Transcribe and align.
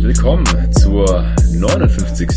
Willkommen 0.00 0.72
zur 0.72 1.34
59. 1.52 2.28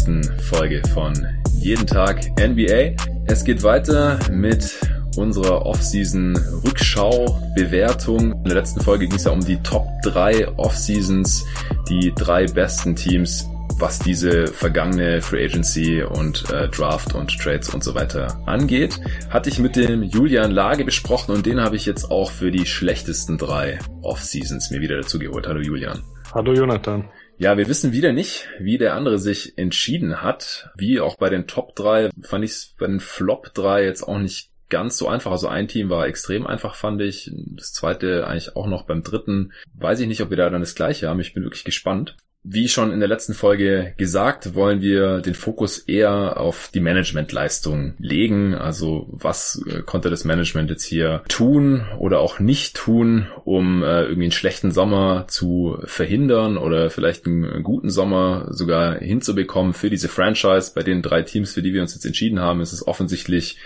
Folge 0.42 0.82
von 0.94 1.14
Jeden 1.60 1.86
Tag 1.86 2.20
NBA. 2.40 2.96
Es 3.26 3.44
geht 3.44 3.62
weiter 3.62 4.18
mit 4.32 4.87
unserer 5.18 5.66
Off-Season-Rückschau-Bewertung. 5.66 8.34
In 8.34 8.44
der 8.44 8.56
letzten 8.56 8.82
Folge 8.82 9.08
ging 9.08 9.16
es 9.18 9.24
ja 9.26 9.32
um 9.32 9.44
die 9.44 9.58
Top 9.64 9.88
3 10.04 10.58
Off-Seasons, 10.58 11.44
die 11.90 12.14
drei 12.16 12.46
besten 12.46 12.96
Teams, 12.96 13.50
was 13.80 14.00
diese 14.00 14.48
vergangene 14.48 15.22
Free 15.22 15.46
Agency 15.46 16.02
und 16.04 16.50
äh, 16.52 16.68
Draft 16.70 17.14
und 17.14 17.38
Trades 17.38 17.70
und 17.74 17.84
so 17.84 17.94
weiter 17.96 18.40
angeht. 18.46 19.00
Hatte 19.30 19.50
ich 19.50 19.60
mit 19.60 19.76
dem 19.76 20.04
Julian 20.04 20.52
Lage 20.52 20.86
besprochen 20.86 21.36
und 21.36 21.46
den 21.46 21.60
habe 21.62 21.76
ich 21.76 21.86
jetzt 21.86 22.10
auch 22.10 22.32
für 22.32 22.52
die 22.52 22.66
schlechtesten 22.66 23.38
drei 23.38 23.80
Off-Seasons 24.02 24.72
mir 24.72 24.82
wieder 24.82 24.98
dazu 24.98 25.20
geholt. 25.20 25.48
Hallo 25.48 25.62
Julian. 25.62 26.02
Hallo 26.34 26.54
Jonathan. 26.54 27.10
Ja, 27.40 27.56
wir 27.56 27.68
wissen 27.68 27.94
wieder 27.94 28.14
nicht, 28.14 28.48
wie 28.60 28.80
der 28.80 28.96
andere 28.96 29.20
sich 29.20 29.60
entschieden 29.60 30.24
hat. 30.24 30.72
Wie 30.76 31.00
auch 31.00 31.18
bei 31.18 31.30
den 31.30 31.46
Top 31.46 31.76
3 31.76 32.10
fand 32.24 32.44
ich 32.44 32.52
es 32.52 32.74
bei 32.80 32.88
den 32.88 33.00
Flop 33.00 33.54
3 33.54 33.84
jetzt 33.84 34.02
auch 34.02 34.18
nicht 34.18 34.50
ganz 34.70 34.98
so 34.98 35.08
einfach. 35.08 35.32
Also 35.32 35.48
ein 35.48 35.68
Team 35.68 35.90
war 35.90 36.08
extrem 36.08 36.46
einfach, 36.46 36.76
fand 36.76 37.02
ich. 37.02 37.32
Das 37.56 37.74
zweite 37.74 38.28
eigentlich 38.28 38.56
auch 38.56 38.68
noch 38.68 38.84
beim 38.84 39.04
dritten. 39.04 39.54
Weiß 39.74 40.00
ich 40.00 40.08
nicht, 40.08 40.22
ob 40.22 40.30
wir 40.30 40.38
da 40.38 40.50
dann 40.50 40.62
das 40.62 40.76
gleiche 40.76 41.10
haben. 41.10 41.20
Ich 41.20 41.34
bin 41.34 41.44
wirklich 41.44 41.64
gespannt. 41.64 42.18
Wie 42.50 42.70
schon 42.70 42.94
in 42.94 43.02
der 43.02 43.10
letzten 43.10 43.34
Folge 43.34 43.94
gesagt, 43.98 44.56
wollen 44.56 44.80
wir 44.80 45.20
den 45.20 45.34
Fokus 45.34 45.80
eher 45.80 46.40
auf 46.40 46.70
die 46.74 46.80
Managementleistung 46.80 47.96
legen. 48.00 48.54
Also 48.54 49.06
was 49.12 49.62
äh, 49.68 49.82
konnte 49.82 50.10
das 50.10 50.24
Management 50.24 50.70
jetzt 50.70 50.86
hier 50.86 51.24
tun 51.28 51.86
oder 52.00 52.22
auch 52.22 52.40
nicht 52.40 52.78
tun, 52.78 53.28
um 53.44 53.84
äh, 53.84 54.04
irgendwie 54.04 54.24
einen 54.24 54.32
schlechten 54.32 54.72
Sommer 54.72 55.26
zu 55.28 55.78
verhindern 55.84 56.58
oder 56.58 56.90
vielleicht 56.90 57.26
einen 57.26 57.64
guten 57.64 57.90
Sommer 57.90 58.48
sogar 58.52 58.98
hinzubekommen 58.98 59.74
für 59.74 59.90
diese 59.90 60.08
Franchise. 60.08 60.72
Bei 60.74 60.84
den 60.84 61.02
drei 61.02 61.24
Teams, 61.24 61.54
für 61.54 61.62
die 61.62 61.74
wir 61.74 61.82
uns 61.82 61.96
jetzt 61.96 62.06
entschieden 62.06 62.40
haben, 62.40 62.62
ist 62.62 62.72
es 62.72 62.88
offensichtlich 62.88 63.58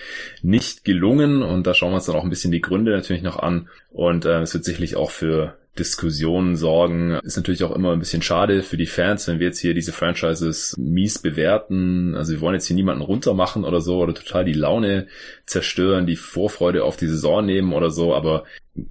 nicht 0.41 0.85
gelungen 0.85 1.43
und 1.43 1.67
da 1.67 1.75
schauen 1.75 1.91
wir 1.91 1.97
uns 1.97 2.07
dann 2.07 2.15
auch 2.15 2.23
ein 2.23 2.31
bisschen 2.31 2.51
die 2.51 2.61
Gründe 2.61 2.93
natürlich 2.93 3.21
noch 3.21 3.37
an. 3.37 3.69
Und 3.91 4.25
äh, 4.25 4.41
es 4.41 4.55
wird 4.55 4.65
sicherlich 4.65 4.95
auch 4.95 5.11
für 5.11 5.60
Diskussionen 5.79 6.55
sorgen. 6.55 7.13
Ist 7.23 7.37
natürlich 7.37 7.63
auch 7.63 7.75
immer 7.75 7.93
ein 7.93 7.99
bisschen 7.99 8.21
schade 8.21 8.61
für 8.61 8.77
die 8.77 8.87
Fans, 8.87 9.27
wenn 9.27 9.39
wir 9.39 9.47
jetzt 9.47 9.59
hier 9.59 9.73
diese 9.73 9.93
Franchises 9.93 10.75
mies 10.77 11.19
bewerten. 11.19 12.15
Also 12.15 12.33
wir 12.33 12.41
wollen 12.41 12.55
jetzt 12.55 12.67
hier 12.67 12.75
niemanden 12.75 13.01
runtermachen 13.01 13.63
oder 13.63 13.79
so 13.79 13.99
oder 13.99 14.13
total 14.13 14.43
die 14.43 14.53
Laune 14.53 15.07
zerstören, 15.45 16.05
die 16.05 16.17
Vorfreude 16.17 16.83
auf 16.83 16.97
die 16.97 17.07
Saison 17.07 17.45
nehmen 17.45 17.73
oder 17.73 17.89
so. 17.89 18.13
Aber 18.13 18.43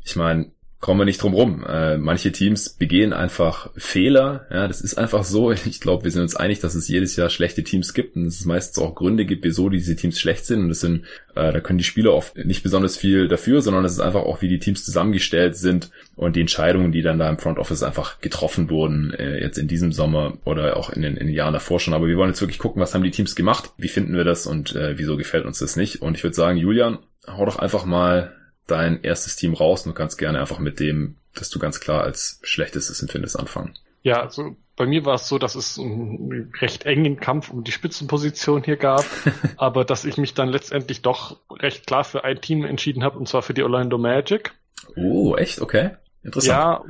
ich 0.05 0.17
meine, 0.17 0.53
kommen 0.81 0.99
wir 0.99 1.05
nicht 1.05 1.23
drum 1.23 1.35
rum. 1.35 1.63
Äh, 1.69 1.99
manche 1.99 2.33
Teams 2.33 2.71
begehen 2.71 3.13
einfach 3.13 3.71
Fehler. 3.77 4.47
Ja, 4.51 4.67
das 4.67 4.81
ist 4.81 4.97
einfach 4.97 5.25
so. 5.25 5.53
Ich 5.71 5.81
glaube, 5.81 6.05
wir 6.05 6.11
sind 6.11 6.23
uns 6.23 6.37
einig, 6.37 6.61
dass 6.61 6.75
es 6.75 6.89
jedes 6.89 7.17
Jahr 7.17 7.29
schlechte 7.29 7.63
Teams 7.63 7.93
gibt 7.93 8.17
und 8.17 8.25
dass 8.25 8.41
es 8.41 8.47
meistens 8.47 8.83
auch 8.83 8.95
Gründe 8.95 9.27
gibt, 9.27 9.45
wieso 9.45 9.69
diese 9.69 9.95
Teams 9.95 10.19
schlecht 10.19 10.47
sind. 10.47 10.63
Und 10.63 10.69
das 10.71 10.81
sind, 10.81 11.05
äh, 11.35 11.53
da 11.53 11.61
können 11.61 11.79
die 11.79 11.85
Spieler 11.85 12.15
oft 12.15 12.37
nicht 12.37 12.63
besonders 12.63 12.97
viel 12.97 13.29
dafür, 13.29 13.61
sondern 13.61 13.85
es 13.85 13.93
ist 13.93 14.01
einfach 14.01 14.23
auch, 14.23 14.41
wie 14.41 14.49
die 14.49 14.59
Teams 14.59 14.85
zusammengestellt 14.85 15.57
sind 15.57 15.91
und 16.17 16.35
die 16.35 16.41
Entscheidungen, 16.41 16.93
die 16.93 17.03
dann 17.03 17.19
da 17.19 17.29
im 17.29 17.39
Front 17.39 17.59
Office 17.59 17.83
einfach 17.83 18.21
getroffen 18.21 18.71
wurden, 18.71 19.13
äh, 19.13 19.39
jetzt 19.41 19.59
in 19.59 19.69
diesem 19.69 19.93
Sommer 19.93 20.39
oder 20.45 20.79
auch 20.79 20.91
in 20.91 21.03
den, 21.03 21.17
in 21.19 21.27
den 21.27 21.35
Jahren 21.35 21.53
davor 21.53 21.79
schon. 21.79 21.95
Aber 21.95 22.07
wir 22.07 22.17
wollen 22.17 22.31
jetzt 22.31 22.41
wirklich 22.41 22.59
gucken, 22.59 22.81
was 22.81 22.95
haben 22.95 23.05
die 23.05 23.11
Teams 23.11 23.37
gemacht, 23.37 23.71
wie 23.77 23.89
finden 23.89 24.17
wir 24.17 24.25
das 24.25 24.47
und 24.47 24.75
äh, 24.75 24.97
wieso 24.97 25.19
gefällt 25.19 25.45
uns 25.45 25.59
das 25.59 25.77
nicht. 25.77 26.01
Und 26.01 26.17
ich 26.17 26.25
würde 26.25 26.35
sagen, 26.35 26.57
Julian, 26.57 26.99
hau 27.27 27.45
doch 27.45 27.59
einfach 27.59 27.85
mal 27.85 28.35
dein 28.71 29.03
erstes 29.03 29.37
Team 29.37 29.55
raus 29.55 29.87
und 29.87 29.95
kannst 29.95 30.19
gerne 30.19 30.41
einfach 30.41 30.59
mit 30.59 30.81
dem, 30.81 31.17
das 31.35 31.51
du 31.51 31.59
ganz 31.59 31.81
klar 31.81 32.03
als 32.03 32.41
schlechtestes 32.43 33.03
empfindest, 33.03 33.39
anfangen. 33.39 33.75
Ja, 34.03 34.23
also 34.23 34.57
bei 34.77 34.87
mir 34.87 35.05
war 35.05 35.17
es 35.17 35.29
so, 35.29 35.39
dass 35.39 35.55
es 35.55 35.79
einen 35.79 36.53
recht 36.59 36.87
engen 36.87 37.21
Kampf 37.21 37.51
um 37.51 37.65
die 37.65 37.73
Spitzenposition 37.73 38.63
hier 38.65 38.77
gab, 38.77 39.05
aber 39.57 39.85
dass 39.85 40.05
ich 40.05 40.17
mich 40.17 40.35
dann 40.35 40.49
letztendlich 40.49 41.03
doch 41.03 41.39
recht 41.51 41.87
klar 41.87 42.05
für 42.05 42.25
ein 42.25 42.41
Team 42.41 42.65
entschieden 42.65 43.05
habe, 43.05 43.19
und 43.19 43.29
zwar 43.29 43.43
für 43.43 43.55
die 43.55 43.63
Orlando 43.63 43.99
Magic. 43.99 44.53
Oh, 44.97 45.37
echt? 45.37 45.61
Okay. 45.61 45.91
Interessant. 46.23 46.59
Ja, 46.59 46.85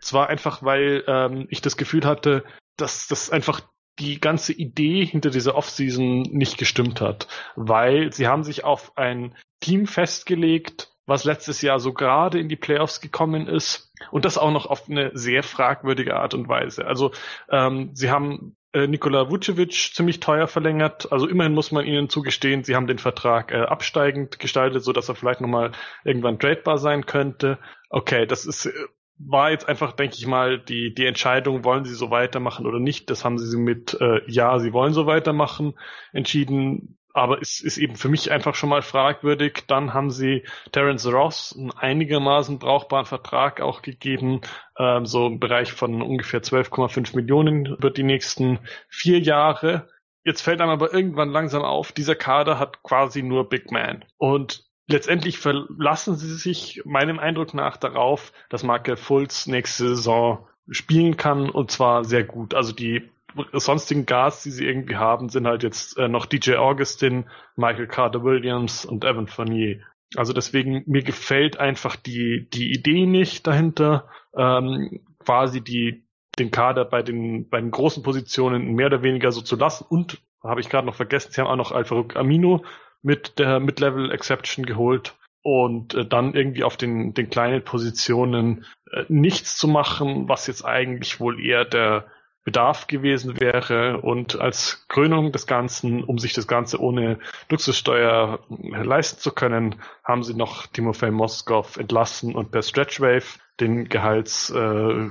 zwar 0.00 0.28
einfach, 0.28 0.62
weil 0.62 1.04
ähm, 1.06 1.46
ich 1.50 1.60
das 1.60 1.76
Gefühl 1.76 2.04
hatte, 2.04 2.44
dass 2.76 3.08
das 3.08 3.30
einfach 3.30 3.60
die 3.98 4.20
ganze 4.20 4.52
Idee 4.52 5.04
hinter 5.04 5.30
dieser 5.30 5.54
Offseason 5.54 6.22
nicht 6.22 6.58
gestimmt 6.58 7.00
hat, 7.00 7.28
weil 7.54 8.12
sie 8.12 8.26
haben 8.26 8.42
sich 8.42 8.64
auf 8.64 8.96
ein 8.96 9.36
Team 9.60 9.86
festgelegt, 9.86 10.93
was 11.06 11.24
letztes 11.24 11.62
Jahr 11.62 11.80
so 11.80 11.92
gerade 11.92 12.38
in 12.38 12.48
die 12.48 12.56
Playoffs 12.56 13.00
gekommen 13.00 13.46
ist 13.46 13.92
und 14.10 14.24
das 14.24 14.38
auch 14.38 14.50
noch 14.50 14.66
auf 14.66 14.88
eine 14.88 15.10
sehr 15.14 15.42
fragwürdige 15.42 16.16
Art 16.16 16.34
und 16.34 16.48
Weise. 16.48 16.86
Also 16.86 17.12
ähm, 17.50 17.90
sie 17.92 18.10
haben 18.10 18.56
äh, 18.72 18.86
Nikola 18.86 19.30
Vucevic 19.30 19.92
ziemlich 19.94 20.20
teuer 20.20 20.48
verlängert. 20.48 21.12
Also 21.12 21.28
immerhin 21.28 21.54
muss 21.54 21.72
man 21.72 21.84
ihnen 21.84 22.08
zugestehen, 22.08 22.64
sie 22.64 22.74
haben 22.74 22.86
den 22.86 22.98
Vertrag 22.98 23.52
äh, 23.52 23.62
absteigend 23.62 24.38
gestaltet, 24.38 24.82
so 24.82 24.92
dass 24.92 25.08
er 25.08 25.14
vielleicht 25.14 25.40
nochmal 25.40 25.72
irgendwann 26.04 26.38
tradebar 26.38 26.78
sein 26.78 27.06
könnte. 27.06 27.58
Okay, 27.90 28.26
das 28.26 28.46
ist 28.46 28.66
äh, 28.66 28.72
war 29.16 29.50
jetzt 29.52 29.68
einfach, 29.68 29.92
denke 29.92 30.16
ich 30.18 30.26
mal, 30.26 30.58
die, 30.58 30.92
die 30.92 31.06
Entscheidung, 31.06 31.64
wollen 31.64 31.84
sie 31.84 31.94
so 31.94 32.10
weitermachen 32.10 32.66
oder 32.66 32.80
nicht. 32.80 33.10
Das 33.10 33.24
haben 33.24 33.38
sie 33.38 33.56
mit 33.56 33.96
äh, 34.00 34.20
Ja, 34.26 34.58
sie 34.58 34.72
wollen 34.72 34.92
so 34.92 35.06
weitermachen 35.06 35.74
entschieden 36.12 36.98
aber 37.14 37.40
es 37.40 37.60
ist 37.60 37.78
eben 37.78 37.94
für 37.94 38.08
mich 38.08 38.30
einfach 38.32 38.54
schon 38.56 38.68
mal 38.68 38.82
fragwürdig. 38.82 39.64
Dann 39.68 39.94
haben 39.94 40.10
sie 40.10 40.42
Terence 40.72 41.06
Ross 41.06 41.54
einen 41.56 41.70
einigermaßen 41.70 42.58
brauchbaren 42.58 43.06
Vertrag 43.06 43.60
auch 43.60 43.82
gegeben, 43.82 44.40
ähm, 44.78 45.06
so 45.06 45.28
im 45.28 45.38
Bereich 45.38 45.72
von 45.72 46.02
ungefähr 46.02 46.42
12,5 46.42 47.14
Millionen 47.14 47.66
über 47.66 47.90
die 47.90 48.02
nächsten 48.02 48.58
vier 48.88 49.20
Jahre. 49.20 49.88
Jetzt 50.24 50.42
fällt 50.42 50.60
einem 50.60 50.72
aber 50.72 50.92
irgendwann 50.92 51.30
langsam 51.30 51.62
auf, 51.62 51.92
dieser 51.92 52.16
Kader 52.16 52.58
hat 52.58 52.82
quasi 52.82 53.22
nur 53.22 53.48
Big 53.48 53.70
Man. 53.70 54.04
Und 54.18 54.64
letztendlich 54.88 55.38
verlassen 55.38 56.16
sie 56.16 56.34
sich 56.34 56.82
meinem 56.84 57.20
Eindruck 57.20 57.54
nach 57.54 57.76
darauf, 57.76 58.32
dass 58.48 58.64
Michael 58.64 58.96
Fultz 58.96 59.46
nächste 59.46 59.90
Saison 59.90 60.48
spielen 60.68 61.16
kann 61.16 61.48
und 61.48 61.70
zwar 61.70 62.04
sehr 62.04 62.24
gut. 62.24 62.54
Also 62.54 62.72
die 62.72 63.08
sonstigen 63.52 64.06
Gas, 64.06 64.42
die 64.42 64.50
sie 64.50 64.66
irgendwie 64.66 64.96
haben, 64.96 65.28
sind 65.28 65.46
halt 65.46 65.62
jetzt 65.62 65.98
äh, 65.98 66.08
noch 66.08 66.26
DJ 66.26 66.54
Augustin, 66.56 67.26
Michael 67.56 67.86
Carter 67.86 68.22
Williams 68.22 68.84
und 68.84 69.04
Evan 69.04 69.26
Fournier. 69.26 69.80
Also 70.16 70.32
deswegen, 70.32 70.84
mir 70.86 71.02
gefällt 71.02 71.58
einfach 71.58 71.96
die, 71.96 72.48
die 72.50 72.72
Idee 72.72 73.06
nicht 73.06 73.46
dahinter, 73.46 74.08
ähm, 74.36 75.00
quasi 75.18 75.60
die, 75.60 76.04
den 76.38 76.50
Kader 76.50 76.84
bei 76.84 77.02
den, 77.02 77.48
bei 77.48 77.60
den 77.60 77.70
großen 77.70 78.02
Positionen 78.02 78.74
mehr 78.74 78.86
oder 78.86 79.02
weniger 79.02 79.32
so 79.32 79.40
zu 79.40 79.56
lassen. 79.56 79.84
Und, 79.88 80.20
habe 80.42 80.60
ich 80.60 80.68
gerade 80.68 80.86
noch 80.86 80.94
vergessen, 80.94 81.32
sie 81.32 81.40
haben 81.40 81.48
auch 81.48 81.56
noch 81.56 81.72
Alfaruk 81.72 82.16
Amino 82.16 82.64
mit 83.02 83.38
der 83.38 83.60
Mid-Level 83.60 84.12
Exception 84.12 84.66
geholt 84.66 85.14
und 85.42 85.94
äh, 85.94 86.06
dann 86.06 86.34
irgendwie 86.34 86.64
auf 86.64 86.76
den, 86.76 87.14
den 87.14 87.30
kleinen 87.30 87.62
Positionen 87.62 88.64
äh, 88.90 89.04
nichts 89.08 89.56
zu 89.56 89.68
machen, 89.68 90.28
was 90.28 90.46
jetzt 90.46 90.64
eigentlich 90.64 91.20
wohl 91.20 91.44
eher 91.44 91.64
der, 91.64 92.06
Bedarf 92.44 92.86
gewesen 92.86 93.40
wäre 93.40 94.00
und 94.02 94.38
als 94.38 94.84
Krönung 94.88 95.32
des 95.32 95.46
Ganzen, 95.46 96.04
um 96.04 96.18
sich 96.18 96.34
das 96.34 96.46
Ganze 96.46 96.80
ohne 96.80 97.18
Luxussteuer 97.48 98.40
leisten 98.48 99.18
zu 99.18 99.32
können, 99.32 99.76
haben 100.04 100.22
sie 100.22 100.34
noch 100.34 100.66
Timofey 100.66 101.10
Moskov 101.10 101.78
entlassen 101.78 102.34
und 102.34 102.50
per 102.50 102.62
Stretchwave 102.62 103.38
den 103.60 103.88
Gehalts 103.88 104.50
äh, 104.50 105.08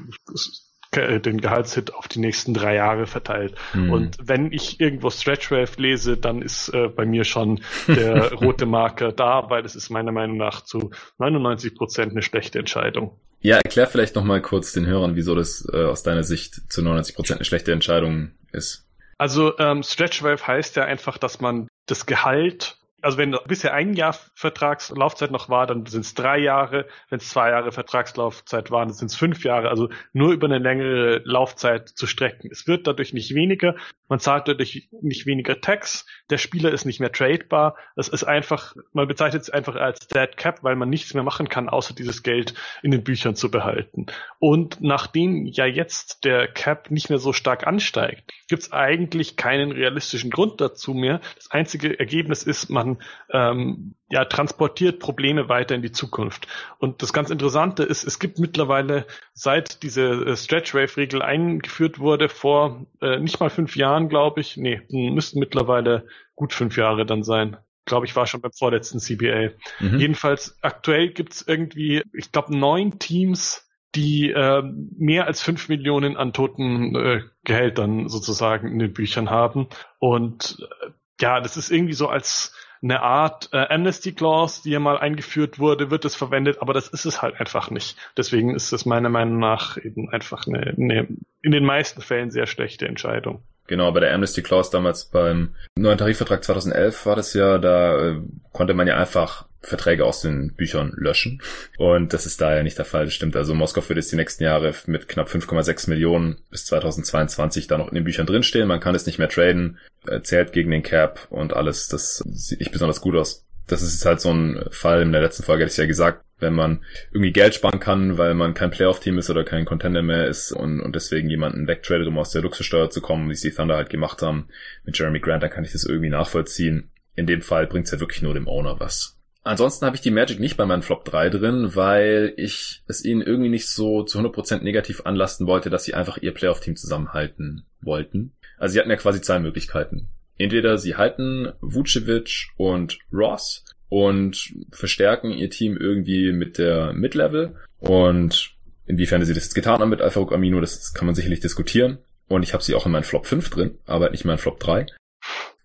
den 0.95 1.41
Gehaltshit 1.41 1.93
auf 1.93 2.07
die 2.07 2.19
nächsten 2.19 2.53
drei 2.53 2.75
Jahre 2.75 3.07
verteilt. 3.07 3.55
Mhm. 3.73 3.91
Und 3.91 4.17
wenn 4.21 4.51
ich 4.51 4.79
irgendwo 4.79 5.09
Stretchwave 5.09 5.71
lese, 5.77 6.17
dann 6.17 6.41
ist 6.41 6.69
äh, 6.69 6.87
bei 6.87 7.05
mir 7.05 7.23
schon 7.23 7.61
der 7.87 8.33
rote 8.41 8.65
Marker 8.65 9.11
da, 9.11 9.49
weil 9.49 9.65
es 9.65 9.75
ist 9.75 9.89
meiner 9.89 10.11
Meinung 10.11 10.37
nach 10.37 10.61
zu 10.61 10.91
99 11.17 11.75
Prozent 11.75 12.11
eine 12.11 12.21
schlechte 12.21 12.59
Entscheidung. 12.59 13.19
Ja, 13.41 13.57
erklär 13.57 13.87
vielleicht 13.87 14.15
nochmal 14.15 14.41
kurz 14.41 14.71
den 14.71 14.85
Hörern, 14.85 15.15
wieso 15.15 15.35
das 15.35 15.67
äh, 15.71 15.83
aus 15.83 16.01
deiner 16.01 16.23
Sicht 16.23 16.71
zu 16.71 16.81
99% 16.81 17.35
eine 17.35 17.45
schlechte 17.45 17.73
Entscheidung 17.73 18.31
ist. 18.53 18.85
Also 19.17 19.57
ähm, 19.59 19.83
Stretchwave 19.83 20.47
heißt 20.47 20.75
ja 20.77 20.85
einfach, 20.85 21.17
dass 21.17 21.41
man 21.41 21.67
das 21.85 22.05
Gehalt 22.05 22.77
also 23.03 23.17
wenn 23.17 23.35
bisher 23.47 23.73
ein 23.73 23.93
Jahr 23.93 24.15
Vertragslaufzeit 24.33 25.29
noch 25.29 25.49
war, 25.49 25.67
dann 25.67 25.85
sind 25.85 26.05
es 26.05 26.13
drei 26.13 26.39
Jahre. 26.39 26.87
Wenn 27.09 27.19
es 27.19 27.29
zwei 27.29 27.49
Jahre 27.49 27.73
Vertragslaufzeit 27.73 28.71
waren, 28.71 28.87
dann 28.87 28.95
sind 28.95 29.11
es 29.11 29.15
fünf 29.15 29.43
Jahre. 29.43 29.69
Also 29.69 29.89
nur 30.13 30.31
über 30.31 30.47
eine 30.47 30.57
längere 30.57 31.21
Laufzeit 31.25 31.89
zu 31.89 32.07
strecken. 32.07 32.49
Es 32.49 32.65
wird 32.65 32.87
dadurch 32.87 33.13
nicht 33.13 33.35
weniger. 33.35 33.75
Man 34.07 34.19
zahlt 34.19 34.47
dadurch 34.47 34.89
nicht 35.01 35.25
weniger 35.25 35.59
Tax. 35.59 36.05
Der 36.29 36.37
Spieler 36.37 36.71
ist 36.71 36.85
nicht 36.85 37.01
mehr 37.01 37.11
tradebar. 37.11 37.75
Es 37.97 38.07
ist 38.07 38.23
einfach, 38.23 38.73
man 38.93 39.07
bezeichnet 39.07 39.41
es 39.41 39.49
einfach 39.49 39.75
als 39.75 40.07
Dead 40.07 40.37
Cap, 40.37 40.63
weil 40.63 40.77
man 40.77 40.89
nichts 40.89 41.13
mehr 41.13 41.23
machen 41.23 41.49
kann, 41.49 41.67
außer 41.67 41.93
dieses 41.93 42.23
Geld 42.23 42.53
in 42.83 42.91
den 42.91 43.03
Büchern 43.03 43.35
zu 43.35 43.51
behalten. 43.51 44.05
Und 44.39 44.77
nachdem 44.79 45.45
ja 45.45 45.65
jetzt 45.65 46.23
der 46.23 46.47
Cap 46.47 46.89
nicht 46.89 47.09
mehr 47.09 47.19
so 47.19 47.33
stark 47.33 47.67
ansteigt, 47.67 48.31
gibt 48.47 48.63
es 48.63 48.71
eigentlich 48.71 49.35
keinen 49.35 49.73
realistischen 49.73 50.31
Grund 50.31 50.61
dazu 50.61 50.93
mehr. 50.93 51.19
Das 51.35 51.51
einzige 51.51 51.99
Ergebnis 51.99 52.43
ist, 52.43 52.69
man 52.69 52.92
ähm, 53.31 53.95
ja, 54.09 54.25
transportiert 54.25 54.99
Probleme 54.99 55.49
weiter 55.49 55.75
in 55.75 55.81
die 55.81 55.91
Zukunft. 55.91 56.47
Und 56.77 57.01
das 57.01 57.13
ganz 57.13 57.29
Interessante 57.29 57.83
ist, 57.83 58.03
es 58.03 58.19
gibt 58.19 58.39
mittlerweile, 58.39 59.05
seit 59.33 59.83
diese 59.83 60.03
äh, 60.03 60.37
Stretch 60.37 60.73
Wave 60.73 60.97
Regel 60.97 61.21
eingeführt 61.21 61.99
wurde, 61.99 62.29
vor 62.29 62.85
äh, 63.01 63.19
nicht 63.19 63.39
mal 63.39 63.49
fünf 63.49 63.75
Jahren, 63.75 64.09
glaube 64.09 64.41
ich, 64.41 64.57
nee, 64.57 64.81
müssten 64.89 65.39
mittlerweile 65.39 66.05
gut 66.35 66.53
fünf 66.53 66.77
Jahre 66.77 67.05
dann 67.05 67.23
sein. 67.23 67.57
Glaube 67.85 68.05
ich, 68.05 68.15
war 68.15 68.27
schon 68.27 68.41
beim 68.41 68.53
vorletzten 68.53 68.99
CBA. 68.99 69.49
Mhm. 69.79 69.99
Jedenfalls 69.99 70.57
aktuell 70.61 71.09
gibt 71.09 71.33
es 71.33 71.47
irgendwie, 71.47 72.03
ich 72.13 72.31
glaube, 72.31 72.57
neun 72.57 72.99
Teams, 72.99 73.69
die 73.95 74.31
äh, 74.31 74.63
mehr 74.97 75.27
als 75.27 75.41
fünf 75.41 75.69
Millionen 75.69 76.17
an 76.17 76.33
toten 76.33 76.95
äh, 76.95 77.21
Gehältern 77.43 78.09
sozusagen 78.09 78.71
in 78.71 78.79
den 78.79 78.93
Büchern 78.93 79.29
haben. 79.29 79.67
Und 79.99 80.57
äh, 80.59 80.91
ja, 81.21 81.39
das 81.41 81.57
ist 81.57 81.71
irgendwie 81.71 81.93
so 81.93 82.07
als 82.07 82.55
eine 82.83 83.01
Art 83.01 83.49
äh, 83.53 83.65
Amnesty 83.69 84.11
Clause, 84.11 84.61
die 84.63 84.71
ja 84.71 84.79
mal 84.79 84.97
eingeführt 84.97 85.57
wurde, 85.57 85.89
wird 85.89 86.03
es 86.05 86.15
verwendet, 86.15 86.57
aber 86.59 86.73
das 86.73 86.89
ist 86.89 87.05
es 87.05 87.21
halt 87.21 87.39
einfach 87.39 87.71
nicht. 87.71 87.97
Deswegen 88.17 88.53
ist 88.53 88.73
es 88.73 88.85
meiner 88.85 89.09
Meinung 89.09 89.39
nach 89.39 89.77
eben 89.77 90.09
einfach 90.09 90.45
eine, 90.47 90.75
eine 90.77 91.07
in 91.41 91.51
den 91.51 91.65
meisten 91.65 92.01
Fällen 92.01 92.29
sehr 92.29 92.45
schlechte 92.45 92.87
Entscheidung. 92.87 93.41
Genau, 93.67 93.91
bei 93.93 94.01
der 94.01 94.13
Amnesty 94.13 94.41
Clause 94.41 94.71
damals 94.71 95.05
beim 95.05 95.55
neuen 95.75 95.97
Tarifvertrag 95.97 96.43
2011 96.43 97.05
war 97.05 97.15
das 97.15 97.33
ja, 97.33 97.57
da 97.57 98.09
äh, 98.09 98.21
konnte 98.51 98.73
man 98.73 98.87
ja 98.87 98.97
einfach 98.97 99.45
Verträge 99.63 100.05
aus 100.05 100.21
den 100.21 100.53
Büchern 100.53 100.93
löschen. 100.95 101.41
Und 101.77 102.13
das 102.13 102.25
ist 102.25 102.41
da 102.41 102.55
ja 102.55 102.63
nicht 102.63 102.77
der 102.77 102.85
Fall. 102.85 103.05
Das 103.05 103.13
stimmt. 103.13 103.35
Also 103.35 103.55
Moskau 103.55 103.87
wird 103.87 103.97
jetzt 103.97 104.11
die 104.11 104.17
nächsten 104.17 104.43
Jahre 104.43 104.73
mit 104.85 105.07
knapp 105.07 105.29
5,6 105.29 105.89
Millionen 105.89 106.37
bis 106.51 106.65
2022 106.65 107.67
da 107.67 107.77
noch 107.77 107.87
in 107.87 107.95
den 107.95 108.03
Büchern 108.03 108.25
drinstehen. 108.25 108.67
Man 108.67 108.79
kann 108.79 108.95
es 108.95 109.05
nicht 109.05 109.19
mehr 109.19 109.29
traden, 109.29 109.79
zählt 110.23 110.51
gegen 110.51 110.71
den 110.71 110.83
Cap 110.83 111.27
und 111.29 111.53
alles. 111.53 111.87
Das 111.87 112.17
sieht 112.17 112.59
nicht 112.59 112.71
besonders 112.71 113.01
gut 113.01 113.15
aus. 113.15 113.45
Das 113.67 113.81
ist 113.81 113.93
jetzt 113.93 114.05
halt 114.05 114.19
so 114.19 114.33
ein 114.33 114.65
Fall. 114.71 115.01
In 115.01 115.13
der 115.13 115.21
letzten 115.21 115.43
Folge 115.43 115.63
hatte 115.63 115.71
ich 115.71 115.77
ja 115.77 115.85
gesagt, 115.85 116.23
wenn 116.39 116.53
man 116.53 116.83
irgendwie 117.11 117.31
Geld 117.31 117.55
sparen 117.55 117.79
kann, 117.79 118.17
weil 118.17 118.33
man 118.33 118.53
kein 118.53 118.69
Playoff-Team 118.69 119.17
ist 119.17 119.29
oder 119.29 119.45
kein 119.45 119.65
Contender 119.65 120.01
mehr 120.01 120.27
ist 120.27 120.51
und, 120.51 120.81
und 120.81 120.93
deswegen 120.93 121.29
jemanden 121.29 121.67
wegtradet, 121.67 122.07
um 122.07 122.17
aus 122.17 122.31
der 122.31 122.41
Luxussteuer 122.41 122.89
zu 122.89 122.99
kommen, 123.01 123.29
wie 123.29 123.33
es 123.33 123.41
die 123.41 123.51
Thunder 123.51 123.77
halt 123.77 123.89
gemacht 123.89 124.21
haben 124.21 124.49
mit 124.83 124.99
Jeremy 124.99 125.21
Grant, 125.21 125.41
dann 125.41 125.49
kann 125.49 125.63
ich 125.63 125.71
das 125.71 125.85
irgendwie 125.85 126.09
nachvollziehen. 126.09 126.91
In 127.15 127.27
dem 127.27 127.41
Fall 127.41 127.67
bringt 127.67 127.85
es 127.85 127.91
ja 127.93 127.99
wirklich 127.99 128.21
nur 128.21 128.33
dem 128.33 128.47
Owner 128.47 128.79
was. 128.79 129.17
Ansonsten 129.43 129.85
habe 129.85 129.97
ich 129.97 130.01
die 130.01 130.11
Magic 130.11 130.39
nicht 130.39 130.55
bei 130.55 130.65
meinem 130.65 130.83
Flop 130.83 131.03
3 131.03 131.29
drin, 131.29 131.75
weil 131.75 132.33
ich 132.37 132.83
es 132.87 133.03
ihnen 133.03 133.21
irgendwie 133.21 133.49
nicht 133.49 133.67
so 133.67 134.03
zu 134.03 134.19
100% 134.19 134.63
negativ 134.63 135.01
anlasten 135.05 135.47
wollte, 135.47 135.69
dass 135.69 135.83
sie 135.83 135.93
einfach 135.93 136.17
ihr 136.17 136.33
Playoff-Team 136.33 136.77
zusammenhalten 136.77 137.65
wollten. 137.81 138.33
Also 138.57 138.73
sie 138.73 138.79
hatten 138.79 138.89
ja 138.89 138.95
quasi 138.95 139.21
zwei 139.21 139.39
Möglichkeiten. 139.39 140.07
Entweder 140.37 140.77
sie 140.77 140.95
halten 140.95 141.51
Vucevic 141.59 142.47
und 142.55 142.97
Ross 143.11 143.65
und 143.89 144.53
verstärken 144.71 145.31
ihr 145.31 145.49
Team 145.49 145.75
irgendwie 145.77 146.31
mit 146.31 146.57
der 146.57 146.93
Mid-Level 146.93 147.55
und 147.79 148.55
inwiefern 148.85 149.23
sie 149.25 149.33
das 149.33 149.43
jetzt 149.43 149.55
getan 149.55 149.81
haben 149.81 149.89
mit 149.89 150.01
Alpha 150.01 150.21
Amino, 150.31 150.61
das 150.61 150.93
kann 150.93 151.05
man 151.05 151.15
sicherlich 151.15 151.41
diskutieren. 151.41 151.97
Und 152.29 152.43
ich 152.43 152.53
habe 152.53 152.63
sie 152.63 152.73
auch 152.73 152.85
in 152.85 152.93
meinen 152.93 153.03
Flop 153.03 153.25
5 153.25 153.49
drin, 153.49 153.77
aber 153.85 154.09
nicht 154.09 154.23
in 154.23 154.29
meinen 154.29 154.37
Flop 154.37 154.59
3. 154.59 154.87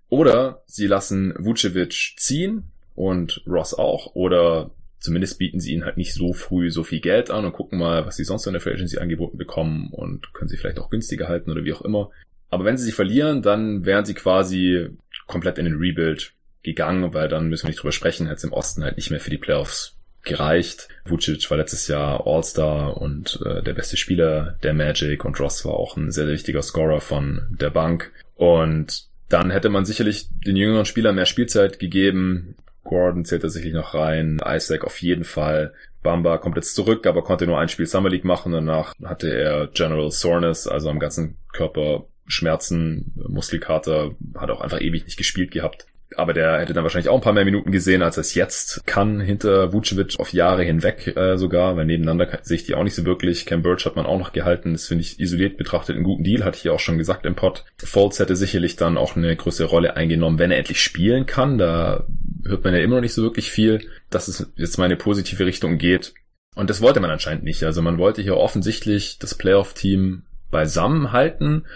Oder 0.09 0.63
sie 0.67 0.87
lassen 0.87 1.35
Vucevic 1.39 2.15
ziehen, 2.17 2.73
und 2.99 3.43
Ross 3.47 3.75
auch. 3.75 4.15
Oder 4.15 4.73
zumindest 4.99 5.39
bieten 5.39 5.61
sie 5.61 5.73
ihnen 5.73 5.85
halt 5.85 5.97
nicht 5.97 6.15
so 6.15 6.33
früh 6.33 6.71
so 6.71 6.83
viel 6.83 7.01
Geld 7.01 7.31
an 7.31 7.45
und 7.45 7.53
gucken 7.53 7.79
mal, 7.79 8.05
was 8.05 8.17
sie 8.17 8.25
sonst 8.25 8.47
in 8.47 8.55
der 8.55 8.61
Free 8.61 8.73
Agency 8.73 8.99
angeboten 8.99 9.39
bekommen 9.39 9.91
und 9.93 10.35
können 10.35 10.49
sie 10.49 10.57
vielleicht 10.57 10.81
auch 10.81 10.91
günstiger 10.91 11.29
halten 11.29 11.51
oder 11.53 11.65
wie 11.65 11.73
auch 11.73 11.83
immer. 11.83 12.11
Aber 12.51 12.65
wenn 12.65 12.77
sie 12.77 12.85
sie 12.85 12.93
verlieren, 12.93 13.41
dann 13.41 13.87
wären 13.87 14.05
sie 14.05 14.15
quasi 14.15 14.89
komplett 15.29 15.59
in 15.59 15.67
den 15.67 15.77
Rebuild 15.77 16.33
gegangen, 16.65 17.15
weil 17.15 17.29
dann 17.29 17.49
müssen 17.49 17.65
wir 17.65 17.71
nicht 17.71 17.81
drüber 17.81 17.93
sprechen, 17.93 18.27
hätte 18.27 18.39
es 18.39 18.45
im 18.45 18.53
Osten 18.53 18.83
halt 18.83 18.97
nicht 18.97 19.11
mehr 19.11 19.21
für 19.21 19.31
die 19.31 19.39
Playoffs 19.39 19.97
gereicht. 20.25 20.89
Vucic 21.05 21.49
war 21.51 21.59
letztes 21.59 21.87
Jahr 21.87 22.27
All-Star 22.27 22.97
und 22.97 23.41
äh, 23.47 23.63
der 23.63 23.75
beste 23.75 23.97
Spieler 23.97 24.59
der 24.65 24.75
Magic 24.75 25.25
und 25.25 25.39
Ross 25.39 25.65
war 25.65 25.75
auch 25.75 25.97
ein 25.97 26.11
sehr, 26.11 26.25
sehr 26.25 26.35
wichtiger 26.35 26.63
Scorer 26.63 27.01
von 27.01 27.47
der 27.61 27.71
Bank. 27.71 28.11
Und 28.35 29.07
dann 29.29 29.51
hätte 29.51 29.69
man 29.69 29.85
sicherlich 29.85 30.29
den 30.45 30.57
jüngeren 30.57 30.85
Spielern 30.85 31.15
mehr 31.15 31.27
Spielzeit 31.27 31.79
gegeben. 31.79 32.57
Gordon 32.89 33.25
zählt 33.25 33.45
da 33.45 33.49
sicherlich 33.49 33.75
noch 33.75 33.95
rein, 33.95 34.41
Isaac 34.45 34.85
auf 34.85 35.01
jeden 35.01 35.25
Fall. 35.25 35.75
Bamba 36.03 36.39
kommt 36.39 36.57
jetzt 36.57 36.75
zurück, 36.75 37.07
aber 37.07 37.23
konnte 37.23 37.47
nur 37.47 37.59
ein 37.59 37.69
Spiel 37.69 37.87
Summer 37.87 38.09
League 38.09 38.25
machen. 38.25 38.53
Danach 38.53 38.95
hatte 39.05 39.33
er 39.33 39.67
General 39.69 40.11
Soreness, 40.11 40.67
also 40.67 40.89
am 40.89 40.99
ganzen 40.99 41.37
Körper 41.53 42.07
Schmerzen, 42.27 43.13
Muskelkater, 43.29 44.13
hat 44.37 44.51
auch 44.51 44.61
einfach 44.61 44.81
ewig 44.81 45.05
nicht 45.05 45.17
gespielt 45.17 45.51
gehabt 45.51 45.87
aber 46.17 46.33
der 46.33 46.61
hätte 46.61 46.73
dann 46.73 46.85
wahrscheinlich 46.85 47.09
auch 47.09 47.17
ein 47.17 47.21
paar 47.21 47.33
mehr 47.33 47.45
Minuten 47.45 47.71
gesehen, 47.71 48.03
als 48.03 48.17
er 48.17 48.23
es 48.23 48.35
jetzt 48.35 48.87
kann, 48.87 49.21
hinter 49.21 49.73
Vucevic 49.73 50.19
auf 50.19 50.33
Jahre 50.33 50.63
hinweg 50.63 51.17
äh, 51.17 51.37
sogar, 51.37 51.77
weil 51.77 51.85
nebeneinander 51.85 52.39
sehe 52.43 52.57
ich 52.57 52.65
die 52.65 52.75
auch 52.75 52.83
nicht 52.83 52.95
so 52.95 53.05
wirklich. 53.05 53.45
Cam 53.47 53.63
Birch 53.63 53.85
hat 53.85 53.97
man 53.97 54.07
auch 54.07 54.19
noch 54.19 54.33
gehalten, 54.33 54.73
das 54.73 54.87
finde 54.87 55.03
ich 55.03 55.21
isoliert 55.21 55.59
betrachtet 55.59 55.97
einen 55.97 56.05
guten 56.05 56.25
Deal, 56.25 56.45
hatte 56.45 56.57
ich 56.57 56.65
ja 56.65 56.73
auch 56.73 56.81
schon 56.81 56.99
gesagt 56.99 57.27
im 57.27 57.35
Pod. 57.35 57.65
Folds 57.77 58.19
hätte 58.19 58.37
sicherlich 58.37 58.77
dann 58.77 58.97
auch 58.97 59.17
eine 59.17 59.37
größere 59.37 59.69
Rolle 59.69 59.97
eingenommen, 59.97 60.39
wenn 60.39 60.51
er 60.51 60.59
endlich 60.59 60.81
spielen 60.81 61.27
kann, 61.27 61.59
da 61.59 62.07
hört 62.45 62.65
man 62.65 62.75
ja 62.75 62.81
immer 62.81 62.97
noch 62.97 63.03
nicht 63.03 63.15
so 63.15 63.23
wirklich 63.23 63.51
viel, 63.51 63.87
dass 64.11 64.29
es 64.29 64.51
jetzt 64.57 64.79
mal 64.79 64.87
in 64.87 64.93
eine 64.93 64.99
positive 64.99 65.45
Richtung 65.45 65.79
geht. 65.79 66.15
Und 66.55 66.71
das 66.71 66.81
wollte 66.81 67.01
man 67.01 67.11
anscheinend 67.11 67.45
nicht, 67.45 67.63
also 67.65 67.83
man 67.83 67.99
wollte 67.99 68.23
hier 68.23 68.37
offensichtlich 68.37 69.19
das 69.19 69.35
Playoff-Team 69.35 70.23
beisammen 70.51 71.13
halten. 71.13 71.67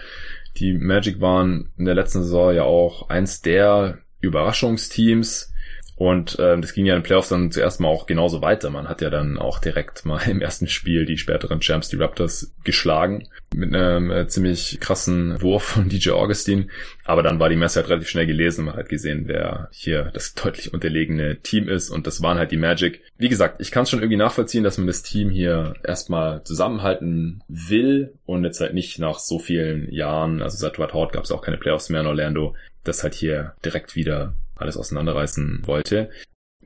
Die 0.57 0.73
Magic 0.73 1.21
waren 1.21 1.71
in 1.77 1.85
der 1.85 1.95
letzten 1.95 2.23
Saison 2.23 2.53
ja 2.53 2.63
auch 2.63 3.09
eins 3.09 3.41
der 3.41 3.99
Überraschungsteams. 4.23 5.53
Und 5.95 6.39
äh, 6.39 6.59
das 6.59 6.73
ging 6.73 6.85
ja 6.85 6.95
in 6.95 7.01
den 7.01 7.05
Playoffs 7.05 7.29
dann 7.29 7.51
zuerst 7.51 7.79
mal 7.79 7.87
auch 7.87 8.07
genauso 8.07 8.41
weiter. 8.41 8.69
Man 8.71 8.89
hat 8.89 9.01
ja 9.01 9.09
dann 9.09 9.37
auch 9.37 9.59
direkt 9.59 10.05
mal 10.05 10.21
im 10.27 10.41
ersten 10.41 10.67
Spiel 10.67 11.05
die 11.05 11.17
späteren 11.17 11.61
Champs, 11.61 11.89
die 11.89 11.97
Raptors, 11.97 12.53
geschlagen. 12.63 13.27
Mit 13.53 13.75
einem 13.75 14.09
äh, 14.09 14.27
ziemlich 14.27 14.79
krassen 14.79 15.41
Wurf 15.41 15.63
von 15.63 15.89
DJ 15.89 16.11
Augustin. 16.11 16.71
Aber 17.05 17.21
dann 17.21 17.39
war 17.39 17.49
die 17.49 17.55
Messe 17.55 17.79
halt 17.79 17.89
relativ 17.89 18.09
schnell 18.09 18.25
gelesen. 18.25 18.65
Man 18.65 18.75
hat 18.75 18.89
gesehen, 18.89 19.27
wer 19.27 19.69
hier 19.71 20.09
das 20.13 20.33
deutlich 20.43 20.73
unterlegene 20.73 21.39
Team 21.41 21.69
ist. 21.69 21.89
Und 21.89 22.07
das 22.07 22.21
waren 22.23 22.39
halt 22.39 22.51
die 22.51 22.57
Magic. 22.57 23.01
Wie 23.17 23.29
gesagt, 23.29 23.61
ich 23.61 23.71
kann 23.71 23.85
schon 23.85 23.99
irgendwie 23.99 24.17
nachvollziehen, 24.17 24.63
dass 24.63 24.77
man 24.77 24.87
das 24.87 25.03
Team 25.03 25.29
hier 25.29 25.75
erstmal 25.83 26.43
zusammenhalten 26.43 27.43
will. 27.47 28.15
Und 28.25 28.45
jetzt 28.45 28.61
halt 28.61 28.73
nicht 28.73 28.97
nach 28.97 29.19
so 29.19 29.37
vielen 29.37 29.91
Jahren, 29.91 30.41
also 30.41 30.57
seit 30.57 30.77
Dwight 30.77 30.93
Howard 30.93 31.13
gab 31.13 31.23
es 31.23 31.31
auch 31.31 31.41
keine 31.41 31.57
Playoffs 31.57 31.89
mehr 31.89 32.01
in 32.01 32.07
Orlando, 32.07 32.55
das 32.83 33.03
halt 33.03 33.13
hier 33.13 33.55
direkt 33.63 33.95
wieder 33.95 34.35
alles 34.55 34.77
auseinanderreißen 34.77 35.63
wollte. 35.65 36.09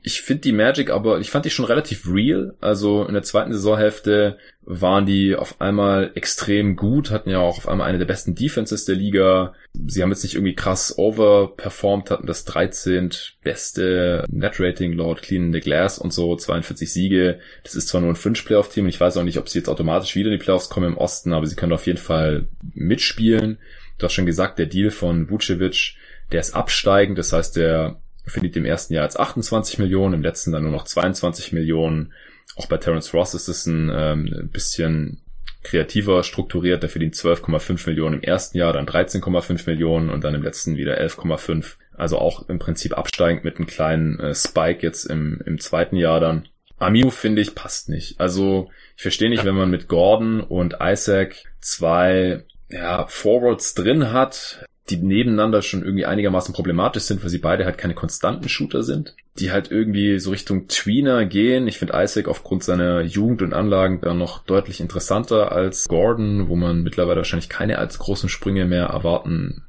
Ich 0.02 0.22
finde 0.22 0.42
die 0.42 0.52
Magic 0.52 0.90
aber, 0.90 1.18
ich 1.18 1.30
fand 1.30 1.44
die 1.44 1.50
schon 1.50 1.64
relativ 1.64 2.08
real. 2.08 2.54
Also 2.60 3.04
in 3.04 3.14
der 3.14 3.22
zweiten 3.22 3.52
Saisonhälfte 3.52 4.38
waren 4.62 5.06
die 5.06 5.34
auf 5.34 5.60
einmal 5.60 6.12
extrem 6.14 6.76
gut, 6.76 7.10
hatten 7.10 7.30
ja 7.30 7.38
auch 7.38 7.58
auf 7.58 7.68
einmal 7.68 7.88
eine 7.88 7.98
der 7.98 8.06
besten 8.06 8.34
Defenses 8.34 8.84
der 8.84 8.94
Liga. 8.94 9.54
Sie 9.86 10.02
haben 10.02 10.10
jetzt 10.10 10.22
nicht 10.22 10.34
irgendwie 10.34 10.54
krass 10.54 10.96
overperformed, 10.96 12.10
hatten 12.10 12.26
das 12.26 12.44
13. 12.44 13.10
beste 13.42 14.24
Net-Rating 14.30 14.92
laut 14.92 15.22
Clean 15.22 15.52
the 15.52 15.60
Glass 15.60 15.98
und 15.98 16.12
so, 16.12 16.36
42 16.36 16.92
Siege. 16.92 17.40
Das 17.64 17.74
ist 17.74 17.88
zwar 17.88 18.00
nur 18.00 18.10
ein 18.10 18.16
5-Playoff-Team 18.16 18.86
ich 18.88 19.00
weiß 19.00 19.16
auch 19.16 19.24
nicht, 19.24 19.38
ob 19.38 19.48
sie 19.48 19.58
jetzt 19.58 19.68
automatisch 19.68 20.14
wieder 20.14 20.30
in 20.30 20.38
die 20.38 20.44
Playoffs 20.44 20.68
kommen 20.68 20.92
im 20.92 20.98
Osten, 20.98 21.32
aber 21.32 21.46
sie 21.46 21.56
können 21.56 21.72
auf 21.72 21.86
jeden 21.86 21.98
Fall 21.98 22.48
mitspielen. 22.74 23.58
Du 23.98 24.04
hast 24.04 24.12
schon 24.12 24.26
gesagt, 24.26 24.60
der 24.60 24.66
Deal 24.66 24.90
von 24.90 25.28
Vucevic 25.28 25.96
der 26.32 26.40
ist 26.40 26.54
absteigend, 26.54 27.18
das 27.18 27.32
heißt, 27.32 27.56
der 27.56 28.00
verdient 28.26 28.56
im 28.56 28.64
ersten 28.64 28.94
Jahr 28.94 29.04
jetzt 29.04 29.18
28 29.18 29.78
Millionen, 29.78 30.14
im 30.14 30.22
letzten 30.22 30.52
dann 30.52 30.62
nur 30.62 30.72
noch 30.72 30.84
22 30.84 31.52
Millionen. 31.52 32.12
Auch 32.56 32.66
bei 32.66 32.76
Terence 32.76 33.14
Ross 33.14 33.34
ist 33.34 33.48
es 33.48 33.66
ein 33.66 33.90
ähm, 33.92 34.50
bisschen 34.52 35.22
kreativer 35.62 36.22
strukturiert. 36.22 36.82
Der 36.82 36.90
verdient 36.90 37.14
12,5 37.14 37.88
Millionen 37.88 38.16
im 38.16 38.22
ersten 38.22 38.58
Jahr, 38.58 38.72
dann 38.72 38.86
13,5 38.86 39.68
Millionen 39.68 40.10
und 40.10 40.24
dann 40.24 40.34
im 40.34 40.42
letzten 40.42 40.76
wieder 40.76 41.00
11,5. 41.00 41.76
Also 41.96 42.18
auch 42.18 42.48
im 42.48 42.58
Prinzip 42.58 42.96
absteigend 42.96 43.44
mit 43.44 43.56
einem 43.56 43.66
kleinen 43.66 44.20
äh, 44.20 44.34
Spike 44.34 44.82
jetzt 44.82 45.04
im, 45.04 45.40
im 45.44 45.58
zweiten 45.58 45.96
Jahr 45.96 46.20
dann. 46.20 46.48
Amiu 46.78 47.10
finde 47.10 47.42
ich 47.42 47.54
passt 47.54 47.88
nicht. 47.88 48.20
Also 48.20 48.70
ich 48.96 49.02
verstehe 49.02 49.30
nicht, 49.30 49.44
wenn 49.44 49.56
man 49.56 49.70
mit 49.70 49.88
Gordon 49.88 50.40
und 50.40 50.76
Isaac 50.80 51.44
zwei 51.60 52.44
ja, 52.68 53.06
Forwards 53.08 53.74
drin 53.74 54.12
hat, 54.12 54.64
die 54.90 54.96
nebeneinander 54.96 55.62
schon 55.62 55.82
irgendwie 55.82 56.06
einigermaßen 56.06 56.54
problematisch 56.54 57.04
sind, 57.04 57.22
weil 57.22 57.30
sie 57.30 57.38
beide 57.38 57.64
halt 57.64 57.78
keine 57.78 57.94
konstanten 57.94 58.48
Shooter 58.48 58.82
sind, 58.82 59.14
die 59.38 59.50
halt 59.50 59.70
irgendwie 59.70 60.18
so 60.18 60.30
Richtung 60.30 60.68
Tweener 60.68 61.24
gehen. 61.26 61.68
Ich 61.68 61.78
finde 61.78 61.94
Isaac 61.96 62.28
aufgrund 62.28 62.64
seiner 62.64 63.02
Jugend 63.02 63.42
und 63.42 63.52
Anlagen 63.52 64.00
dann 64.00 64.18
noch 64.18 64.44
deutlich 64.44 64.80
interessanter 64.80 65.52
als 65.52 65.86
Gordon, 65.88 66.48
wo 66.48 66.56
man 66.56 66.82
mittlerweile 66.82 67.18
wahrscheinlich 67.18 67.48
keine 67.48 67.78
als 67.78 67.98
großen 67.98 68.28
Sprünge 68.28 68.64
mehr 68.64 68.86
erwarten 68.86 69.64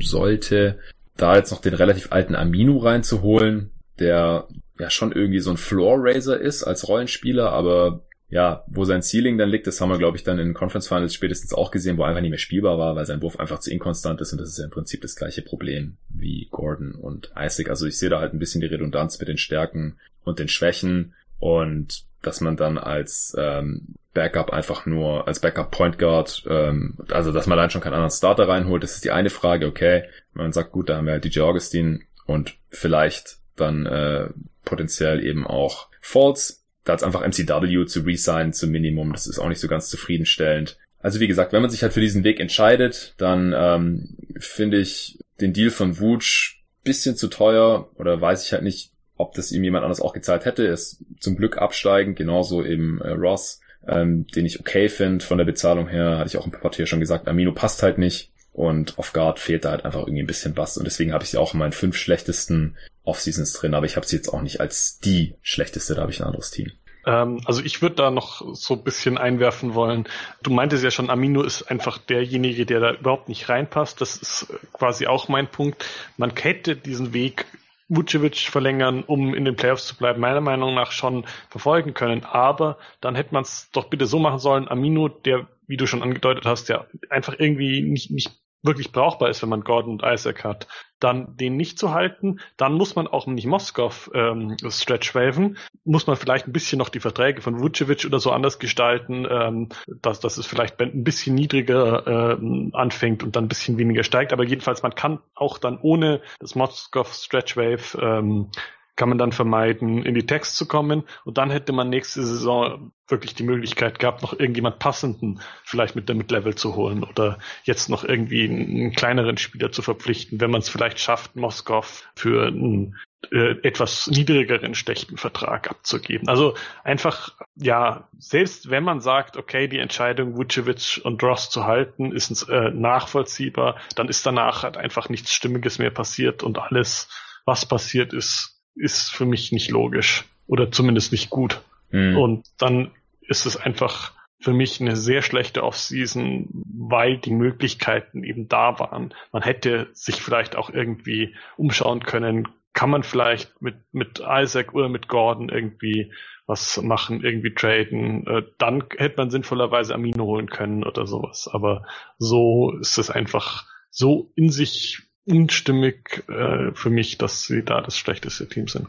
sollte. 0.00 0.78
Da 1.16 1.36
jetzt 1.36 1.50
noch 1.50 1.60
den 1.60 1.74
relativ 1.74 2.12
alten 2.12 2.34
Aminu 2.34 2.78
reinzuholen, 2.78 3.70
der 3.98 4.48
ja 4.78 4.90
schon 4.90 5.12
irgendwie 5.12 5.40
so 5.40 5.50
ein 5.50 5.56
Floor 5.56 5.96
Raiser 5.98 6.38
ist 6.38 6.64
als 6.64 6.88
Rollenspieler, 6.88 7.50
aber 7.50 8.02
ja, 8.28 8.64
wo 8.66 8.84
sein 8.84 9.02
Ceiling 9.02 9.38
dann 9.38 9.48
liegt, 9.48 9.66
das 9.66 9.80
haben 9.80 9.90
wir, 9.90 9.98
glaube 9.98 10.16
ich, 10.16 10.24
dann 10.24 10.38
in 10.38 10.52
Conference 10.52 10.88
Finals 10.88 11.14
spätestens 11.14 11.54
auch 11.54 11.70
gesehen, 11.70 11.96
wo 11.96 12.02
einfach 12.02 12.20
nicht 12.20 12.30
mehr 12.30 12.38
spielbar 12.38 12.76
war, 12.76 12.96
weil 12.96 13.06
sein 13.06 13.22
Wurf 13.22 13.38
einfach 13.38 13.60
zu 13.60 13.70
inkonstant 13.70 14.20
ist 14.20 14.32
und 14.32 14.40
das 14.40 14.48
ist 14.48 14.58
ja 14.58 14.64
im 14.64 14.70
Prinzip 14.70 15.00
das 15.02 15.14
gleiche 15.14 15.42
Problem 15.42 15.96
wie 16.08 16.48
Gordon 16.50 16.94
und 16.94 17.30
Isaac. 17.38 17.68
Also 17.70 17.86
ich 17.86 17.98
sehe 17.98 18.10
da 18.10 18.20
halt 18.20 18.32
ein 18.32 18.40
bisschen 18.40 18.60
die 18.60 18.66
Redundanz 18.66 19.18
mit 19.20 19.28
den 19.28 19.38
Stärken 19.38 19.96
und 20.24 20.40
den 20.40 20.48
Schwächen 20.48 21.14
und 21.38 22.04
dass 22.22 22.40
man 22.40 22.56
dann 22.56 22.78
als 22.78 23.36
ähm, 23.38 23.94
Backup 24.12 24.52
einfach 24.52 24.86
nur, 24.86 25.28
als 25.28 25.38
Backup 25.38 25.70
Point 25.70 25.98
Guard, 25.98 26.44
ähm, 26.48 26.96
also 27.10 27.30
dass 27.30 27.46
man 27.46 27.58
dann 27.58 27.70
schon 27.70 27.80
keinen 27.80 27.94
anderen 27.94 28.10
Starter 28.10 28.48
reinholt, 28.48 28.82
das 28.82 28.94
ist 28.94 29.04
die 29.04 29.12
eine 29.12 29.30
Frage, 29.30 29.66
okay. 29.66 30.04
Man 30.32 30.52
sagt, 30.52 30.72
gut, 30.72 30.88
da 30.88 30.96
haben 30.96 31.06
wir 31.06 31.12
halt 31.12 31.24
DJ 31.24 31.40
Augustin 31.40 32.04
und 32.24 32.56
vielleicht 32.70 33.38
dann 33.54 33.86
äh, 33.86 34.30
potenziell 34.64 35.24
eben 35.24 35.46
auch 35.46 35.88
Falls, 36.00 36.64
da 36.86 36.92
als 36.92 37.02
einfach 37.02 37.22
MCW 37.22 37.84
zu 37.84 38.00
resignen 38.00 38.52
zum 38.52 38.70
Minimum, 38.70 39.12
das 39.12 39.26
ist 39.26 39.38
auch 39.38 39.48
nicht 39.48 39.60
so 39.60 39.68
ganz 39.68 39.88
zufriedenstellend. 39.88 40.78
Also 41.00 41.20
wie 41.20 41.28
gesagt, 41.28 41.52
wenn 41.52 41.60
man 41.60 41.70
sich 41.70 41.82
halt 41.82 41.92
für 41.92 42.00
diesen 42.00 42.24
Weg 42.24 42.40
entscheidet, 42.40 43.14
dann 43.18 43.54
ähm, 43.56 44.16
finde 44.38 44.78
ich 44.78 45.18
den 45.40 45.52
Deal 45.52 45.70
von 45.70 46.00
Wooch 46.00 46.62
bisschen 46.84 47.16
zu 47.16 47.28
teuer 47.28 47.90
oder 47.96 48.20
weiß 48.20 48.44
ich 48.44 48.52
halt 48.52 48.62
nicht, 48.62 48.92
ob 49.16 49.34
das 49.34 49.52
ihm 49.52 49.64
jemand 49.64 49.84
anders 49.84 50.00
auch 50.00 50.12
gezahlt 50.12 50.44
hätte. 50.44 50.66
Er 50.66 50.72
ist 50.72 51.04
zum 51.20 51.36
Glück 51.36 51.58
absteigend, 51.58 52.16
genauso 52.16 52.64
eben 52.64 53.00
äh, 53.00 53.10
Ross, 53.10 53.60
ähm, 53.86 54.26
den 54.28 54.46
ich 54.46 54.60
okay 54.60 54.88
finde 54.88 55.24
von 55.24 55.38
der 55.38 55.44
Bezahlung 55.44 55.88
her, 55.88 56.18
hatte 56.18 56.28
ich 56.28 56.36
auch 56.36 56.46
im 56.46 56.52
Papier 56.52 56.86
schon 56.86 57.00
gesagt, 57.00 57.28
Amino 57.28 57.52
passt 57.52 57.82
halt 57.82 57.98
nicht 57.98 58.30
und 58.56 58.98
auf 58.98 59.12
Guard 59.12 59.38
fehlt 59.38 59.66
da 59.66 59.70
halt 59.72 59.84
einfach 59.84 60.00
irgendwie 60.00 60.22
ein 60.22 60.26
bisschen 60.26 60.56
was 60.56 60.78
und 60.78 60.84
deswegen 60.84 61.12
habe 61.12 61.22
ich 61.22 61.30
sie 61.30 61.36
auch 61.36 61.52
in 61.52 61.60
meinen 61.60 61.72
fünf 61.72 61.96
schlechtesten 61.96 62.76
Off-Seasons 63.04 63.52
drin, 63.52 63.74
aber 63.74 63.84
ich 63.84 63.96
habe 63.96 64.06
sie 64.06 64.16
jetzt 64.16 64.30
auch 64.30 64.40
nicht 64.40 64.60
als 64.60 64.98
die 64.98 65.34
schlechteste, 65.42 65.94
da 65.94 66.02
habe 66.02 66.10
ich 66.10 66.20
ein 66.20 66.26
anderes 66.26 66.50
Team. 66.50 66.72
Ähm, 67.04 67.40
also 67.44 67.62
ich 67.62 67.82
würde 67.82 67.96
da 67.96 68.10
noch 68.10 68.54
so 68.54 68.74
ein 68.74 68.82
bisschen 68.82 69.18
einwerfen 69.18 69.74
wollen. 69.74 70.08
Du 70.42 70.50
meintest 70.50 70.82
ja 70.82 70.90
schon, 70.90 71.10
Amino 71.10 71.42
ist 71.42 71.70
einfach 71.70 71.98
derjenige, 71.98 72.64
der 72.64 72.80
da 72.80 72.92
überhaupt 72.94 73.28
nicht 73.28 73.48
reinpasst. 73.48 74.00
Das 74.00 74.16
ist 74.16 74.46
quasi 74.72 75.06
auch 75.06 75.28
mein 75.28 75.48
Punkt. 75.48 75.84
Man 76.16 76.34
hätte 76.34 76.76
diesen 76.76 77.12
Weg 77.12 77.44
Vucevic 77.88 78.38
verlängern, 78.38 79.04
um 79.06 79.34
in 79.34 79.44
den 79.44 79.54
Playoffs 79.54 79.86
zu 79.86 79.96
bleiben, 79.96 80.20
meiner 80.20 80.40
Meinung 80.40 80.74
nach 80.74 80.90
schon 80.90 81.24
verfolgen 81.50 81.94
können. 81.94 82.24
Aber 82.24 82.78
dann 83.00 83.14
hätte 83.14 83.34
man 83.34 83.44
es 83.44 83.70
doch 83.70 83.88
bitte 83.88 84.06
so 84.06 84.18
machen 84.18 84.40
sollen, 84.40 84.66
Amino, 84.66 85.08
der, 85.08 85.46
wie 85.68 85.76
du 85.76 85.86
schon 85.86 86.02
angedeutet 86.02 86.46
hast, 86.46 86.68
ja 86.68 86.86
einfach 87.10 87.34
irgendwie 87.38 87.82
nicht, 87.82 88.10
nicht 88.10 88.32
wirklich 88.66 88.92
brauchbar 88.92 89.28
ist, 89.28 89.42
wenn 89.42 89.48
man 89.48 89.62
Gordon 89.62 89.92
und 89.92 90.02
Isaac 90.04 90.44
hat, 90.44 90.68
dann 91.00 91.36
den 91.36 91.56
nicht 91.56 91.78
zu 91.78 91.92
halten, 91.92 92.40
dann 92.56 92.74
muss 92.74 92.96
man 92.96 93.06
auch 93.06 93.26
nicht 93.26 93.46
Moskov 93.46 94.10
ähm, 94.14 94.56
stretch 94.68 95.14
waven, 95.14 95.58
muss 95.84 96.06
man 96.06 96.16
vielleicht 96.16 96.46
ein 96.46 96.52
bisschen 96.52 96.78
noch 96.78 96.88
die 96.88 97.00
Verträge 97.00 97.42
von 97.42 97.60
Vucevic 97.60 98.04
oder 98.06 98.18
so 98.18 98.30
anders 98.32 98.58
gestalten, 98.58 99.26
ähm, 99.30 99.68
dass, 99.86 100.20
dass 100.20 100.38
es 100.38 100.46
vielleicht 100.46 100.80
ein 100.80 101.04
bisschen 101.04 101.34
niedriger 101.34 102.06
äh, 102.06 102.70
anfängt 102.72 103.22
und 103.22 103.36
dann 103.36 103.44
ein 103.44 103.48
bisschen 103.48 103.78
weniger 103.78 104.04
steigt, 104.04 104.32
aber 104.32 104.44
jedenfalls 104.44 104.82
man 104.82 104.94
kann 104.94 105.20
auch 105.34 105.58
dann 105.58 105.78
ohne 105.80 106.22
das 106.40 106.54
Moskov 106.54 107.12
stretch 107.12 107.56
wave 107.56 107.98
ähm, 108.00 108.50
kann 108.96 109.10
man 109.10 109.18
dann 109.18 109.32
vermeiden, 109.32 110.02
in 110.04 110.14
die 110.14 110.26
Text 110.26 110.56
zu 110.56 110.66
kommen. 110.66 111.04
Und 111.24 111.38
dann 111.38 111.50
hätte 111.50 111.72
man 111.72 111.90
nächste 111.90 112.24
Saison 112.24 112.92
wirklich 113.08 113.34
die 113.34 113.44
Möglichkeit 113.44 113.98
gehabt, 113.98 114.22
noch 114.22 114.32
irgendjemand 114.32 114.78
passenden 114.78 115.40
vielleicht 115.62 115.94
mit 115.94 116.08
der 116.08 116.16
Mid-Level 116.16 116.54
zu 116.54 116.74
holen 116.74 117.04
oder 117.04 117.38
jetzt 117.64 117.88
noch 117.88 118.04
irgendwie 118.04 118.48
einen, 118.48 118.92
kleineren 118.92 119.36
Spieler 119.36 119.70
zu 119.70 119.82
verpflichten, 119.82 120.40
wenn 120.40 120.50
man 120.50 120.60
es 120.60 120.68
vielleicht 120.68 120.98
schafft, 120.98 121.36
Moskov 121.36 122.10
für 122.16 122.48
einen 122.48 122.96
äh, 123.30 123.56
etwas 123.62 124.08
niedrigeren 124.08 124.74
schlechten 124.74 125.16
Vertrag 125.16 125.70
abzugeben. 125.70 126.28
Also 126.28 126.54
einfach, 126.82 127.36
ja, 127.54 128.08
selbst 128.18 128.70
wenn 128.70 128.82
man 128.82 129.00
sagt, 129.00 129.36
okay, 129.36 129.68
die 129.68 129.78
Entscheidung, 129.78 130.36
Vucevic 130.36 131.00
und 131.04 131.22
Ross 131.22 131.50
zu 131.50 131.64
halten, 131.64 132.12
ist 132.12 132.48
äh, 132.48 132.70
nachvollziehbar, 132.70 133.76
dann 133.94 134.08
ist 134.08 134.26
danach 134.26 134.62
halt 134.62 134.76
einfach 134.76 135.08
nichts 135.08 135.32
Stimmiges 135.32 135.78
mehr 135.78 135.90
passiert 135.90 136.42
und 136.42 136.58
alles, 136.58 137.08
was 137.44 137.66
passiert 137.66 138.12
ist, 138.12 138.55
ist 138.76 139.10
für 139.10 139.26
mich 139.26 139.52
nicht 139.52 139.70
logisch 139.70 140.24
oder 140.46 140.70
zumindest 140.70 141.12
nicht 141.12 141.30
gut. 141.30 141.60
Mhm. 141.90 142.16
Und 142.16 142.46
dann 142.58 142.90
ist 143.20 143.46
es 143.46 143.56
einfach 143.56 144.12
für 144.38 144.52
mich 144.52 144.80
eine 144.80 144.96
sehr 144.96 145.22
schlechte 145.22 145.64
Offseason, 145.64 146.48
weil 146.52 147.18
die 147.18 147.32
Möglichkeiten 147.32 148.22
eben 148.22 148.48
da 148.48 148.78
waren. 148.78 149.14
Man 149.32 149.42
hätte 149.42 149.88
sich 149.92 150.20
vielleicht 150.20 150.56
auch 150.56 150.70
irgendwie 150.70 151.34
umschauen 151.56 152.00
können, 152.00 152.48
kann 152.72 152.90
man 152.90 153.02
vielleicht 153.02 153.60
mit, 153.62 153.76
mit 153.92 154.20
Isaac 154.20 154.74
oder 154.74 154.88
mit 154.88 155.08
Gordon 155.08 155.48
irgendwie 155.48 156.12
was 156.46 156.80
machen, 156.82 157.24
irgendwie 157.24 157.54
traden. 157.54 158.26
Äh, 158.26 158.42
dann 158.58 158.84
hätte 158.96 159.16
man 159.16 159.30
sinnvollerweise 159.30 159.94
Amino 159.94 160.24
holen 160.24 160.48
können 160.48 160.84
oder 160.84 161.06
sowas. 161.06 161.48
Aber 161.50 161.86
so 162.18 162.72
ist 162.78 162.98
es 162.98 163.10
einfach 163.10 163.64
so 163.90 164.30
in 164.36 164.50
sich 164.50 165.05
unstimmig 165.26 166.24
äh, 166.28 166.72
für 166.72 166.90
mich, 166.90 167.18
dass 167.18 167.42
sie 167.42 167.62
da 167.62 167.80
das 167.80 167.98
schlechteste 167.98 168.48
Team 168.48 168.68
sind. 168.68 168.88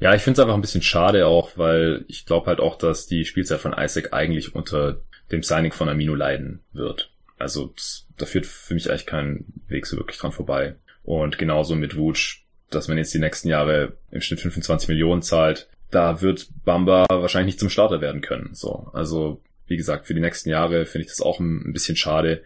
Ja, 0.00 0.14
ich 0.14 0.22
finde 0.22 0.40
es 0.40 0.44
einfach 0.44 0.54
ein 0.54 0.60
bisschen 0.60 0.82
schade 0.82 1.26
auch, 1.26 1.56
weil 1.56 2.04
ich 2.08 2.26
glaube 2.26 2.46
halt 2.46 2.60
auch, 2.60 2.76
dass 2.76 3.06
die 3.06 3.24
Spielzeit 3.24 3.60
von 3.60 3.74
Isaac 3.76 4.12
eigentlich 4.12 4.54
unter 4.54 5.00
dem 5.30 5.42
Signing 5.42 5.72
von 5.72 5.88
Amino 5.88 6.14
leiden 6.14 6.60
wird. 6.72 7.10
Also 7.38 7.74
da 8.16 8.26
führt 8.26 8.46
für 8.46 8.74
mich 8.74 8.90
eigentlich 8.90 9.06
kein 9.06 9.44
Weg 9.68 9.86
so 9.86 9.96
wirklich 9.96 10.18
dran 10.18 10.32
vorbei. 10.32 10.76
Und 11.02 11.38
genauso 11.38 11.74
mit 11.74 11.96
Wutsch, 11.96 12.42
dass 12.70 12.88
man 12.88 12.98
jetzt 12.98 13.14
die 13.14 13.18
nächsten 13.18 13.48
Jahre 13.48 13.96
im 14.10 14.20
Schnitt 14.20 14.40
25 14.40 14.88
Millionen 14.88 15.22
zahlt, 15.22 15.68
da 15.90 16.20
wird 16.20 16.48
Bamba 16.64 17.06
wahrscheinlich 17.08 17.54
nicht 17.54 17.60
zum 17.60 17.70
Starter 17.70 18.00
werden 18.00 18.20
können. 18.20 18.50
So, 18.54 18.90
also 18.92 19.40
wie 19.66 19.76
gesagt, 19.76 20.06
für 20.06 20.14
die 20.14 20.20
nächsten 20.20 20.50
Jahre 20.50 20.86
finde 20.86 21.04
ich 21.06 21.10
das 21.10 21.20
auch 21.20 21.40
ein 21.40 21.72
bisschen 21.72 21.96
schade. 21.96 22.42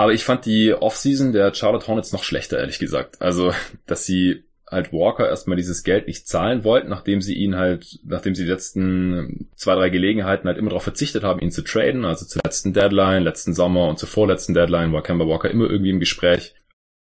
Aber 0.00 0.14
ich 0.14 0.24
fand 0.24 0.46
die 0.46 0.72
Offseason 0.72 1.34
der 1.34 1.52
Charlotte 1.52 1.86
Hornets 1.86 2.10
noch 2.10 2.24
schlechter, 2.24 2.58
ehrlich 2.58 2.78
gesagt. 2.78 3.20
Also, 3.20 3.52
dass 3.86 4.06
sie 4.06 4.44
halt 4.66 4.94
Walker 4.94 5.28
erstmal 5.28 5.58
dieses 5.58 5.84
Geld 5.84 6.06
nicht 6.06 6.26
zahlen 6.26 6.64
wollten, 6.64 6.88
nachdem 6.88 7.20
sie 7.20 7.34
ihn 7.34 7.56
halt, 7.56 7.98
nachdem 8.04 8.34
sie 8.34 8.44
die 8.44 8.50
letzten 8.50 9.50
zwei, 9.56 9.74
drei 9.74 9.90
Gelegenheiten 9.90 10.48
halt 10.48 10.56
immer 10.56 10.70
darauf 10.70 10.84
verzichtet 10.84 11.22
haben, 11.22 11.40
ihn 11.40 11.50
zu 11.50 11.60
traden. 11.60 12.06
Also 12.06 12.24
zur 12.24 12.40
letzten 12.42 12.72
Deadline, 12.72 13.24
letzten 13.24 13.52
Sommer 13.52 13.88
und 13.88 13.98
zur 13.98 14.08
vorletzten 14.08 14.54
Deadline 14.54 14.90
war 14.94 15.02
Kemba 15.02 15.26
Walker 15.26 15.50
immer 15.50 15.68
irgendwie 15.68 15.90
im 15.90 16.00
Gespräch, 16.00 16.54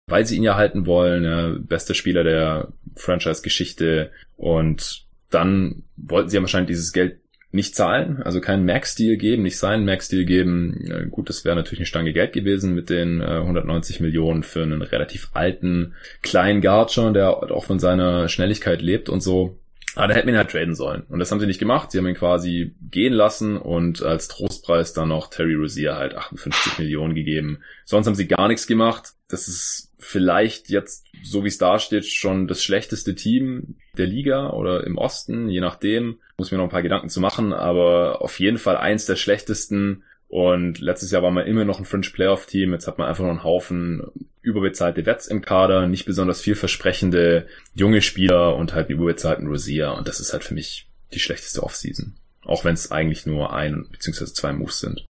weil 0.07 0.25
sie 0.25 0.35
ihn 0.35 0.43
ja 0.43 0.57
halten 0.57 0.85
wollen, 0.85 1.23
ja, 1.23 1.55
bester 1.59 1.93
Spieler 1.93 2.25
der 2.25 2.73
Franchise-Geschichte. 2.97 4.11
Und 4.35 5.05
dann 5.29 5.83
wollten 5.95 6.27
sie 6.27 6.35
ja 6.35 6.41
wahrscheinlich 6.41 6.75
dieses 6.75 6.91
Geld 6.91 7.20
nicht 7.51 7.75
zahlen, 7.75 8.21
also 8.23 8.39
keinen 8.39 8.65
Max-Deal 8.65 9.17
geben, 9.17 9.43
nicht 9.43 9.57
seinen 9.57 9.85
Max-Deal 9.85 10.25
geben. 10.25 11.09
Gut, 11.11 11.29
das 11.29 11.43
wäre 11.43 11.55
natürlich 11.55 11.79
eine 11.79 11.85
Stange 11.85 12.13
Geld 12.13 12.33
gewesen 12.33 12.73
mit 12.73 12.89
den 12.89 13.21
190 13.21 13.99
äh, 13.99 14.03
Millionen 14.03 14.43
für 14.43 14.63
einen 14.63 14.81
relativ 14.81 15.29
alten 15.33 15.93
kleinen 16.21 16.61
Guard 16.61 16.91
schon, 16.91 17.13
der 17.13 17.51
auch 17.51 17.65
von 17.65 17.79
seiner 17.79 18.29
Schnelligkeit 18.29 18.81
lebt 18.81 19.09
und 19.09 19.21
so. 19.21 19.57
Aber 19.95 20.07
da 20.07 20.13
hätten 20.13 20.27
wir 20.27 20.35
ihn 20.35 20.37
halt 20.37 20.51
traden 20.51 20.75
sollen. 20.75 21.03
Und 21.09 21.19
das 21.19 21.31
haben 21.31 21.41
sie 21.41 21.47
nicht 21.47 21.59
gemacht. 21.59 21.91
Sie 21.91 21.97
haben 21.97 22.07
ihn 22.07 22.15
quasi 22.15 22.73
gehen 22.89 23.11
lassen 23.11 23.57
und 23.57 24.01
als 24.01 24.29
Trostpreis 24.29 24.93
dann 24.93 25.09
noch 25.09 25.29
Terry 25.29 25.55
Rozier 25.55 25.95
halt 25.95 26.15
58 26.15 26.79
Millionen 26.79 27.13
gegeben. 27.13 27.59
Sonst 27.83 28.07
haben 28.07 28.15
sie 28.15 28.27
gar 28.27 28.47
nichts 28.47 28.67
gemacht. 28.67 29.11
Das 29.27 29.49
ist 29.49 29.90
vielleicht 30.01 30.69
jetzt, 30.69 31.05
so 31.23 31.43
wie 31.43 31.47
es 31.47 31.57
da 31.57 31.79
steht, 31.79 32.05
schon 32.05 32.47
das 32.47 32.63
schlechteste 32.63 33.15
Team 33.15 33.75
der 33.97 34.07
Liga 34.07 34.49
oder 34.49 34.85
im 34.85 34.97
Osten, 34.97 35.47
je 35.47 35.61
nachdem. 35.61 36.19
Muss 36.37 36.51
mir 36.51 36.57
noch 36.57 36.65
ein 36.65 36.71
paar 36.71 36.81
Gedanken 36.81 37.09
zu 37.09 37.21
machen, 37.21 37.53
aber 37.53 38.21
auf 38.21 38.39
jeden 38.39 38.57
Fall 38.57 38.77
eins 38.77 39.05
der 39.05 39.15
schlechtesten. 39.15 40.03
Und 40.27 40.79
letztes 40.79 41.11
Jahr 41.11 41.23
war 41.23 41.31
man 41.31 41.45
immer 41.45 41.65
noch 41.65 41.79
ein 41.79 41.85
Fringe 41.85 42.07
Playoff 42.11 42.45
Team. 42.45 42.71
Jetzt 42.71 42.87
hat 42.87 42.97
man 42.97 43.07
einfach 43.07 43.23
noch 43.23 43.31
einen 43.31 43.43
Haufen 43.43 44.01
überbezahlte 44.41 45.05
Vets 45.05 45.27
im 45.27 45.41
Kader, 45.41 45.87
nicht 45.87 46.05
besonders 46.05 46.41
vielversprechende 46.41 47.47
junge 47.75 48.01
Spieler 48.01 48.55
und 48.55 48.73
halt 48.73 48.89
einen 48.89 48.97
überbezahlten 48.97 49.47
Rosier. 49.47 49.93
Und 49.93 50.07
das 50.07 50.19
ist 50.19 50.33
halt 50.33 50.43
für 50.43 50.55
mich 50.55 50.89
die 51.13 51.19
schlechteste 51.19 51.61
Offseason. 51.61 52.15
Auch 52.43 52.65
wenn 52.65 52.73
es 52.73 52.91
eigentlich 52.91 53.25
nur 53.25 53.53
ein 53.53 53.87
bzw. 53.91 54.25
zwei 54.25 54.51
Moves 54.51 54.79
sind. 54.79 55.05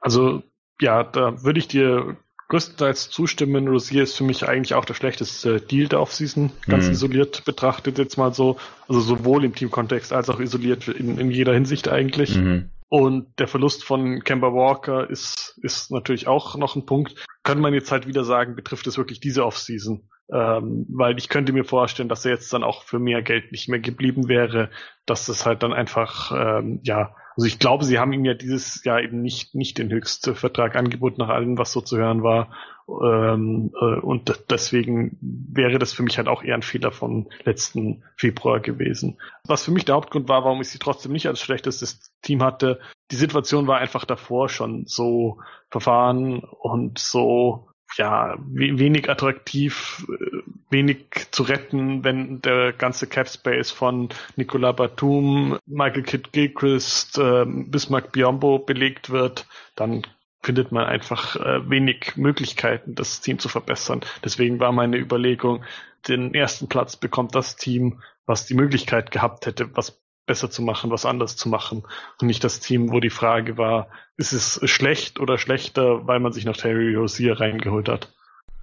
Also 0.00 0.42
ja, 0.80 1.04
da 1.04 1.44
würde 1.44 1.60
ich 1.60 1.68
dir 1.68 2.16
größtenteils 2.48 3.10
zustimmen. 3.10 3.68
Rosier 3.68 4.02
ist 4.02 4.16
für 4.16 4.24
mich 4.24 4.46
eigentlich 4.46 4.74
auch 4.74 4.84
der 4.84 4.94
schlechteste 4.94 5.60
Deal 5.60 5.88
der 5.88 6.00
Offseason, 6.00 6.50
ganz 6.66 6.86
mhm. 6.86 6.92
isoliert 6.92 7.44
betrachtet 7.44 7.98
jetzt 7.98 8.18
mal 8.18 8.34
so. 8.34 8.58
Also 8.88 9.00
sowohl 9.00 9.44
im 9.44 9.54
Teamkontext 9.54 10.12
als 10.12 10.28
auch 10.28 10.40
isoliert 10.40 10.88
in, 10.88 11.18
in 11.18 11.30
jeder 11.30 11.54
Hinsicht 11.54 11.88
eigentlich. 11.88 12.36
Mhm. 12.36 12.70
Und 12.88 13.38
der 13.38 13.48
Verlust 13.48 13.84
von 13.84 14.22
Kemba 14.22 14.52
Walker 14.52 15.08
ist, 15.08 15.58
ist 15.62 15.90
natürlich 15.90 16.26
auch 16.26 16.56
noch 16.56 16.76
ein 16.76 16.84
Punkt. 16.84 17.24
Kann 17.42 17.58
man 17.58 17.72
jetzt 17.72 17.90
halt 17.90 18.06
wieder 18.06 18.22
sagen, 18.22 18.54
betrifft 18.54 18.86
es 18.86 18.98
wirklich 18.98 19.18
diese 19.18 19.46
Offseason? 19.46 20.02
Ähm, 20.32 20.86
weil 20.88 21.18
ich 21.18 21.28
könnte 21.28 21.52
mir 21.52 21.64
vorstellen, 21.64 22.08
dass 22.08 22.24
er 22.24 22.32
jetzt 22.32 22.52
dann 22.52 22.62
auch 22.62 22.84
für 22.84 22.98
mehr 22.98 23.22
Geld 23.22 23.52
nicht 23.52 23.68
mehr 23.68 23.80
geblieben 23.80 24.28
wäre, 24.28 24.70
dass 25.06 25.26
das 25.26 25.44
halt 25.44 25.62
dann 25.62 25.72
einfach, 25.72 26.32
ähm, 26.34 26.80
ja, 26.84 27.14
also 27.36 27.46
ich 27.46 27.58
glaube, 27.58 27.84
sie 27.84 27.98
haben 27.98 28.12
ihm 28.12 28.24
ja 28.24 28.34
dieses 28.34 28.84
Jahr 28.84 29.02
eben 29.02 29.22
nicht, 29.22 29.54
nicht 29.54 29.78
den 29.78 29.90
höchsten 29.90 30.34
Vertrag 30.34 30.76
angeboten, 30.76 31.20
nach 31.20 31.28
allem, 31.28 31.58
was 31.58 31.72
so 31.72 31.80
zu 31.80 31.96
hören 31.96 32.22
war. 32.22 32.50
Ähm, 32.88 33.72
äh, 33.80 34.00
und 34.00 34.32
deswegen 34.50 35.16
wäre 35.20 35.78
das 35.78 35.92
für 35.92 36.02
mich 36.02 36.18
halt 36.18 36.28
auch 36.28 36.42
eher 36.42 36.54
ein 36.54 36.62
Fehler 36.62 36.92
von 36.92 37.28
letzten 37.44 38.04
Februar 38.16 38.60
gewesen. 38.60 39.18
Was 39.46 39.64
für 39.64 39.70
mich 39.70 39.84
der 39.84 39.94
Hauptgrund 39.94 40.28
war, 40.28 40.44
warum 40.44 40.60
ich 40.60 40.68
sie 40.68 40.78
trotzdem 40.78 41.12
nicht 41.12 41.26
als 41.26 41.40
schlechtestes 41.40 42.12
Team 42.22 42.42
hatte, 42.42 42.80
die 43.10 43.16
Situation 43.16 43.66
war 43.66 43.78
einfach 43.78 44.04
davor 44.04 44.48
schon 44.48 44.84
so 44.86 45.40
verfahren 45.70 46.40
und 46.40 46.98
so 46.98 47.68
ja, 47.96 48.36
wenig 48.40 49.08
attraktiv, 49.08 50.06
äh, 50.08 50.42
wenig 50.70 51.06
zu 51.30 51.42
retten, 51.42 52.04
wenn 52.04 52.40
der 52.40 52.72
ganze 52.72 53.06
Cap 53.06 53.28
Space 53.28 53.70
von 53.70 54.08
Nicolas 54.36 54.76
Batum, 54.76 55.58
Michael 55.66 56.02
Kidd 56.02 56.30
Gilchrist, 56.32 57.18
äh, 57.18 57.44
Bismarck 57.46 58.12
Biombo 58.12 58.58
belegt 58.58 59.10
wird, 59.10 59.46
dann 59.76 60.02
findet 60.42 60.72
man 60.72 60.86
einfach 60.86 61.36
äh, 61.36 61.68
wenig 61.70 62.16
Möglichkeiten, 62.16 62.94
das 62.94 63.20
Team 63.20 63.38
zu 63.38 63.48
verbessern. 63.48 64.00
Deswegen 64.24 64.58
war 64.58 64.72
meine 64.72 64.96
Überlegung, 64.96 65.64
den 66.08 66.34
ersten 66.34 66.68
Platz 66.68 66.96
bekommt 66.96 67.34
das 67.34 67.56
Team, 67.56 68.02
was 68.26 68.46
die 68.46 68.54
Möglichkeit 68.54 69.10
gehabt 69.10 69.46
hätte, 69.46 69.74
was 69.76 70.01
besser 70.26 70.50
zu 70.50 70.62
machen, 70.62 70.90
was 70.90 71.06
anders 71.06 71.36
zu 71.36 71.48
machen. 71.48 71.84
Und 72.20 72.26
nicht 72.26 72.44
das 72.44 72.60
Team, 72.60 72.92
wo 72.92 73.00
die 73.00 73.10
Frage 73.10 73.58
war, 73.58 73.88
ist 74.16 74.32
es 74.32 74.60
schlecht 74.70 75.20
oder 75.20 75.38
schlechter, 75.38 76.06
weil 76.06 76.20
man 76.20 76.32
sich 76.32 76.44
noch 76.44 76.56
Terry 76.56 76.94
Rozier 76.94 77.40
reingeholt 77.40 77.88
hat. 77.88 78.12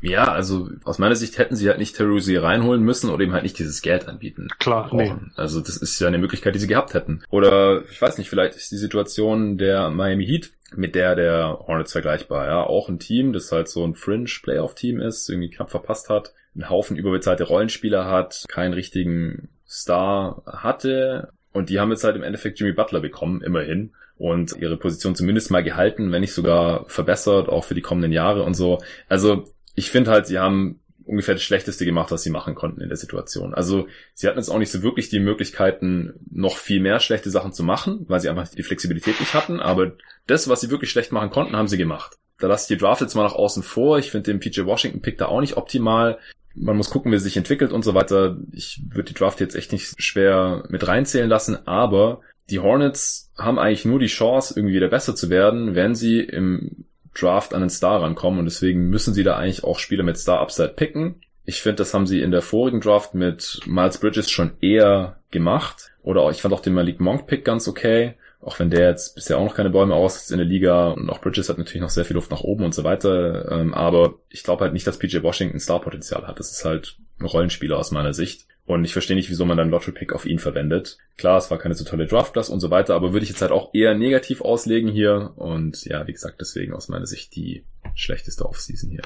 Ja, 0.01 0.31
also 0.31 0.69
aus 0.85 0.97
meiner 0.97 1.15
Sicht 1.15 1.37
hätten 1.37 1.57
sie 1.57 1.67
halt 1.67 1.77
nicht 1.77 1.95
Terry 1.95 2.11
Rozier 2.11 2.43
reinholen 2.43 2.81
müssen 2.81 3.09
oder 3.09 3.23
ihm 3.23 3.33
halt 3.33 3.43
nicht 3.43 3.59
dieses 3.59 3.81
Geld 3.81 4.07
anbieten. 4.07 4.47
Klar, 4.57 4.89
nee. 4.93 5.13
Also 5.35 5.59
das 5.59 5.75
ist 5.75 5.99
ja 5.99 6.07
eine 6.07 6.17
Möglichkeit, 6.17 6.55
die 6.55 6.59
sie 6.59 6.67
gehabt 6.67 6.93
hätten. 6.93 7.23
Oder 7.29 7.83
ich 7.89 8.01
weiß 8.01 8.17
nicht, 8.17 8.29
vielleicht 8.29 8.55
ist 8.55 8.71
die 8.71 8.77
Situation 8.77 9.57
der 9.57 9.89
Miami 9.89 10.25
Heat 10.25 10.51
mit 10.73 10.95
der 10.95 11.15
der 11.15 11.59
Hornets 11.67 11.91
vergleichbar. 11.91 12.47
Ja, 12.47 12.63
auch 12.63 12.87
ein 12.87 12.99
Team, 12.99 13.33
das 13.33 13.51
halt 13.51 13.67
so 13.67 13.83
ein 13.83 13.95
Fringe-Playoff-Team 13.95 15.01
ist, 15.01 15.29
irgendwie 15.29 15.49
knapp 15.49 15.69
verpasst 15.69 16.09
hat, 16.09 16.33
einen 16.55 16.69
Haufen 16.69 16.95
überbezahlte 16.95 17.43
Rollenspieler 17.43 18.05
hat, 18.05 18.45
keinen 18.47 18.73
richtigen 18.73 19.49
Star 19.67 20.43
hatte, 20.45 21.33
und 21.53 21.69
die 21.69 21.79
haben 21.79 21.91
jetzt 21.91 22.03
halt 22.03 22.15
im 22.15 22.23
Endeffekt 22.23 22.59
Jimmy 22.59 22.73
Butler 22.73 22.99
bekommen, 22.99 23.41
immerhin. 23.41 23.91
Und 24.17 24.57
ihre 24.57 24.75
Position 24.75 25.15
zumindest 25.15 25.49
mal 25.49 25.63
gehalten, 25.63 26.11
wenn 26.11 26.21
nicht 26.21 26.33
sogar 26.33 26.87
verbessert, 26.89 27.47
auch 27.47 27.63
für 27.63 27.73
die 27.73 27.81
kommenden 27.81 28.11
Jahre 28.11 28.43
und 28.43 28.53
so. 28.53 28.79
Also 29.07 29.45
ich 29.75 29.91
finde 29.91 30.11
halt, 30.11 30.27
sie 30.27 30.39
haben 30.39 30.81
ungefähr 31.05 31.35
das 31.35 31.43
Schlechteste 31.43 31.85
gemacht, 31.85 32.11
was 32.11 32.21
sie 32.21 32.29
machen 32.29 32.53
konnten 32.53 32.81
in 32.81 32.89
der 32.89 32.97
Situation. 32.97 33.53
Also 33.53 33.87
sie 34.13 34.27
hatten 34.27 34.37
jetzt 34.37 34.49
auch 34.49 34.59
nicht 34.59 34.71
so 34.71 34.83
wirklich 34.83 35.09
die 35.09 35.19
Möglichkeiten, 35.19 36.13
noch 36.29 36.57
viel 36.57 36.81
mehr 36.81 36.99
schlechte 36.99 37.31
Sachen 37.31 37.53
zu 37.53 37.63
machen, 37.63 38.05
weil 38.07 38.19
sie 38.19 38.29
einfach 38.29 38.47
die 38.49 38.61
Flexibilität 38.61 39.19
nicht 39.19 39.33
hatten. 39.33 39.59
Aber 39.59 39.93
das, 40.27 40.49
was 40.49 40.61
sie 40.61 40.69
wirklich 40.69 40.91
schlecht 40.91 41.11
machen 41.11 41.31
konnten, 41.31 41.55
haben 41.55 41.67
sie 41.67 41.77
gemacht. 41.77 42.17
Da 42.37 42.47
lasse 42.47 42.65
ich 42.65 42.77
die 42.77 42.83
Draft 42.83 43.01
jetzt 43.01 43.15
mal 43.15 43.23
nach 43.23 43.33
außen 43.33 43.63
vor. 43.63 43.97
Ich 43.97 44.11
finde 44.11 44.31
den 44.31 44.39
PJ 44.39 44.65
Washington 44.65 45.01
Pick 45.01 45.17
da 45.17 45.25
auch 45.25 45.41
nicht 45.41 45.57
optimal 45.57 46.19
man 46.55 46.77
muss 46.77 46.89
gucken, 46.89 47.11
wie 47.11 47.15
es 47.15 47.23
sich 47.23 47.37
entwickelt 47.37 47.71
und 47.71 47.83
so 47.83 47.93
weiter. 47.93 48.37
Ich 48.51 48.81
würde 48.89 49.13
die 49.13 49.13
Draft 49.13 49.39
jetzt 49.39 49.55
echt 49.55 49.71
nicht 49.71 50.01
schwer 50.01 50.63
mit 50.69 50.87
reinzählen 50.87 51.29
lassen, 51.29 51.67
aber 51.67 52.21
die 52.49 52.59
Hornets 52.59 53.31
haben 53.37 53.59
eigentlich 53.59 53.85
nur 53.85 53.99
die 53.99 54.07
Chance, 54.07 54.53
irgendwie 54.55 54.75
wieder 54.75 54.89
besser 54.89 55.15
zu 55.15 55.29
werden, 55.29 55.75
wenn 55.75 55.95
sie 55.95 56.19
im 56.19 56.85
Draft 57.13 57.53
an 57.53 57.61
den 57.61 57.69
Star 57.69 58.01
rankommen 58.01 58.39
und 58.39 58.45
deswegen 58.45 58.89
müssen 58.89 59.13
sie 59.13 59.23
da 59.23 59.35
eigentlich 59.35 59.63
auch 59.63 59.79
Spieler 59.79 60.03
mit 60.03 60.17
Star 60.17 60.41
Upside 60.41 60.69
picken. 60.69 61.21
Ich 61.45 61.61
finde, 61.61 61.77
das 61.77 61.93
haben 61.93 62.07
sie 62.07 62.21
in 62.21 62.31
der 62.31 62.41
vorigen 62.41 62.81
Draft 62.81 63.15
mit 63.15 63.61
Miles 63.65 63.97
Bridges 63.97 64.29
schon 64.29 64.51
eher 64.61 65.19
gemacht. 65.31 65.91
Oder 66.03 66.21
auch, 66.21 66.31
ich 66.31 66.41
fand 66.41 66.53
auch 66.53 66.59
den 66.59 66.73
Malik 66.73 66.99
Monk 66.99 67.27
Pick 67.27 67.43
ganz 67.43 67.67
okay. 67.67 68.15
Auch 68.41 68.57
wenn 68.59 68.69
der 68.69 68.87
jetzt 68.87 69.15
bisher 69.15 69.37
auch 69.37 69.43
noch 69.43 69.55
keine 69.55 69.69
Bäume 69.69 69.93
aussetzt 69.93 70.31
in 70.31 70.37
der 70.37 70.47
Liga 70.47 70.91
und 70.91 71.09
auch 71.09 71.19
Bridges 71.19 71.49
hat 71.49 71.57
natürlich 71.57 71.81
noch 71.81 71.89
sehr 71.89 72.05
viel 72.05 72.15
Luft 72.15 72.31
nach 72.31 72.41
oben 72.41 72.63
und 72.63 72.73
so 72.73 72.85
weiter. 72.85 73.51
Ähm, 73.51 73.73
aber 73.73 74.15
ich 74.29 74.43
glaube 74.43 74.63
halt 74.63 74.73
nicht, 74.73 74.87
dass 74.87 74.97
PJ 74.97 75.21
Washington 75.21 75.59
Starpotenzial 75.59 76.25
hat. 76.25 76.39
Das 76.39 76.51
ist 76.51 76.63
halt 76.63 76.97
ein 77.19 77.25
Rollenspieler 77.25 77.77
aus 77.77 77.91
meiner 77.91 78.13
Sicht. 78.13 78.47
Und 78.65 78.85
ich 78.85 78.93
verstehe 78.93 79.15
nicht, 79.15 79.29
wieso 79.29 79.45
man 79.45 79.57
dann 79.57 79.71
Lottery 79.71 79.93
Pick 79.93 80.13
auf 80.13 80.25
ihn 80.25 80.39
verwendet. 80.39 80.99
Klar, 81.17 81.37
es 81.37 81.49
war 81.49 81.57
keine 81.57 81.73
so 81.73 81.83
tolle 81.83 82.05
Draft 82.05 82.33
Class 82.33 82.49
und 82.49 82.59
so 82.59 82.69
weiter, 82.69 82.93
aber 82.93 83.13
würde 83.13 83.23
ich 83.23 83.29
jetzt 83.29 83.41
halt 83.41 83.51
auch 83.51 83.73
eher 83.73 83.95
negativ 83.95 84.41
auslegen 84.41 84.91
hier. 84.91 85.33
Und 85.35 85.83
ja, 85.85 86.05
wie 86.07 86.13
gesagt, 86.13 86.39
deswegen 86.39 86.73
aus 86.73 86.87
meiner 86.87 87.07
Sicht 87.07 87.35
die 87.35 87.65
schlechteste 87.95 88.45
Offseason 88.45 88.91
hier. 88.91 89.01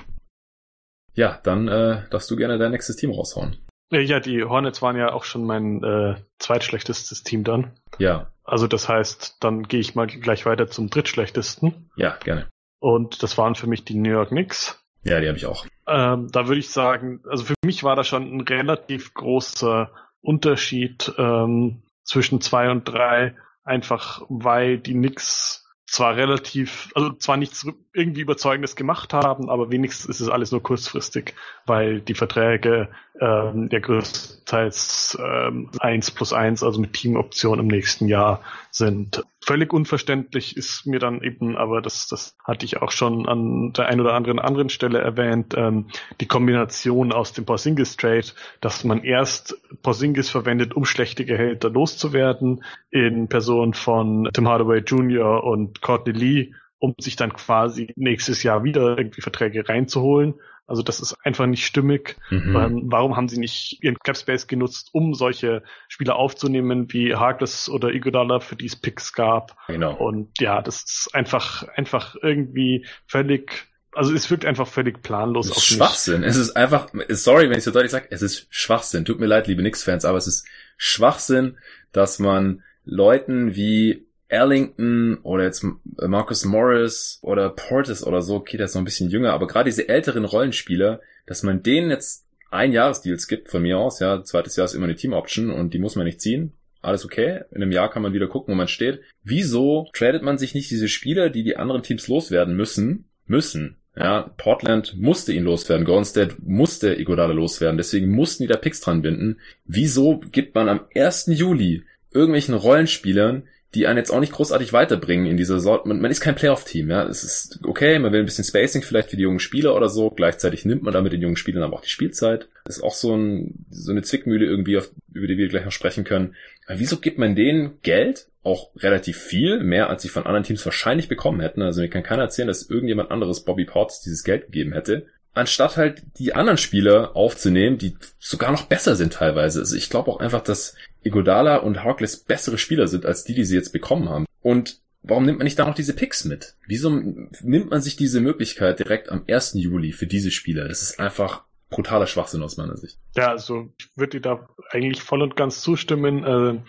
Ja, 1.15 1.39
dann 1.43 1.67
äh, 1.69 2.01
darfst 2.09 2.29
du 2.29 2.35
gerne 2.35 2.57
dein 2.57 2.71
nächstes 2.71 2.97
Team 2.97 3.11
raushauen. 3.11 3.57
Ja, 4.01 4.19
die 4.19 4.43
Hornets 4.43 4.81
waren 4.81 4.97
ja 4.97 5.11
auch 5.13 5.23
schon 5.23 5.45
mein 5.45 5.83
äh, 5.83 6.15
zweitschlechtestes 6.39 7.23
Team 7.23 7.43
dann. 7.43 7.71
Ja. 7.99 8.31
Also 8.43 8.67
das 8.67 8.89
heißt, 8.89 9.37
dann 9.39 9.63
gehe 9.63 9.79
ich 9.79 9.95
mal 9.95 10.07
gleich 10.07 10.45
weiter 10.45 10.67
zum 10.67 10.89
drittschlechtesten. 10.89 11.89
Ja, 11.95 12.17
gerne. 12.23 12.49
Und 12.79 13.23
das 13.23 13.37
waren 13.37 13.55
für 13.55 13.67
mich 13.67 13.85
die 13.85 13.95
New 13.95 14.09
York 14.09 14.29
Knicks. 14.29 14.83
Ja, 15.03 15.19
die 15.19 15.27
habe 15.27 15.37
ich 15.37 15.45
auch. 15.45 15.65
Ähm, 15.87 16.29
da 16.31 16.47
würde 16.47 16.59
ich 16.59 16.69
sagen, 16.69 17.21
also 17.29 17.43
für 17.45 17.53
mich 17.63 17.83
war 17.83 17.95
da 17.95 18.03
schon 18.03 18.35
ein 18.35 18.41
relativ 18.41 19.13
großer 19.13 19.91
Unterschied 20.21 21.13
ähm, 21.17 21.83
zwischen 22.03 22.41
zwei 22.41 22.69
und 22.69 22.85
drei, 22.85 23.35
einfach 23.63 24.21
weil 24.29 24.77
die 24.79 24.93
Knicks 24.93 25.62
zwar 25.93 26.15
relativ, 26.15 26.89
also 26.95 27.13
zwar 27.13 27.37
nichts 27.37 27.67
irgendwie 27.93 28.21
Überzeugendes 28.21 28.75
gemacht 28.75 29.13
haben, 29.13 29.47
aber 29.47 29.69
wenigstens 29.69 30.09
ist 30.09 30.21
es 30.21 30.29
alles 30.29 30.51
nur 30.51 30.63
kurzfristig, 30.63 31.35
weil 31.67 32.01
die 32.01 32.15
Verträge 32.15 32.89
ähm, 33.21 33.69
ja 33.71 33.77
größtenteils 33.77 35.19
ähm, 35.23 35.69
1 35.79 36.11
plus 36.11 36.33
1, 36.33 36.63
also 36.63 36.81
mit 36.81 36.93
Teamoption 36.93 37.59
im 37.59 37.67
nächsten 37.67 38.07
Jahr 38.07 38.41
sind. 38.71 39.23
Völlig 39.45 39.71
unverständlich 39.71 40.57
ist 40.57 40.87
mir 40.87 40.99
dann 40.99 41.21
eben, 41.21 41.57
aber 41.57 41.81
das, 41.81 42.07
das 42.07 42.35
hatte 42.43 42.65
ich 42.65 42.81
auch 42.81 42.91
schon 42.91 43.27
an 43.27 43.73
der 43.73 43.87
einen 43.87 44.01
oder 44.01 44.13
anderen 44.13 44.39
anderen 44.39 44.69
Stelle 44.69 44.99
erwähnt, 44.99 45.53
ähm, 45.55 45.89
die 46.21 46.27
Kombination 46.27 47.11
aus 47.11 47.33
dem 47.33 47.45
Porzingis 47.45 47.97
Trade, 47.97 48.25
dass 48.61 48.83
man 48.83 49.03
erst 49.03 49.61
Porzingis 49.83 50.31
verwendet, 50.31 50.73
um 50.73 50.85
schlechte 50.85 51.25
Gehälter 51.25 51.69
loszuwerden, 51.69 52.63
in 52.89 53.27
Person 53.27 53.75
von 53.75 54.29
Tim 54.33 54.47
Hardaway 54.47 54.79
Jr. 54.79 55.43
und 55.43 55.82
Courtney 55.83 56.13
Lee, 56.13 56.53
um 56.79 56.95
sich 56.99 57.15
dann 57.15 57.33
quasi 57.33 57.93
nächstes 57.95 58.41
Jahr 58.41 58.63
wieder 58.63 58.97
irgendwie 58.97 59.21
Verträge 59.21 59.69
reinzuholen 59.69 60.35
also 60.65 60.81
das 60.81 61.01
ist 61.01 61.17
einfach 61.23 61.45
nicht 61.45 61.65
stimmig. 61.65 62.15
Mhm. 62.29 62.55
Ähm, 62.55 62.81
warum 62.85 63.17
haben 63.17 63.27
sie 63.27 63.37
nicht 63.37 63.83
ihren 63.83 63.97
Capspace 63.99 64.47
genutzt, 64.47 64.89
um 64.93 65.13
solche 65.13 65.63
Spieler 65.89 66.15
aufzunehmen 66.15 66.91
wie 66.93 67.15
Harkless 67.15 67.67
oder 67.67 67.89
Iguodala, 67.89 68.39
für 68.39 68.55
die 68.55 68.67
es 68.67 68.75
Picks 68.75 69.13
gab? 69.13 69.57
Genau. 69.67 69.95
Und 69.95 70.39
ja, 70.39 70.61
das 70.61 70.83
ist 70.83 71.09
einfach, 71.13 71.67
einfach 71.75 72.15
irgendwie 72.21 72.85
völlig 73.07 73.67
also 73.95 74.11
es 74.11 74.31
wirkt 74.31 74.43
einfach 74.43 74.67
völlig 74.67 75.03
planlos. 75.03 75.51
Es 75.51 75.57
ist 75.57 75.65
Schwachsinn. 75.65 76.21
Mich. 76.21 76.29
Es 76.29 76.37
ist 76.37 76.55
einfach, 76.57 76.87
sorry, 77.09 77.51
wenn 77.51 77.59
ich 77.59 77.63
so 77.63 77.69
deutlich 77.69 77.91
sage, 77.91 78.07
es 78.09 78.23
ist 78.23 78.47
Schwachsinn. 78.49 79.05
Tut 79.05 79.19
mir 79.19 79.27
leid, 79.27 79.45
liebe 79.45 79.61
Knicks-Fans, 79.61 80.03
aber 80.03 80.17
es 80.17 80.25
ist 80.25 80.47
Schwachsinn, 80.77 81.59
dass 81.91 82.17
man 82.17 82.63
Leuten 82.85 83.53
wie 83.55 84.07
Erlington 84.33 85.19
oder 85.21 85.43
jetzt 85.43 85.63
Marcus 85.83 86.43
Morris 86.43 87.19
oder 87.21 87.49
Portis 87.49 88.03
oder 88.03 88.21
so, 88.23 88.35
okay, 88.35 88.57
der 88.57 88.65
ist 88.65 88.73
noch 88.73 88.81
ein 88.81 88.85
bisschen 88.85 89.09
jünger, 89.09 89.31
aber 89.31 89.47
gerade 89.47 89.69
diese 89.69 89.87
älteren 89.87 90.25
Rollenspieler, 90.25 91.01
dass 91.27 91.43
man 91.43 91.61
denen 91.61 91.91
jetzt 91.91 92.25
ein 92.49 92.71
Jahresdeals 92.71 93.27
gibt 93.27 93.49
von 93.49 93.61
mir 93.61 93.77
aus, 93.77 93.99
ja, 93.99 94.23
zweites 94.23 94.55
Jahr 94.55 94.65
ist 94.65 94.73
immer 94.73 94.85
eine 94.85 94.95
Team-Option 94.95 95.51
und 95.51 95.73
die 95.73 95.79
muss 95.79 95.95
man 95.95 96.05
nicht 96.05 96.19
ziehen. 96.19 96.53
Alles 96.81 97.05
okay. 97.05 97.41
In 97.51 97.61
einem 97.61 97.71
Jahr 97.71 97.89
kann 97.89 98.01
man 98.01 98.13
wieder 98.13 98.27
gucken, 98.27 98.53
wo 98.53 98.57
man 98.57 98.67
steht. 98.67 99.01
Wieso 99.23 99.87
tradet 99.93 100.21
man 100.21 100.37
sich 100.37 100.53
nicht 100.53 100.69
diese 100.69 100.89
Spieler, 100.89 101.29
die 101.29 101.43
die 101.43 101.55
anderen 101.55 101.81
Teams 101.81 102.07
loswerden 102.07 102.55
müssen, 102.57 103.05
müssen? 103.25 103.77
Ja, 103.95 104.33
Portland 104.37 104.95
musste 104.99 105.31
ihn 105.31 105.43
loswerden, 105.43 105.85
Golden 105.85 106.05
State 106.05 106.35
musste 106.39 106.95
Iguodala 106.95 107.33
loswerden, 107.33 107.77
deswegen 107.77 108.09
mussten 108.09 108.43
die 108.43 108.47
da 108.47 108.57
Picks 108.57 108.81
dran 108.81 109.03
binden. 109.03 109.39
Wieso 109.65 110.19
gibt 110.19 110.55
man 110.55 110.67
am 110.67 110.81
1. 110.95 111.27
Juli 111.27 111.83
irgendwelchen 112.11 112.55
Rollenspielern 112.55 113.43
die 113.73 113.87
einen 113.87 113.97
jetzt 113.97 114.11
auch 114.11 114.19
nicht 114.19 114.33
großartig 114.33 114.71
weiterbringen 114.73 115.25
in 115.25 115.37
dieser 115.37 115.59
Sorte. 115.59 115.87
Man, 115.87 115.99
man 115.99 116.11
ist 116.11 116.21
kein 116.21 116.35
Playoff-Team, 116.35 116.89
ja. 116.89 117.07
Es 117.07 117.23
ist 117.23 117.59
okay, 117.63 117.97
man 117.99 118.11
will 118.11 118.19
ein 118.19 118.25
bisschen 118.25 118.43
Spacing 118.43 118.83
vielleicht 118.83 119.09
für 119.09 119.17
die 119.17 119.23
jungen 119.23 119.39
Spieler 119.39 119.75
oder 119.75 119.89
so. 119.89 120.09
Gleichzeitig 120.09 120.65
nimmt 120.65 120.83
man 120.83 120.93
damit 120.93 121.13
den 121.13 121.21
jungen 121.21 121.37
Spielern 121.37 121.63
aber 121.63 121.77
auch 121.77 121.81
die 121.81 121.89
Spielzeit. 121.89 122.47
Das 122.65 122.77
ist 122.77 122.83
auch 122.83 122.93
so, 122.93 123.15
ein, 123.15 123.65
so 123.71 123.91
eine 123.91 124.03
Zwickmühle 124.03 124.45
irgendwie, 124.45 124.77
auf, 124.77 124.91
über 125.11 125.27
die 125.27 125.37
wir 125.37 125.47
gleich 125.47 125.65
noch 125.65 125.71
sprechen 125.71 126.03
können. 126.03 126.35
Aber 126.67 126.79
wieso 126.79 126.97
gibt 126.97 127.17
man 127.17 127.35
denen 127.35 127.81
Geld? 127.81 128.27
Auch 128.43 128.71
relativ 128.75 129.17
viel, 129.17 129.63
mehr 129.63 129.89
als 129.89 130.01
sie 130.01 130.09
von 130.09 130.25
anderen 130.25 130.43
Teams 130.43 130.65
wahrscheinlich 130.65 131.07
bekommen 131.07 131.39
hätten. 131.39 131.61
Also 131.61 131.81
mir 131.81 131.87
kann 131.87 132.03
keiner 132.03 132.23
erzählen, 132.23 132.47
dass 132.47 132.69
irgendjemand 132.69 133.09
anderes 133.09 133.45
Bobby 133.45 133.63
Ports 133.63 134.01
dieses 134.01 134.23
Geld 134.23 134.47
gegeben 134.47 134.73
hätte 134.73 135.07
anstatt 135.33 135.77
halt 135.77 136.03
die 136.17 136.35
anderen 136.35 136.57
Spieler 136.57 137.15
aufzunehmen, 137.15 137.77
die 137.77 137.97
sogar 138.19 138.51
noch 138.51 138.65
besser 138.65 138.95
sind 138.95 139.13
teilweise. 139.13 139.59
Also 139.59 139.75
ich 139.75 139.89
glaube 139.89 140.11
auch 140.11 140.19
einfach, 140.19 140.41
dass 140.41 140.75
Igodala 141.03 141.57
und 141.57 141.83
Harkless 141.83 142.17
bessere 142.17 142.57
Spieler 142.57 142.87
sind 142.87 143.05
als 143.05 143.23
die, 143.23 143.33
die 143.33 143.45
sie 143.45 143.55
jetzt 143.55 143.73
bekommen 143.73 144.09
haben. 144.09 144.25
Und 144.41 144.79
warum 145.01 145.25
nimmt 145.25 145.39
man 145.39 145.45
nicht 145.45 145.59
da 145.59 145.65
noch 145.65 145.75
diese 145.75 145.95
Picks 145.95 146.25
mit? 146.25 146.55
Wieso 146.67 146.89
nimmt 146.89 147.69
man 147.71 147.81
sich 147.81 147.95
diese 147.95 148.21
Möglichkeit 148.21 148.79
direkt 148.79 149.09
am 149.09 149.23
1. 149.27 149.53
Juli 149.55 149.91
für 149.91 150.07
diese 150.07 150.31
Spieler? 150.31 150.67
Das 150.67 150.81
ist 150.81 150.99
einfach 150.99 151.43
brutaler 151.69 152.07
Schwachsinn 152.07 152.43
aus 152.43 152.57
meiner 152.57 152.77
Sicht. 152.77 152.99
Ja, 153.15 153.29
also 153.29 153.69
ich 153.77 153.89
würde 153.95 154.19
dir 154.19 154.21
da 154.21 154.49
eigentlich 154.69 155.01
voll 155.01 155.21
und 155.21 155.35
ganz 155.35 155.61
zustimmen. 155.61 156.63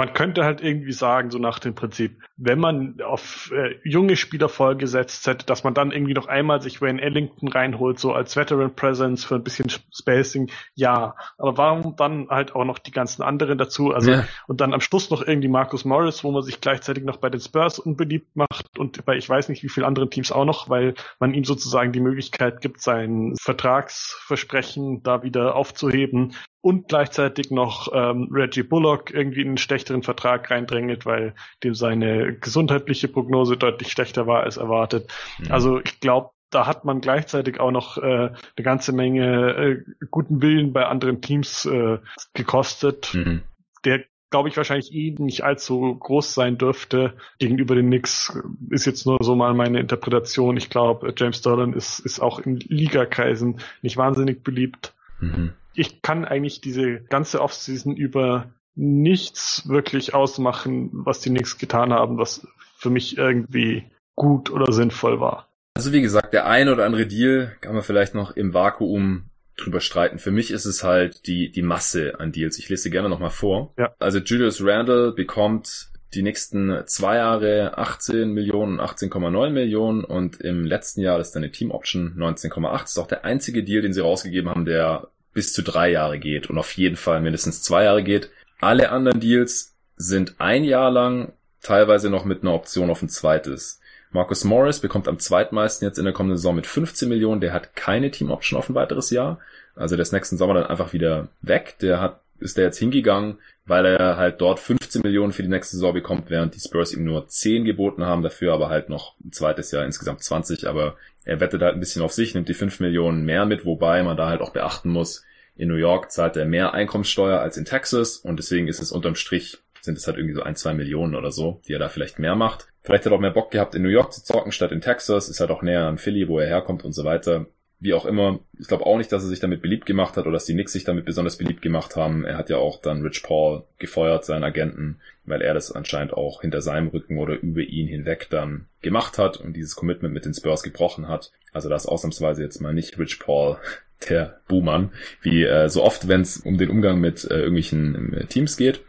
Man 0.00 0.14
könnte 0.14 0.46
halt 0.46 0.62
irgendwie 0.62 0.94
sagen, 0.94 1.30
so 1.30 1.38
nach 1.38 1.58
dem 1.58 1.74
Prinzip, 1.74 2.22
wenn 2.38 2.58
man 2.58 3.02
auf 3.02 3.52
äh, 3.54 3.76
junge 3.84 4.16
Spieler 4.16 4.48
vorgesetzt 4.48 5.26
hätte, 5.26 5.44
dass 5.44 5.62
man 5.62 5.74
dann 5.74 5.90
irgendwie 5.90 6.14
noch 6.14 6.26
einmal 6.26 6.62
sich 6.62 6.80
Wayne 6.80 7.02
Ellington 7.02 7.48
reinholt, 7.48 7.98
so 7.98 8.14
als 8.14 8.34
Veteran 8.34 8.74
Presence 8.74 9.26
für 9.26 9.34
ein 9.34 9.44
bisschen 9.44 9.70
Spacing, 9.92 10.50
ja. 10.74 11.16
Aber 11.36 11.58
warum 11.58 11.96
dann 11.96 12.30
halt 12.30 12.54
auch 12.54 12.64
noch 12.64 12.78
die 12.78 12.92
ganzen 12.92 13.20
anderen 13.20 13.58
dazu? 13.58 13.92
Also, 13.92 14.12
ja. 14.12 14.24
und 14.46 14.62
dann 14.62 14.72
am 14.72 14.80
Schluss 14.80 15.10
noch 15.10 15.20
irgendwie 15.20 15.48
Marcus 15.48 15.84
Morris, 15.84 16.24
wo 16.24 16.30
man 16.30 16.44
sich 16.44 16.62
gleichzeitig 16.62 17.04
noch 17.04 17.18
bei 17.18 17.28
den 17.28 17.42
Spurs 17.42 17.78
unbeliebt 17.78 18.34
macht 18.36 18.78
und 18.78 19.04
bei 19.04 19.18
ich 19.18 19.28
weiß 19.28 19.50
nicht 19.50 19.62
wie 19.62 19.68
vielen 19.68 19.84
anderen 19.84 20.08
Teams 20.08 20.32
auch 20.32 20.46
noch, 20.46 20.70
weil 20.70 20.94
man 21.18 21.34
ihm 21.34 21.44
sozusagen 21.44 21.92
die 21.92 22.00
Möglichkeit 22.00 22.62
gibt, 22.62 22.80
sein 22.80 23.34
Vertragsversprechen 23.38 25.02
da 25.02 25.22
wieder 25.22 25.56
aufzuheben 25.56 26.32
und 26.62 26.88
gleichzeitig 26.88 27.50
noch 27.50 27.90
ähm, 27.92 28.28
Reggie 28.30 28.62
Bullock 28.62 29.12
irgendwie 29.12 29.40
in 29.40 29.48
einen 29.48 29.58
schlechteren 29.58 30.02
Vertrag 30.02 30.50
reindrängelt, 30.50 31.06
weil 31.06 31.34
dem 31.64 31.74
seine 31.74 32.36
gesundheitliche 32.36 33.08
Prognose 33.08 33.56
deutlich 33.56 33.90
schlechter 33.90 34.26
war 34.26 34.42
als 34.42 34.58
erwartet. 34.58 35.10
Mhm. 35.38 35.52
Also 35.52 35.80
ich 35.80 36.00
glaube, 36.00 36.30
da 36.50 36.66
hat 36.66 36.84
man 36.84 37.00
gleichzeitig 37.00 37.60
auch 37.60 37.70
noch 37.70 37.96
äh, 37.96 38.00
eine 38.00 38.64
ganze 38.64 38.92
Menge 38.92 39.54
äh, 39.54 40.06
guten 40.10 40.42
Willen 40.42 40.72
bei 40.72 40.84
anderen 40.84 41.22
Teams 41.22 41.64
äh, 41.64 41.98
gekostet, 42.34 43.14
mhm. 43.14 43.42
der 43.84 44.04
glaube 44.30 44.48
ich 44.48 44.56
wahrscheinlich 44.56 44.92
eh 44.94 45.14
nicht 45.18 45.42
allzu 45.42 45.96
groß 45.98 46.34
sein 46.34 46.56
dürfte 46.56 47.14
gegenüber 47.38 47.74
den 47.74 47.86
Knicks. 47.86 48.38
Ist 48.68 48.86
jetzt 48.86 49.04
nur 49.06 49.18
so 49.22 49.34
mal 49.34 49.54
meine 49.54 49.80
Interpretation. 49.80 50.56
Ich 50.56 50.70
glaube, 50.70 51.12
James 51.16 51.40
Dolan 51.42 51.72
ist, 51.72 51.98
ist 52.00 52.20
auch 52.20 52.38
in 52.38 52.56
Ligakreisen 52.56 53.60
nicht 53.82 53.96
wahnsinnig 53.96 54.44
beliebt. 54.44 54.94
Mhm 55.18 55.54
ich 55.74 56.02
kann 56.02 56.24
eigentlich 56.24 56.60
diese 56.60 57.00
ganze 57.00 57.40
Offseason 57.40 57.96
über 57.96 58.52
nichts 58.74 59.68
wirklich 59.68 60.14
ausmachen, 60.14 60.90
was 60.92 61.20
die 61.20 61.30
Knicks 61.30 61.58
getan 61.58 61.92
haben, 61.92 62.18
was 62.18 62.46
für 62.76 62.90
mich 62.90 63.18
irgendwie 63.18 63.84
gut 64.14 64.50
oder 64.50 64.72
sinnvoll 64.72 65.20
war. 65.20 65.48
Also 65.74 65.92
wie 65.92 66.02
gesagt, 66.02 66.32
der 66.32 66.46
ein 66.46 66.68
oder 66.68 66.84
andere 66.84 67.06
Deal 67.06 67.56
kann 67.60 67.74
man 67.74 67.82
vielleicht 67.82 68.14
noch 68.14 68.36
im 68.36 68.54
Vakuum 68.54 69.30
drüber 69.56 69.80
streiten. 69.80 70.18
Für 70.18 70.30
mich 70.30 70.50
ist 70.50 70.64
es 70.64 70.82
halt 70.82 71.26
die, 71.26 71.50
die 71.50 71.62
Masse 71.62 72.18
an 72.18 72.32
Deals. 72.32 72.58
Ich 72.58 72.68
lese 72.68 72.90
gerne 72.90 73.08
nochmal 73.08 73.30
vor. 73.30 73.74
Ja. 73.78 73.94
Also 73.98 74.18
Julius 74.18 74.64
Randle 74.64 75.12
bekommt 75.12 75.90
die 76.14 76.22
nächsten 76.22 76.82
zwei 76.86 77.16
Jahre 77.16 77.78
18 77.78 78.32
Millionen, 78.32 78.80
18,9 78.80 79.50
Millionen 79.50 80.04
und 80.04 80.40
im 80.40 80.64
letzten 80.64 81.02
Jahr 81.02 81.20
ist 81.20 81.32
dann 81.32 81.44
eine 81.44 81.52
Team 81.52 81.70
Option 81.70 82.14
19,8. 82.16 82.80
Das 82.80 82.90
ist 82.92 82.98
auch 82.98 83.06
der 83.06 83.24
einzige 83.24 83.62
Deal, 83.62 83.82
den 83.82 83.92
sie 83.92 84.00
rausgegeben 84.00 84.50
haben, 84.50 84.64
der 84.64 85.08
bis 85.32 85.52
zu 85.52 85.62
drei 85.62 85.90
Jahre 85.90 86.18
geht 86.18 86.50
und 86.50 86.58
auf 86.58 86.72
jeden 86.72 86.96
Fall 86.96 87.20
mindestens 87.20 87.62
zwei 87.62 87.84
Jahre 87.84 88.02
geht. 88.02 88.30
Alle 88.60 88.90
anderen 88.90 89.20
Deals 89.20 89.74
sind 89.96 90.34
ein 90.38 90.64
Jahr 90.64 90.90
lang, 90.90 91.32
teilweise 91.62 92.10
noch 92.10 92.24
mit 92.24 92.42
einer 92.42 92.54
Option 92.54 92.90
auf 92.90 93.02
ein 93.02 93.08
zweites. 93.08 93.80
Marcus 94.12 94.44
Morris 94.44 94.80
bekommt 94.80 95.06
am 95.06 95.18
zweitmeisten 95.18 95.86
jetzt 95.86 95.98
in 95.98 96.04
der 96.04 96.12
kommenden 96.12 96.36
Saison 96.36 96.56
mit 96.56 96.66
15 96.66 97.08
Millionen. 97.08 97.40
Der 97.40 97.52
hat 97.52 97.76
keine 97.76 98.10
Team 98.10 98.30
Option 98.30 98.58
auf 98.58 98.68
ein 98.68 98.74
weiteres 98.74 99.10
Jahr. 99.10 99.38
Also 99.76 99.94
der 99.94 100.02
ist 100.02 100.12
nächsten 100.12 100.36
Sommer 100.36 100.54
dann 100.54 100.66
einfach 100.66 100.92
wieder 100.92 101.28
weg. 101.42 101.76
Der 101.80 102.00
hat, 102.00 102.20
ist 102.40 102.56
der 102.56 102.64
jetzt 102.66 102.78
hingegangen, 102.78 103.38
weil 103.64 103.86
er 103.86 104.16
halt 104.16 104.40
dort 104.40 104.60
15 104.60 105.02
Millionen 105.02 105.32
für 105.32 105.42
die 105.42 105.48
nächste 105.48 105.76
Saison 105.76 105.94
bekommt, 105.94 106.30
während 106.30 106.54
die 106.54 106.60
Spurs 106.60 106.92
ihm 106.92 107.04
nur 107.04 107.28
10 107.28 107.64
geboten 107.64 108.04
haben, 108.04 108.22
dafür 108.22 108.52
aber 108.52 108.68
halt 108.68 108.88
noch 108.88 109.16
ein 109.24 109.32
zweites 109.32 109.70
Jahr 109.70 109.84
insgesamt 109.84 110.22
20. 110.22 110.66
Aber 110.66 110.96
er 111.24 111.40
wettet 111.40 111.62
halt 111.62 111.74
ein 111.74 111.80
bisschen 111.80 112.02
auf 112.02 112.12
sich, 112.12 112.34
nimmt 112.34 112.48
die 112.48 112.54
5 112.54 112.80
Millionen 112.80 113.24
mehr 113.24 113.46
mit, 113.46 113.64
wobei 113.64 114.02
man 114.02 114.16
da 114.16 114.28
halt 114.28 114.40
auch 114.40 114.52
beachten 114.52 114.90
muss, 114.90 115.24
in 115.56 115.68
New 115.68 115.74
York 115.74 116.10
zahlt 116.10 116.36
er 116.36 116.46
mehr 116.46 116.72
Einkommenssteuer 116.72 117.40
als 117.40 117.56
in 117.56 117.66
Texas 117.66 118.16
und 118.16 118.38
deswegen 118.38 118.66
ist 118.66 118.80
es 118.80 118.92
unterm 118.92 119.14
Strich 119.14 119.58
sind 119.82 119.98
es 119.98 120.06
halt 120.06 120.16
irgendwie 120.16 120.34
so 120.34 120.42
ein, 120.42 120.56
zwei 120.56 120.74
Millionen 120.74 121.14
oder 121.14 121.32
so, 121.32 121.60
die 121.66 121.72
er 121.72 121.78
da 121.78 121.88
vielleicht 121.88 122.18
mehr 122.18 122.36
macht. 122.36 122.66
Vielleicht 122.82 123.04
hat 123.04 123.12
er 123.12 123.16
auch 123.16 123.20
mehr 123.20 123.30
Bock 123.30 123.50
gehabt, 123.50 123.74
in 123.74 123.82
New 123.82 123.88
York 123.88 124.12
zu 124.12 124.22
zocken 124.22 124.52
statt 124.52 124.72
in 124.72 124.80
Texas, 124.80 125.28
ist 125.28 125.40
halt 125.40 125.50
auch 125.50 125.62
näher 125.62 125.86
an 125.86 125.98
Philly, 125.98 126.28
wo 126.28 126.38
er 126.38 126.46
herkommt 126.46 126.84
und 126.84 126.92
so 126.92 127.04
weiter. 127.04 127.46
Wie 127.82 127.94
auch 127.94 128.04
immer, 128.04 128.40
ich 128.58 128.68
glaube 128.68 128.84
auch 128.84 128.98
nicht, 128.98 129.10
dass 129.10 129.22
er 129.22 129.30
sich 129.30 129.40
damit 129.40 129.62
beliebt 129.62 129.86
gemacht 129.86 130.18
hat 130.18 130.26
oder 130.26 130.34
dass 130.34 130.44
die 130.44 130.52
Knicks 130.52 130.72
sich 130.72 130.84
damit 130.84 131.06
besonders 131.06 131.38
beliebt 131.38 131.62
gemacht 131.62 131.96
haben. 131.96 132.26
Er 132.26 132.36
hat 132.36 132.50
ja 132.50 132.58
auch 132.58 132.80
dann 132.82 133.00
Rich 133.00 133.22
Paul 133.22 133.64
gefeuert, 133.78 134.26
seinen 134.26 134.44
Agenten, 134.44 135.00
weil 135.24 135.40
er 135.40 135.54
das 135.54 135.72
anscheinend 135.72 136.12
auch 136.12 136.42
hinter 136.42 136.60
seinem 136.60 136.88
Rücken 136.88 137.16
oder 137.16 137.40
über 137.40 137.62
ihn 137.62 137.88
hinweg 137.88 138.28
dann 138.28 138.66
gemacht 138.82 139.16
hat 139.16 139.38
und 139.38 139.54
dieses 139.54 139.76
Commitment 139.76 140.12
mit 140.12 140.26
den 140.26 140.34
Spurs 140.34 140.62
gebrochen 140.62 141.08
hat. 141.08 141.32
Also 141.52 141.70
da 141.70 141.76
ist 141.76 141.86
ausnahmsweise 141.86 142.42
jetzt 142.42 142.60
mal 142.60 142.74
nicht 142.74 142.98
Rich 142.98 143.18
Paul 143.18 143.56
der 144.10 144.40
Buhmann, 144.46 144.92
wie 145.22 145.44
äh, 145.44 145.68
so 145.70 145.82
oft, 145.82 146.06
wenn 146.06 146.20
es 146.20 146.36
um 146.38 146.58
den 146.58 146.70
Umgang 146.70 147.00
mit 147.00 147.24
äh, 147.24 147.38
irgendwelchen 147.38 148.12
äh, 148.12 148.26
Teams 148.26 148.58
geht. 148.58 148.82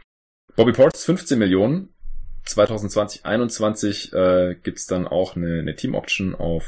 Bobby 0.54 0.72
Portis 0.72 1.04
15 1.06 1.38
Millionen. 1.38 1.88
2020, 2.44 3.24
21 3.24 4.12
äh, 4.12 4.56
gibt 4.62 4.78
dann 4.90 5.06
auch 5.06 5.36
eine, 5.36 5.60
eine 5.60 5.76
Team-Option 5.76 6.34
auf 6.34 6.64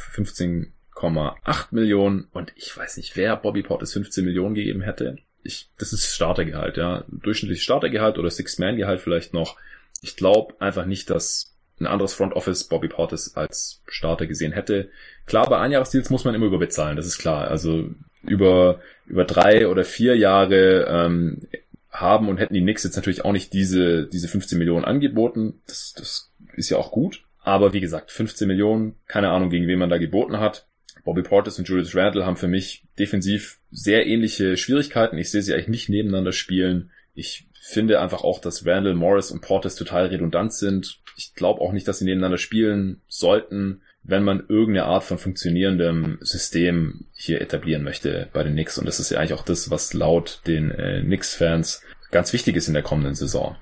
15,8 1.08 1.66
Millionen 1.70 2.28
und 2.32 2.52
ich 2.56 2.76
weiß 2.76 2.96
nicht, 2.96 3.16
wer 3.16 3.36
Bobby 3.36 3.62
Portis 3.62 3.92
15 3.92 4.24
Millionen 4.24 4.54
gegeben 4.54 4.82
hätte. 4.82 5.18
Ich, 5.42 5.70
das 5.78 5.92
ist 5.92 6.14
Startergehalt, 6.14 6.76
ja. 6.76 7.04
Durchschnittliches 7.08 7.64
Startergehalt 7.64 8.18
oder 8.18 8.30
Six-Man-Gehalt 8.30 9.00
vielleicht 9.00 9.34
noch. 9.34 9.56
Ich 10.00 10.16
glaube 10.16 10.54
einfach 10.60 10.86
nicht, 10.86 11.10
dass 11.10 11.54
ein 11.80 11.86
anderes 11.86 12.14
Front 12.14 12.34
Office 12.34 12.64
Bobby 12.64 12.88
Portis 12.88 13.36
als 13.36 13.82
Starter 13.86 14.26
gesehen 14.26 14.52
hätte. 14.52 14.90
Klar, 15.26 15.48
bei 15.48 15.58
Einjahresdeals 15.58 16.10
muss 16.10 16.24
man 16.24 16.34
immer 16.34 16.46
überbezahlen, 16.46 16.96
das 16.96 17.06
ist 17.06 17.18
klar. 17.18 17.48
Also 17.48 17.90
über, 18.22 18.80
über 19.06 19.24
drei 19.24 19.68
oder 19.68 19.84
vier 19.84 20.16
Jahre 20.16 20.86
ähm, 20.88 21.42
haben 21.90 22.28
und 22.28 22.38
hätten 22.38 22.54
die 22.54 22.62
Knicks 22.62 22.84
jetzt 22.84 22.96
natürlich 22.96 23.24
auch 23.24 23.32
nicht 23.32 23.52
diese, 23.52 24.06
diese 24.06 24.28
15 24.28 24.58
Millionen 24.58 24.84
angeboten. 24.84 25.60
Das, 25.66 25.94
das 25.96 26.32
ist 26.56 26.70
ja 26.70 26.78
auch 26.78 26.90
gut. 26.90 27.24
Aber 27.40 27.72
wie 27.72 27.80
gesagt, 27.80 28.10
15 28.10 28.48
Millionen, 28.48 28.96
keine 29.06 29.30
Ahnung, 29.30 29.50
gegen 29.50 29.68
wen 29.68 29.78
man 29.78 29.90
da 29.90 29.98
geboten 29.98 30.40
hat. 30.40 30.66
Bobby 31.04 31.22
Portis 31.22 31.58
und 31.58 31.68
Julius 31.68 31.94
Randle 31.94 32.24
haben 32.24 32.36
für 32.36 32.48
mich 32.48 32.84
defensiv 32.98 33.58
sehr 33.70 34.06
ähnliche 34.06 34.56
Schwierigkeiten. 34.56 35.18
Ich 35.18 35.30
sehe 35.30 35.42
sie 35.42 35.54
eigentlich 35.54 35.68
nicht 35.68 35.88
nebeneinander 35.88 36.32
spielen. 36.32 36.90
Ich 37.14 37.46
finde 37.60 38.00
einfach 38.00 38.24
auch, 38.24 38.40
dass 38.40 38.66
Randall, 38.66 38.94
Morris 38.94 39.30
und 39.30 39.40
Portis 39.40 39.74
total 39.74 40.06
redundant 40.06 40.52
sind. 40.52 41.00
Ich 41.16 41.34
glaube 41.34 41.60
auch 41.60 41.72
nicht, 41.72 41.86
dass 41.86 41.98
sie 41.98 42.04
nebeneinander 42.04 42.38
spielen 42.38 43.00
sollten 43.08 43.80
wenn 44.04 44.22
man 44.22 44.44
irgendeine 44.48 44.84
Art 44.84 45.04
von 45.04 45.18
funktionierendem 45.18 46.18
System 46.20 47.06
hier 47.14 47.40
etablieren 47.40 47.82
möchte 47.82 48.28
bei 48.32 48.42
den 48.42 48.52
Knicks. 48.52 48.78
Und 48.78 48.86
das 48.86 49.00
ist 49.00 49.10
ja 49.10 49.18
eigentlich 49.18 49.32
auch 49.32 49.44
das, 49.44 49.70
was 49.70 49.94
laut 49.94 50.42
den 50.46 50.70
äh, 50.70 51.00
Knicks-Fans 51.02 51.82
ganz 52.10 52.32
wichtig 52.32 52.54
ist 52.56 52.68
in 52.68 52.74
der 52.74 52.82
kommenden 52.82 53.14
Saison. 53.14 53.56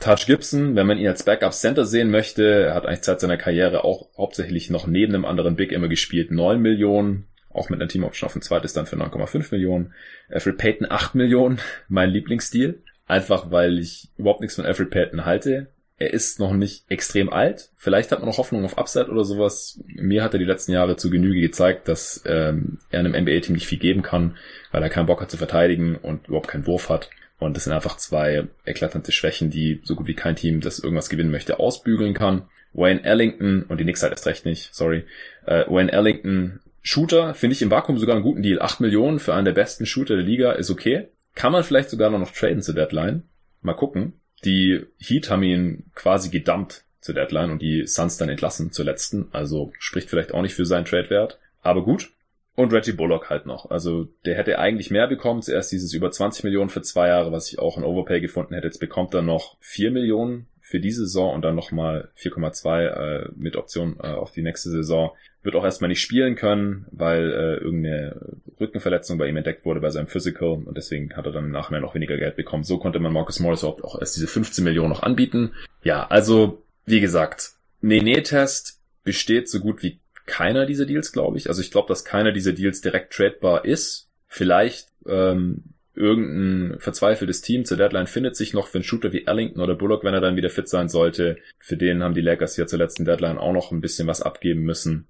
Touch 0.00 0.26
Gibson, 0.26 0.76
wenn 0.76 0.86
man 0.86 0.98
ihn 0.98 1.08
als 1.08 1.24
Backup 1.24 1.52
Center 1.52 1.84
sehen 1.84 2.10
möchte, 2.10 2.72
hat 2.74 2.86
eigentlich 2.86 3.04
seit 3.04 3.20
seiner 3.20 3.36
Karriere 3.36 3.84
auch 3.84 4.08
hauptsächlich 4.16 4.70
noch 4.70 4.86
neben 4.86 5.14
einem 5.14 5.24
anderen 5.24 5.56
Big 5.56 5.72
immer 5.72 5.88
gespielt, 5.88 6.30
9 6.30 6.60
Millionen, 6.60 7.26
auch 7.50 7.68
mit 7.68 7.80
einer 7.80 7.88
Team-Option 7.88 8.28
auf 8.28 8.36
ein 8.36 8.42
zweites 8.42 8.72
dann 8.72 8.86
für 8.86 8.96
9,5 8.96 9.48
Millionen. 9.50 9.94
Alfred 10.30 10.58
Payton 10.58 10.90
8 10.90 11.14
Millionen, 11.14 11.58
mein 11.88 12.10
Lieblingsstil. 12.10 12.82
Einfach 13.06 13.50
weil 13.50 13.78
ich 13.78 14.08
überhaupt 14.18 14.40
nichts 14.40 14.56
von 14.56 14.66
Alfred 14.66 14.90
Payton 14.90 15.24
halte 15.24 15.68
er 15.98 16.12
ist 16.12 16.38
noch 16.38 16.52
nicht 16.52 16.84
extrem 16.88 17.32
alt. 17.32 17.70
Vielleicht 17.76 18.12
hat 18.12 18.20
man 18.20 18.28
noch 18.28 18.38
Hoffnung 18.38 18.64
auf 18.64 18.78
Upside 18.78 19.10
oder 19.10 19.24
sowas. 19.24 19.80
Mir 19.86 20.22
hat 20.22 20.32
er 20.32 20.38
die 20.38 20.44
letzten 20.44 20.72
Jahre 20.72 20.96
zu 20.96 21.10
Genüge 21.10 21.40
gezeigt, 21.40 21.88
dass 21.88 22.22
ähm, 22.24 22.78
er 22.90 23.00
einem 23.00 23.20
NBA-Team 23.20 23.54
nicht 23.54 23.66
viel 23.66 23.78
geben 23.78 24.02
kann, 24.02 24.36
weil 24.70 24.82
er 24.82 24.90
keinen 24.90 25.06
Bock 25.06 25.20
hat 25.20 25.30
zu 25.30 25.36
verteidigen 25.36 25.96
und 25.96 26.28
überhaupt 26.28 26.48
keinen 26.48 26.66
Wurf 26.66 26.88
hat. 26.88 27.10
Und 27.38 27.56
das 27.56 27.64
sind 27.64 27.72
einfach 27.72 27.96
zwei 27.96 28.48
eklatante 28.64 29.12
Schwächen, 29.12 29.50
die 29.50 29.80
so 29.84 29.94
gut 29.94 30.06
wie 30.06 30.14
kein 30.14 30.36
Team, 30.36 30.60
das 30.60 30.80
irgendwas 30.80 31.08
gewinnen 31.08 31.30
möchte, 31.30 31.58
ausbügeln 31.58 32.14
kann. 32.14 32.48
Wayne 32.72 33.04
Ellington, 33.04 33.62
und 33.68 33.78
die 33.78 33.84
Knicks 33.84 34.02
halt 34.02 34.12
erst 34.12 34.26
recht 34.26 34.44
nicht, 34.44 34.74
sorry. 34.74 35.04
Äh, 35.46 35.64
Wayne 35.68 35.92
Ellington, 35.92 36.60
Shooter, 36.82 37.34
finde 37.34 37.54
ich 37.54 37.62
im 37.62 37.70
Vakuum 37.70 37.98
sogar 37.98 38.16
einen 38.16 38.24
guten 38.24 38.42
Deal. 38.42 38.60
8 38.60 38.80
Millionen 38.80 39.18
für 39.18 39.34
einen 39.34 39.44
der 39.44 39.52
besten 39.52 39.86
Shooter 39.86 40.16
der 40.16 40.24
Liga 40.24 40.52
ist 40.52 40.70
okay. 40.70 41.08
Kann 41.34 41.52
man 41.52 41.62
vielleicht 41.62 41.90
sogar 41.90 42.10
noch 42.10 42.30
traden 42.30 42.62
zur 42.62 42.74
Deadline. 42.74 43.24
Mal 43.62 43.74
gucken. 43.74 44.14
Die 44.44 44.86
Heat 44.98 45.30
haben 45.30 45.42
ihn 45.42 45.84
quasi 45.94 46.30
gedumpt 46.30 46.84
zur 47.00 47.14
Deadline 47.14 47.50
und 47.50 47.62
die 47.62 47.86
Suns 47.86 48.16
dann 48.16 48.28
entlassen 48.28 48.72
zur 48.72 48.84
letzten. 48.84 49.28
Also 49.32 49.72
spricht 49.78 50.08
vielleicht 50.08 50.32
auch 50.32 50.42
nicht 50.42 50.54
für 50.54 50.66
seinen 50.66 50.84
Trade-Wert. 50.84 51.38
Aber 51.62 51.84
gut. 51.84 52.10
Und 52.58 52.72
Reggie 52.72 52.90
Bullock 52.90 53.30
halt 53.30 53.46
noch. 53.46 53.70
Also 53.70 54.08
der 54.24 54.34
hätte 54.34 54.58
eigentlich 54.58 54.90
mehr 54.90 55.06
bekommen. 55.06 55.42
Zuerst 55.42 55.70
dieses 55.70 55.94
über 55.94 56.10
20 56.10 56.42
Millionen 56.42 56.70
für 56.70 56.82
zwei 56.82 57.06
Jahre, 57.06 57.30
was 57.30 57.52
ich 57.52 57.60
auch 57.60 57.78
in 57.78 57.84
Overpay 57.84 58.20
gefunden 58.20 58.52
hätte. 58.52 58.66
Jetzt 58.66 58.80
bekommt 58.80 59.14
er 59.14 59.22
noch 59.22 59.56
4 59.60 59.92
Millionen 59.92 60.48
für 60.60 60.80
diese 60.80 61.02
Saison 61.02 61.36
und 61.36 61.42
dann 61.42 61.54
nochmal 61.54 62.08
4,2 62.18 62.86
äh, 62.86 63.28
mit 63.36 63.54
Option 63.54 63.98
äh, 64.02 64.08
auf 64.08 64.32
die 64.32 64.42
nächste 64.42 64.70
Saison. 64.70 65.12
Wird 65.44 65.54
auch 65.54 65.62
erstmal 65.62 65.86
nicht 65.86 66.00
spielen 66.00 66.34
können, 66.34 66.86
weil 66.90 67.30
äh, 67.30 67.62
irgendeine 67.62 68.40
Rückenverletzung 68.58 69.18
bei 69.18 69.28
ihm 69.28 69.36
entdeckt 69.36 69.64
wurde 69.64 69.78
bei 69.78 69.90
seinem 69.90 70.08
Physical 70.08 70.60
und 70.66 70.76
deswegen 70.76 71.14
hat 71.14 71.26
er 71.26 71.32
dann 71.32 71.52
nachher 71.52 71.78
noch 71.78 71.94
weniger 71.94 72.16
Geld 72.16 72.34
bekommen. 72.34 72.64
So 72.64 72.78
konnte 72.78 72.98
man 72.98 73.12
Marcus 73.12 73.38
Morris 73.38 73.62
auch 73.62 74.00
erst 74.00 74.16
diese 74.16 74.26
15 74.26 74.64
Millionen 74.64 74.90
noch 74.90 75.04
anbieten. 75.04 75.52
Ja, 75.84 76.08
also 76.08 76.60
wie 76.86 76.98
gesagt, 76.98 77.52
Nene-Test 77.82 78.80
besteht 79.04 79.48
so 79.48 79.60
gut 79.60 79.84
wie 79.84 80.00
keiner 80.28 80.66
dieser 80.66 80.86
Deals, 80.86 81.12
glaube 81.12 81.38
ich. 81.38 81.48
Also 81.48 81.60
ich 81.60 81.72
glaube, 81.72 81.88
dass 81.88 82.04
keiner 82.04 82.30
dieser 82.30 82.52
Deals 82.52 82.80
direkt 82.80 83.12
tradebar 83.12 83.64
ist. 83.64 84.08
Vielleicht 84.28 84.88
ähm, 85.06 85.64
irgendein 85.94 86.78
verzweifeltes 86.78 87.40
Team 87.40 87.64
zur 87.64 87.76
Deadline 87.76 88.06
findet 88.06 88.36
sich 88.36 88.54
noch 88.54 88.68
für 88.68 88.78
einen 88.78 88.84
Shooter 88.84 89.12
wie 89.12 89.26
Ellington 89.26 89.60
oder 89.60 89.74
Bullock, 89.74 90.04
wenn 90.04 90.14
er 90.14 90.20
dann 90.20 90.36
wieder 90.36 90.50
fit 90.50 90.68
sein 90.68 90.88
sollte. 90.88 91.38
Für 91.58 91.76
den 91.76 92.02
haben 92.02 92.14
die 92.14 92.20
Lakers 92.20 92.56
ja 92.56 92.66
zur 92.66 92.78
letzten 92.78 93.04
Deadline 93.04 93.38
auch 93.38 93.52
noch 93.52 93.72
ein 93.72 93.80
bisschen 93.80 94.06
was 94.06 94.22
abgeben 94.22 94.62
müssen. 94.62 95.06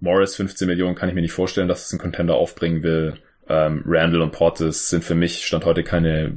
Morris 0.00 0.36
15 0.36 0.66
Millionen 0.66 0.94
kann 0.94 1.08
ich 1.08 1.14
mir 1.14 1.20
nicht 1.20 1.32
vorstellen, 1.32 1.68
dass 1.68 1.86
es 1.86 1.92
ein 1.92 1.98
Contender 1.98 2.36
aufbringen 2.36 2.82
will. 2.82 3.14
Ähm, 3.48 3.82
Randall 3.86 4.22
und 4.22 4.32
Portis 4.32 4.88
sind 4.88 5.04
für 5.04 5.14
mich 5.14 5.44
stand 5.44 5.64
heute 5.64 5.82
keine 5.82 6.34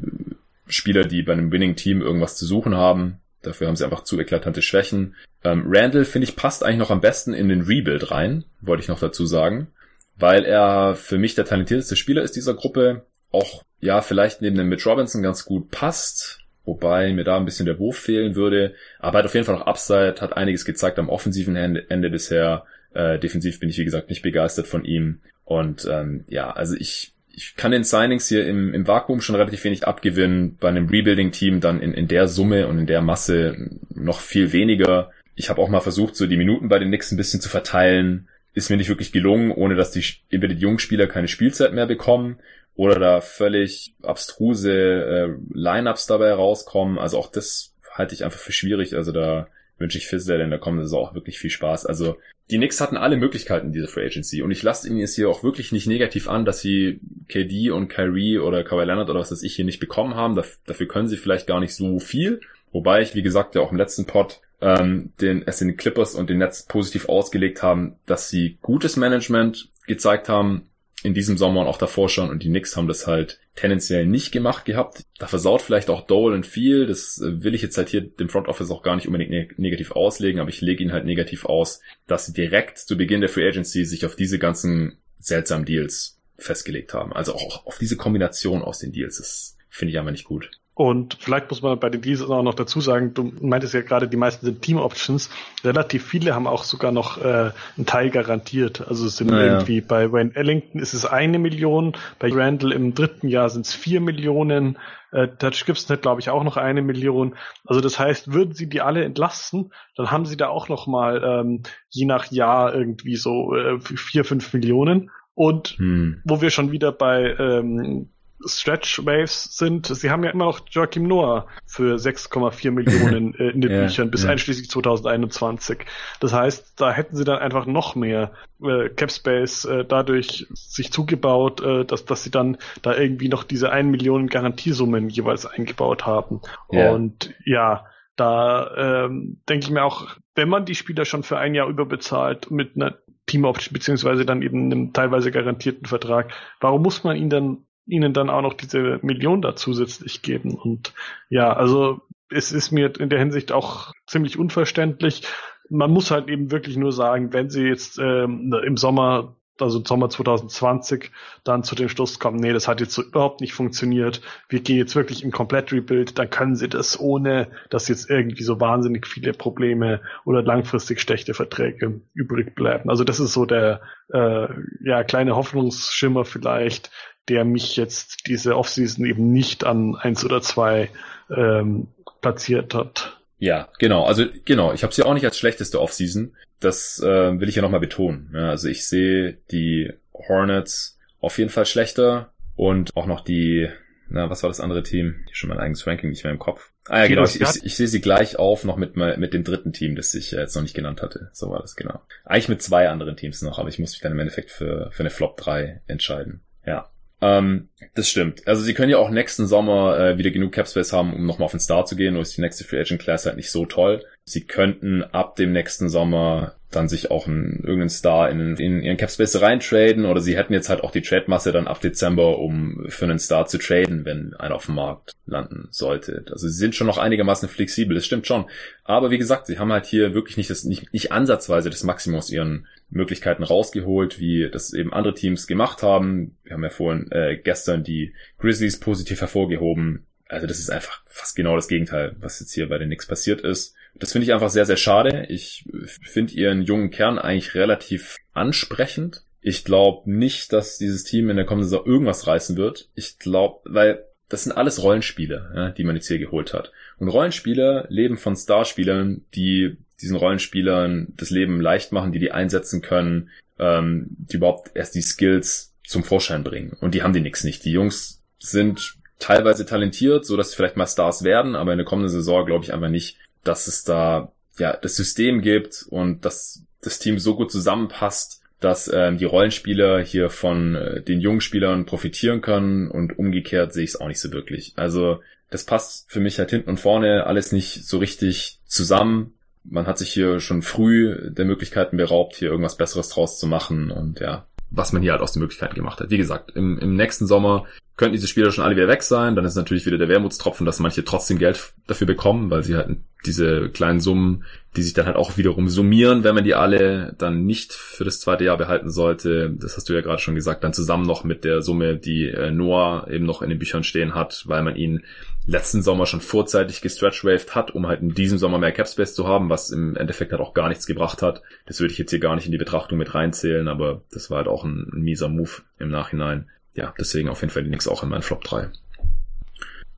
Spieler, 0.67 1.03
die 1.03 1.21
bei 1.21 1.33
einem 1.33 1.51
Winning-Team 1.51 2.01
irgendwas 2.01 2.35
zu 2.35 2.45
suchen 2.45 2.75
haben. 2.75 3.19
Dafür 3.41 3.67
haben 3.67 3.75
sie 3.75 3.83
einfach 3.83 4.03
zu 4.03 4.19
eklatante 4.19 4.61
Schwächen. 4.61 5.15
Ähm, 5.43 5.65
Randall, 5.67 6.05
finde 6.05 6.27
ich, 6.27 6.35
passt 6.35 6.63
eigentlich 6.63 6.79
noch 6.79 6.91
am 6.91 7.01
besten 7.01 7.33
in 7.33 7.49
den 7.49 7.61
Rebuild 7.61 8.11
rein, 8.11 8.45
wollte 8.61 8.81
ich 8.81 8.89
noch 8.89 8.99
dazu 8.99 9.25
sagen. 9.25 9.67
Weil 10.15 10.45
er 10.45 10.95
für 10.95 11.17
mich 11.17 11.35
der 11.35 11.45
talentierteste 11.45 11.95
Spieler 11.95 12.23
ist 12.23 12.35
dieser 12.35 12.55
Gruppe. 12.55 13.05
Auch, 13.31 13.63
ja, 13.79 14.01
vielleicht 14.01 14.41
neben 14.41 14.57
dem 14.57 14.67
Mitch 14.67 14.89
Robinson 14.89 15.21
ganz 15.21 15.45
gut 15.45 15.69
passt. 15.69 16.39
Wobei 16.65 17.13
mir 17.13 17.23
da 17.23 17.37
ein 17.37 17.45
bisschen 17.45 17.65
der 17.65 17.79
Wurf 17.79 17.97
fehlen 17.97 18.35
würde. 18.35 18.73
Aber 18.99 19.19
hat 19.19 19.25
auf 19.25 19.33
jeden 19.33 19.45
Fall 19.45 19.55
noch 19.55 19.67
Upside, 19.67 20.15
hat 20.19 20.35
einiges 20.35 20.65
gezeigt 20.65 20.99
am 20.99 21.09
offensiven 21.09 21.55
Ende 21.55 22.09
bisher. 22.09 22.65
Äh, 22.93 23.19
defensiv 23.19 23.59
bin 23.59 23.69
ich, 23.69 23.77
wie 23.77 23.85
gesagt, 23.85 24.09
nicht 24.09 24.23
begeistert 24.23 24.67
von 24.67 24.83
ihm. 24.83 25.21
Und 25.45 25.87
ähm, 25.89 26.25
ja, 26.27 26.51
also 26.51 26.75
ich 26.75 27.13
ich 27.37 27.55
kann 27.55 27.69
den 27.69 27.83
Signings 27.83 28.27
hier 28.27 28.47
im, 28.47 28.73
im 28.73 28.87
Vakuum 28.87 29.21
schon 29.21 29.35
relativ 29.35 29.63
wenig 29.63 29.87
abgewinnen, 29.87 30.57
bei 30.59 30.69
einem 30.69 30.89
Rebuilding-Team 30.89 31.61
dann 31.61 31.79
in, 31.79 31.93
in 31.93 32.07
der 32.07 32.27
Summe 32.27 32.67
und 32.67 32.79
in 32.79 32.87
der 32.87 33.01
Masse 33.01 33.69
noch 33.93 34.21
viel 34.21 34.53
weniger. 34.53 35.11
Ich 35.35 35.51
habe 35.51 35.61
auch 35.61 35.69
mal 35.69 35.79
versucht, 35.79 36.15
so 36.15 36.25
die 36.25 36.35
Minuten 36.35 36.67
bei 36.67 36.79
den 36.79 36.87
Knicks 36.87 37.11
ein 37.11 37.17
bisschen 37.17 37.39
zu 37.39 37.47
verteilen. 37.47 38.27
Ist 38.55 38.71
mir 38.71 38.77
nicht 38.77 38.89
wirklich 38.89 39.11
gelungen, 39.11 39.51
ohne 39.51 39.75
dass 39.75 39.91
die 39.91 40.03
entweder 40.31 40.55
die 40.55 40.61
jungen 40.61 40.79
Spieler 40.79 41.05
keine 41.05 41.27
Spielzeit 41.27 41.73
mehr 41.73 41.85
bekommen 41.85 42.39
oder 42.75 42.99
da 42.99 43.21
völlig 43.21 43.93
abstruse 44.01 44.73
äh, 44.73 45.29
Lineups 45.53 46.07
dabei 46.07 46.33
rauskommen. 46.33 46.97
Also 46.97 47.19
auch 47.19 47.31
das 47.31 47.71
halte 47.93 48.15
ich 48.15 48.25
einfach 48.25 48.39
für 48.39 48.51
schwierig. 48.51 48.95
Also 48.95 49.11
da 49.11 49.47
wünsche 49.77 49.99
ich 49.99 50.07
Fizzler 50.07 50.39
in 50.39 50.49
der 50.49 50.57
kommenden 50.57 50.87
Saison 50.87 51.05
auch 51.05 51.13
wirklich 51.13 51.37
viel 51.37 51.51
Spaß. 51.51 51.85
Also 51.85 52.17
die 52.49 52.57
Knicks 52.57 52.79
hatten 52.79 52.97
alle 52.97 53.17
Möglichkeiten 53.17 53.73
diese 53.73 53.87
Free 53.87 54.05
Agency 54.05 54.41
und 54.41 54.51
ich 54.51 54.63
lasse 54.63 54.87
ihnen 54.87 54.97
jetzt 54.97 55.15
hier 55.15 55.29
auch 55.29 55.43
wirklich 55.43 55.71
nicht 55.71 55.87
negativ 55.87 56.29
an, 56.29 56.45
dass 56.45 56.61
sie 56.61 56.99
KD 57.27 57.71
und 57.71 57.89
Kyrie 57.89 58.39
oder 58.39 58.63
Kawhi 58.63 58.85
Leonard 58.85 59.09
oder 59.09 59.19
was 59.19 59.29
das 59.29 59.43
ich 59.43 59.55
hier 59.55 59.65
nicht 59.65 59.79
bekommen 59.79 60.15
haben. 60.15 60.41
Dafür 60.65 60.87
können 60.87 61.07
sie 61.07 61.17
vielleicht 61.17 61.47
gar 61.47 61.59
nicht 61.59 61.75
so 61.75 61.99
viel. 61.99 62.39
Wobei 62.71 63.01
ich, 63.01 63.15
wie 63.15 63.21
gesagt, 63.21 63.55
ja 63.55 63.61
auch 63.61 63.71
im 63.71 63.77
letzten 63.77 64.05
Pod 64.05 64.39
ähm, 64.61 65.11
den, 65.19 65.43
es 65.45 65.59
den 65.59 65.75
Clippers 65.77 66.15
und 66.15 66.29
den 66.29 66.37
Nets 66.37 66.63
positiv 66.63 67.09
ausgelegt 67.09 67.63
haben, 67.63 67.95
dass 68.05 68.29
sie 68.29 68.57
gutes 68.61 68.95
Management 68.95 69.69
gezeigt 69.85 70.29
haben, 70.29 70.69
in 71.03 71.13
diesem 71.13 71.37
Sommer 71.37 71.61
und 71.61 71.67
auch 71.67 71.77
davor 71.77 72.09
schon 72.09 72.29
und 72.29 72.41
die 72.41 72.49
Knicks 72.49 72.75
haben 72.75 72.87
das 72.87 73.05
halt 73.05 73.39
tendenziell 73.55 74.07
nicht 74.07 74.31
gemacht 74.31 74.65
gehabt. 74.65 75.03
Da 75.19 75.27
versaut 75.27 75.61
vielleicht 75.61 75.89
auch 75.89 76.07
Dolan 76.07 76.43
viel, 76.43 76.87
das 76.87 77.21
äh, 77.21 77.43
will 77.43 77.53
ich 77.53 77.61
jetzt 77.61 77.77
halt 77.77 77.89
hier 77.89 78.01
dem 78.01 78.29
Front 78.29 78.47
Office 78.47 78.71
auch 78.71 78.81
gar 78.81 78.95
nicht 78.95 79.07
unbedingt 79.07 79.29
ne 79.29 79.47
negativ 79.57 79.91
auslegen, 79.91 80.39
aber 80.39 80.49
ich 80.49 80.61
lege 80.61 80.83
ihn 80.83 80.91
halt 80.91 81.05
negativ 81.05 81.45
aus, 81.45 81.81
dass 82.07 82.25
sie 82.25 82.33
direkt 82.33 82.79
zu 82.79 82.97
Beginn 82.97 83.21
der 83.21 83.29
Free 83.29 83.47
Agency 83.47 83.85
sich 83.85 84.05
auf 84.05 84.15
diese 84.15 84.39
ganzen 84.39 84.97
seltsamen 85.19 85.65
Deals 85.65 86.19
festgelegt 86.37 86.93
haben. 86.93 87.13
Also 87.13 87.35
auch 87.35 87.65
auf 87.65 87.77
diese 87.77 87.97
Kombination 87.97 88.61
aus 88.61 88.79
den 88.79 88.91
Deals, 88.91 89.17
das 89.17 89.57
finde 89.69 89.91
ich 89.91 89.99
einfach 89.99 90.11
nicht 90.11 90.25
gut. 90.25 90.51
Und 90.77 91.17
vielleicht 91.19 91.49
muss 91.49 91.63
man 91.63 91.79
bei 91.79 91.89
den 91.89 92.03
Deals 92.03 92.21
auch 92.21 92.43
noch 92.43 92.53
dazu 92.53 92.81
sagen, 92.81 93.15
du 93.15 93.33
meintest 93.41 93.73
ja 93.73 93.81
gerade, 93.81 94.07
die 94.07 94.15
meisten 94.15 94.45
sind 94.45 94.61
Team 94.61 94.77
Options. 94.77 95.31
Relativ 95.63 96.05
viele 96.05 96.35
haben 96.35 96.45
auch 96.45 96.63
sogar 96.63 96.91
noch 96.91 97.17
äh, 97.17 97.49
einen 97.77 97.87
Teil 97.87 98.11
garantiert. 98.11 98.87
Also 98.87 99.07
es 99.07 99.17
sind 99.17 99.31
naja. 99.31 99.53
irgendwie 99.53 99.81
bei 99.81 100.11
Wayne 100.11 100.35
Ellington 100.35 100.79
ist 100.79 100.93
es 100.93 101.07
eine 101.07 101.39
Million, 101.39 101.93
bei 102.19 102.31
Randall 102.31 102.73
im 102.73 102.93
dritten 102.93 103.27
Jahr 103.27 103.49
sind 103.49 103.65
es 103.65 103.73
vier 103.73 104.01
Millionen, 104.01 104.77
äh, 105.11 105.27
Touch 105.27 105.65
Gibson 105.65 105.95
hat, 105.95 106.03
glaube 106.03 106.21
ich, 106.21 106.29
auch 106.29 106.43
noch 106.43 106.57
eine 106.57 106.83
Million. 106.83 107.33
Also 107.65 107.81
das 107.81 107.97
heißt, 107.97 108.31
würden 108.31 108.53
sie 108.53 108.69
die 108.69 108.81
alle 108.81 109.03
entlasten, 109.03 109.73
dann 109.95 110.11
haben 110.11 110.27
sie 110.27 110.37
da 110.37 110.49
auch 110.49 110.69
noch 110.69 110.85
mal 110.85 111.23
ähm, 111.23 111.63
je 111.89 112.05
nach 112.05 112.29
Jahr 112.29 112.75
irgendwie 112.75 113.15
so 113.15 113.55
äh, 113.55 113.79
vier, 113.79 114.23
fünf 114.23 114.53
Millionen. 114.53 115.09
Und 115.33 115.69
hm. 115.77 116.21
wo 116.23 116.39
wir 116.39 116.51
schon 116.51 116.71
wieder 116.71 116.91
bei 116.91 117.35
ähm, 117.39 118.09
Stretch 118.45 119.05
Waves 119.05 119.57
sind, 119.57 119.87
sie 119.87 120.09
haben 120.09 120.23
ja 120.23 120.29
immer 120.29 120.45
noch 120.45 120.61
Joachim 120.69 121.07
Noah 121.07 121.47
für 121.65 121.95
6,4 121.95 122.71
Millionen 122.71 123.33
äh, 123.35 123.49
in 123.49 123.61
den 123.61 123.71
ja, 123.71 123.83
Büchern 123.83 124.11
bis 124.11 124.23
ja. 124.23 124.29
einschließlich 124.29 124.69
2021. 124.69 125.79
Das 126.19 126.33
heißt, 126.33 126.73
da 126.77 126.91
hätten 126.91 127.15
sie 127.15 127.23
dann 127.23 127.39
einfach 127.39 127.65
noch 127.65 127.95
mehr 127.95 128.31
äh, 128.61 128.89
Cap 128.89 129.11
Space 129.11 129.65
äh, 129.65 129.85
dadurch 129.85 130.47
sich 130.53 130.91
zugebaut, 130.91 131.61
äh, 131.61 131.85
dass, 131.85 132.05
dass 132.05 132.23
sie 132.23 132.31
dann 132.31 132.57
da 132.81 132.95
irgendwie 132.95 133.29
noch 133.29 133.43
diese 133.43 133.71
1 133.71 133.89
Millionen 133.89 134.27
Garantiesummen 134.27 135.09
jeweils 135.09 135.45
eingebaut 135.45 136.05
haben. 136.05 136.41
Ja. 136.71 136.91
Und 136.91 137.33
ja, 137.45 137.85
da 138.15 139.05
ähm, 139.05 139.41
denke 139.47 139.65
ich 139.65 139.71
mir 139.71 139.83
auch, 139.83 140.07
wenn 140.35 140.49
man 140.49 140.65
die 140.65 140.75
Spieler 140.75 141.05
schon 141.05 141.23
für 141.23 141.37
ein 141.37 141.55
Jahr 141.55 141.67
überbezahlt 141.67 142.51
mit 142.51 142.75
einer 142.75 142.97
Team 143.27 143.45
Option 143.45 143.73
beziehungsweise 143.73 144.25
dann 144.25 144.41
eben 144.41 144.71
einem 144.71 144.93
teilweise 144.93 145.31
garantierten 145.31 145.85
Vertrag, 145.85 146.33
warum 146.59 146.81
muss 146.81 147.03
man 147.03 147.17
ihn 147.17 147.29
dann 147.29 147.66
ihnen 147.87 148.13
dann 148.13 148.29
auch 148.29 148.41
noch 148.41 148.53
diese 148.53 148.99
Million 149.01 149.41
da 149.41 149.55
zusätzlich 149.55 150.21
geben. 150.21 150.55
Und 150.55 150.93
ja, 151.29 151.53
also 151.53 152.01
es 152.29 152.51
ist 152.51 152.71
mir 152.71 152.99
in 152.99 153.09
der 153.09 153.19
Hinsicht 153.19 153.51
auch 153.51 153.93
ziemlich 154.05 154.37
unverständlich. 154.37 155.23
Man 155.69 155.91
muss 155.91 156.11
halt 156.11 156.29
eben 156.29 156.51
wirklich 156.51 156.77
nur 156.77 156.91
sagen, 156.91 157.33
wenn 157.33 157.49
sie 157.49 157.63
jetzt 157.63 157.99
ähm, 157.99 158.53
im 158.65 158.77
Sommer, 158.77 159.35
also 159.59 159.83
Sommer 159.83 160.09
2020, 160.09 161.11
dann 161.43 161.63
zu 161.63 161.75
dem 161.75 161.89
Schluss 161.89 162.19
kommen, 162.19 162.37
nee, 162.37 162.53
das 162.53 162.67
hat 162.67 162.79
jetzt 162.79 162.93
so 162.93 163.01
überhaupt 163.01 163.41
nicht 163.41 163.53
funktioniert, 163.53 164.21
wir 164.49 164.59
gehen 164.59 164.77
jetzt 164.77 164.95
wirklich 164.95 165.23
in 165.23 165.31
komplett 165.31 165.71
Rebuild, 165.71 166.19
dann 166.19 166.29
können 166.29 166.55
sie 166.55 166.69
das 166.69 166.99
ohne, 166.99 167.49
dass 167.69 167.87
jetzt 167.87 168.09
irgendwie 168.09 168.43
so 168.43 168.59
wahnsinnig 168.59 169.07
viele 169.07 169.33
Probleme 169.33 170.01
oder 170.25 170.41
langfristig 170.41 171.01
schlechte 171.01 171.33
Verträge 171.33 172.01
übrig 172.13 172.55
bleiben. 172.55 172.89
Also 172.89 173.03
das 173.03 173.19
ist 173.19 173.33
so 173.33 173.45
der 173.45 173.81
äh, 174.13 174.47
ja 174.83 175.03
kleine 175.03 175.35
Hoffnungsschimmer 175.35 176.23
vielleicht, 176.23 176.91
der 177.29 177.45
mich 177.45 177.75
jetzt 177.75 178.27
diese 178.27 178.55
Offseason 178.55 179.05
eben 179.05 179.31
nicht 179.31 179.65
an 179.65 179.95
eins 179.95 180.23
oder 180.23 180.41
zwei 180.41 180.89
ähm, 181.29 181.87
platziert 182.21 182.73
hat. 182.73 183.17
Ja, 183.39 183.69
genau. 183.79 184.05
Also 184.05 184.25
genau, 184.45 184.73
ich 184.73 184.83
habe 184.83 184.93
sie 184.93 185.03
auch 185.03 185.13
nicht 185.13 185.25
als 185.25 185.37
schlechteste 185.37 185.81
Offseason. 185.81 186.35
Das 186.59 186.99
äh, 186.99 187.39
will 187.39 187.49
ich 187.49 187.55
ja 187.55 187.61
nochmal 187.61 187.79
betonen. 187.79 188.31
Ja, 188.33 188.49
also 188.49 188.67
ich 188.67 188.87
sehe 188.87 189.37
die 189.51 189.93
Hornets 190.13 190.97
auf 191.19 191.37
jeden 191.37 191.49
Fall 191.49 191.65
schlechter 191.65 192.31
und 192.55 192.95
auch 192.95 193.05
noch 193.05 193.21
die, 193.21 193.69
na, 194.09 194.29
was 194.29 194.41
war 194.41 194.49
das 194.49 194.59
andere 194.59 194.81
Team? 194.81 195.25
Ich 195.29 195.37
schon 195.37 195.49
mein 195.49 195.59
eigenes 195.59 195.85
Ranking 195.85 196.09
nicht 196.09 196.23
mehr 196.23 196.33
im 196.33 196.39
Kopf. 196.39 196.71
Ah 196.87 197.01
ja, 197.01 197.07
genau. 197.07 197.23
Ich, 197.25 197.39
ich, 197.39 197.63
ich 197.63 197.75
sehe 197.75 197.87
sie 197.87 198.01
gleich 198.01 198.39
auf 198.39 198.63
noch 198.63 198.77
mit, 198.77 198.95
mit 198.95 199.33
dem 199.33 199.43
dritten 199.43 199.73
Team, 199.73 199.95
das 199.95 200.13
ich 200.13 200.31
jetzt 200.31 200.55
noch 200.55 200.63
nicht 200.63 200.75
genannt 200.75 201.01
hatte. 201.01 201.29
So 201.33 201.49
war 201.49 201.59
das, 201.59 201.75
genau. 201.75 202.01
Eigentlich 202.25 202.49
mit 202.49 202.61
zwei 202.61 202.89
anderen 202.89 203.17
Teams 203.17 203.41
noch, 203.41 203.59
aber 203.59 203.69
ich 203.69 203.77
muss 203.77 203.91
mich 203.91 204.01
dann 204.01 204.13
im 204.13 204.19
Endeffekt 204.19 204.51
für, 204.51 204.89
für 204.91 205.01
eine 205.01 205.09
Flop 205.09 205.37
3 205.37 205.81
entscheiden. 205.85 206.41
Ja. 206.65 206.89
Ähm, 207.21 207.69
das 207.95 208.09
stimmt. 208.09 208.47
Also 208.47 208.63
sie 208.63 208.73
können 208.73 208.91
ja 208.91 208.97
auch 208.97 209.09
nächsten 209.09 209.47
Sommer 209.47 209.97
äh, 209.97 210.17
wieder 210.17 210.31
genug 210.31 210.51
Capspace 210.51 210.93
haben, 210.93 211.13
um 211.13 211.25
nochmal 211.25 211.45
auf 211.45 211.51
den 211.51 211.59
Star 211.59 211.85
zu 211.85 211.95
gehen, 211.95 212.13
nur 212.13 212.21
ist 212.21 212.37
die 212.37 212.41
nächste 212.41 212.63
Free 212.63 212.79
Agent 212.79 213.01
Class 213.01 213.25
halt 213.25 213.37
nicht 213.37 213.51
so 213.51 213.65
toll. 213.65 214.03
Sie 214.29 214.41
könnten 214.41 215.03
ab 215.03 215.37
dem 215.37 215.53
nächsten 215.53 215.87
Sommer 215.87 216.57
dann 216.69 216.89
sich 216.89 217.11
auch 217.11 217.27
einen, 217.27 217.59
irgendeinen 217.59 217.89
Star 217.89 218.29
in, 218.29 218.57
in 218.57 218.81
ihren 218.81 218.97
Capspace 218.97 219.39
reintraden 219.41 220.03
oder 220.03 220.19
sie 220.19 220.35
hätten 220.35 220.51
jetzt 220.51 220.67
halt 220.67 220.83
auch 220.83 220.91
die 220.91 221.01
Trade-Masse 221.01 221.53
dann 221.53 221.65
ab 221.65 221.79
Dezember, 221.79 222.39
um 222.39 222.87
für 222.89 223.05
einen 223.05 223.19
Star 223.19 223.45
zu 223.45 223.57
traden, 223.57 224.03
wenn 224.03 224.33
einer 224.33 224.55
auf 224.55 224.65
dem 224.65 224.75
Markt 224.75 225.13
landen 225.25 225.69
sollte. 225.71 226.25
Also 226.29 226.49
sie 226.49 226.57
sind 226.57 226.75
schon 226.75 226.87
noch 226.87 226.97
einigermaßen 226.97 227.47
flexibel, 227.47 227.95
das 227.95 228.05
stimmt 228.05 228.27
schon. 228.27 228.49
Aber 228.83 229.11
wie 229.11 229.17
gesagt, 229.17 229.47
sie 229.47 229.59
haben 229.59 229.71
halt 229.71 229.85
hier 229.85 230.13
wirklich 230.13 230.35
nicht 230.35 230.49
das, 230.49 230.65
nicht, 230.65 230.91
nicht 230.91 231.13
ansatzweise 231.13 231.69
das 231.69 231.83
Maximum 231.83 232.17
aus 232.17 232.29
ihren 232.29 232.67
Möglichkeiten 232.89 233.43
rausgeholt, 233.43 234.19
wie 234.19 234.49
das 234.51 234.73
eben 234.73 234.91
andere 234.91 235.13
Teams 235.13 235.47
gemacht 235.47 235.83
haben. 235.83 236.35
Wir 236.43 236.53
haben 236.55 236.63
ja 236.63 236.69
vorhin 236.69 237.09
äh, 237.13 237.37
gestern 237.37 237.85
die 237.85 238.13
Grizzlies 238.39 238.77
positiv 238.77 239.21
hervorgehoben. 239.21 240.05
Also 240.27 240.47
das 240.47 240.59
ist 240.59 240.69
einfach 240.69 241.01
fast 241.05 241.37
genau 241.37 241.55
das 241.55 241.69
Gegenteil, 241.69 242.17
was 242.19 242.41
jetzt 242.41 242.51
hier 242.51 242.67
bei 242.67 242.77
den 242.77 242.89
Knicks 242.89 243.05
passiert 243.05 243.39
ist. 243.39 243.76
Das 243.99 244.11
finde 244.11 244.25
ich 244.25 244.33
einfach 244.33 244.49
sehr, 244.49 244.65
sehr 244.65 244.77
schade. 244.77 245.25
Ich 245.29 245.65
finde 246.01 246.33
ihren 246.33 246.61
jungen 246.61 246.91
Kern 246.91 247.17
eigentlich 247.19 247.55
relativ 247.55 248.17
ansprechend. 248.33 249.23
Ich 249.41 249.63
glaube 249.63 250.09
nicht, 250.11 250.53
dass 250.53 250.77
dieses 250.77 251.03
Team 251.03 251.29
in 251.29 251.37
der 251.37 251.45
kommenden 251.45 251.69
Saison 251.69 251.85
irgendwas 251.85 252.27
reißen 252.27 252.57
wird. 252.57 252.89
Ich 252.95 253.17
glaube, 253.19 253.61
weil 253.65 254.03
das 254.29 254.43
sind 254.43 254.51
alles 254.51 254.83
Rollenspiele, 254.83 255.51
ja, 255.55 255.69
die 255.69 255.83
man 255.83 255.95
jetzt 255.95 256.07
hier 256.07 256.19
geholt 256.19 256.53
hat. 256.53 256.71
Und 256.97 257.07
Rollenspieler 257.07 257.85
leben 257.89 258.17
von 258.17 258.35
Starspielern, 258.35 259.25
die 259.35 259.77
diesen 260.01 260.17
Rollenspielern 260.17 261.13
das 261.15 261.29
Leben 261.29 261.61
leicht 261.61 261.91
machen, 261.91 262.11
die 262.11 262.19
die 262.19 262.31
einsetzen 262.31 262.81
können, 262.81 263.29
ähm, 263.57 264.07
die 264.09 264.37
überhaupt 264.37 264.71
erst 264.75 264.95
die 264.95 265.01
Skills 265.01 265.73
zum 265.85 266.03
Vorschein 266.03 266.43
bringen. 266.43 266.75
Und 266.81 266.93
die 266.93 267.03
haben 267.03 267.13
die 267.13 267.21
nix 267.21 267.43
nicht. 267.43 267.63
Die 267.63 267.71
Jungs 267.71 268.21
sind 268.39 268.95
teilweise 269.19 269.65
talentiert, 269.65 270.25
so 270.25 270.37
dass 270.37 270.51
sie 270.51 270.55
vielleicht 270.57 270.77
mal 270.77 270.87
Stars 270.87 271.23
werden, 271.23 271.55
aber 271.55 271.71
in 271.71 271.77
der 271.77 271.85
kommenden 271.85 272.11
Saison 272.11 272.45
glaube 272.45 272.65
ich 272.65 272.73
einfach 272.73 272.89
nicht, 272.89 273.17
dass 273.47 273.67
es 273.67 273.83
da 273.83 274.31
ja, 274.57 274.75
das 274.75 274.95
System 274.95 275.41
gibt 275.41 275.85
und 275.89 276.25
dass 276.25 276.63
das 276.81 276.99
Team 276.99 277.19
so 277.19 277.35
gut 277.35 277.51
zusammenpasst, 277.51 278.41
dass 278.59 278.91
ähm, 278.91 279.17
die 279.17 279.25
Rollenspieler 279.25 280.01
hier 280.01 280.29
von 280.29 280.75
äh, 280.75 281.01
den 281.01 281.19
jungen 281.19 281.41
Spielern 281.41 281.85
profitieren 281.85 282.41
können 282.41 282.89
und 282.89 283.19
umgekehrt 283.19 283.73
sehe 283.73 283.83
ich 283.83 283.91
es 283.91 284.01
auch 284.01 284.07
nicht 284.07 284.19
so 284.19 284.31
wirklich. 284.31 284.73
Also 284.75 285.21
das 285.49 285.63
passt 285.63 286.11
für 286.11 286.19
mich 286.19 286.39
halt 286.39 286.49
hinten 286.49 286.69
und 286.69 286.79
vorne 286.79 287.25
alles 287.25 287.51
nicht 287.51 287.85
so 287.85 287.99
richtig 287.99 288.59
zusammen. 288.65 289.33
Man 289.63 289.85
hat 289.85 289.97
sich 289.97 290.11
hier 290.11 290.39
schon 290.39 290.61
früh 290.61 291.31
der 291.31 291.45
Möglichkeiten 291.45 291.97
beraubt, 291.97 292.35
hier 292.35 292.49
irgendwas 292.49 292.77
Besseres 292.77 293.09
draus 293.09 293.37
zu 293.37 293.47
machen 293.47 293.91
und 293.91 294.19
ja, 294.19 294.47
was 294.69 294.91
man 294.91 295.01
hier 295.01 295.11
halt 295.11 295.21
aus 295.21 295.33
den 295.33 295.41
Möglichkeiten 295.41 295.75
gemacht 295.75 295.99
hat. 295.99 296.09
Wie 296.09 296.17
gesagt, 296.17 296.51
im, 296.55 296.79
im 296.79 296.95
nächsten 296.95 297.27
Sommer 297.27 297.65
könnten 297.95 298.13
diese 298.13 298.27
Spieler 298.27 298.51
schon 298.51 298.63
alle 298.63 298.75
wieder 298.75 298.87
weg 298.87 299.03
sein. 299.03 299.35
Dann 299.35 299.45
ist 299.45 299.55
natürlich 299.55 299.85
wieder 299.85 299.97
der 299.97 300.09
Wermutstropfen, 300.09 300.65
dass 300.65 300.79
manche 300.79 301.03
trotzdem 301.03 301.37
Geld 301.37 301.73
dafür 301.87 302.07
bekommen, 302.07 302.49
weil 302.49 302.63
sie 302.63 302.75
halt 302.75 302.97
diese 303.27 303.69
kleinen 303.69 303.99
Summen, 303.99 304.45
die 304.75 304.81
sich 304.81 304.93
dann 304.93 305.05
halt 305.05 305.15
auch 305.15 305.37
wiederum 305.37 305.69
summieren, 305.69 306.23
wenn 306.23 306.35
man 306.35 306.43
die 306.43 306.55
alle 306.55 307.15
dann 307.17 307.45
nicht 307.45 307.73
für 307.73 308.03
das 308.03 308.19
zweite 308.19 308.43
Jahr 308.43 308.57
behalten 308.57 308.89
sollte. 308.89 309.49
Das 309.49 309.75
hast 309.75 309.89
du 309.89 309.93
ja 309.93 310.01
gerade 310.01 310.21
schon 310.21 310.35
gesagt, 310.35 310.63
dann 310.63 310.73
zusammen 310.73 311.05
noch 311.05 311.23
mit 311.23 311.43
der 311.43 311.61
Summe, 311.61 311.97
die 311.97 312.29
äh, 312.29 312.51
Noah 312.51 313.07
eben 313.09 313.25
noch 313.25 313.41
in 313.41 313.49
den 313.49 313.59
Büchern 313.59 313.83
stehen 313.83 314.15
hat, 314.15 314.43
weil 314.47 314.63
man 314.63 314.75
ihn 314.75 315.03
letzten 315.47 315.81
Sommer 315.81 316.05
schon 316.05 316.21
vorzeitig 316.21 316.81
gestretchwaved 316.81 317.55
hat, 317.55 317.71
um 317.71 317.87
halt 317.87 318.01
in 318.01 318.13
diesem 318.13 318.37
Sommer 318.37 318.59
mehr 318.59 318.73
Capspace 318.73 319.15
zu 319.15 319.27
haben, 319.27 319.49
was 319.49 319.71
im 319.71 319.95
Endeffekt 319.95 320.31
halt 320.31 320.41
auch 320.41 320.53
gar 320.53 320.69
nichts 320.69 320.85
gebracht 320.85 321.21
hat. 321.21 321.41
Das 321.65 321.79
würde 321.79 321.93
ich 321.93 321.97
jetzt 321.97 322.11
hier 322.11 322.19
gar 322.19 322.35
nicht 322.35 322.45
in 322.45 322.51
die 322.51 322.57
Betrachtung 322.57 322.97
mit 322.97 323.15
reinzählen, 323.15 323.67
aber 323.67 324.01
das 324.11 324.29
war 324.29 324.37
halt 324.37 324.47
auch 324.47 324.63
ein, 324.63 324.89
ein 324.93 325.01
mieser 325.01 325.29
Move 325.29 325.61
im 325.79 325.89
Nachhinein. 325.89 326.49
Ja, 326.75 326.93
deswegen 326.99 327.29
auf 327.29 327.41
jeden 327.41 327.51
Fall 327.51 327.63
die 327.63 327.69
Nix 327.69 327.87
auch 327.87 328.03
in 328.03 328.09
meinen 328.09 328.21
Flop 328.21 328.43
3. 328.43 328.69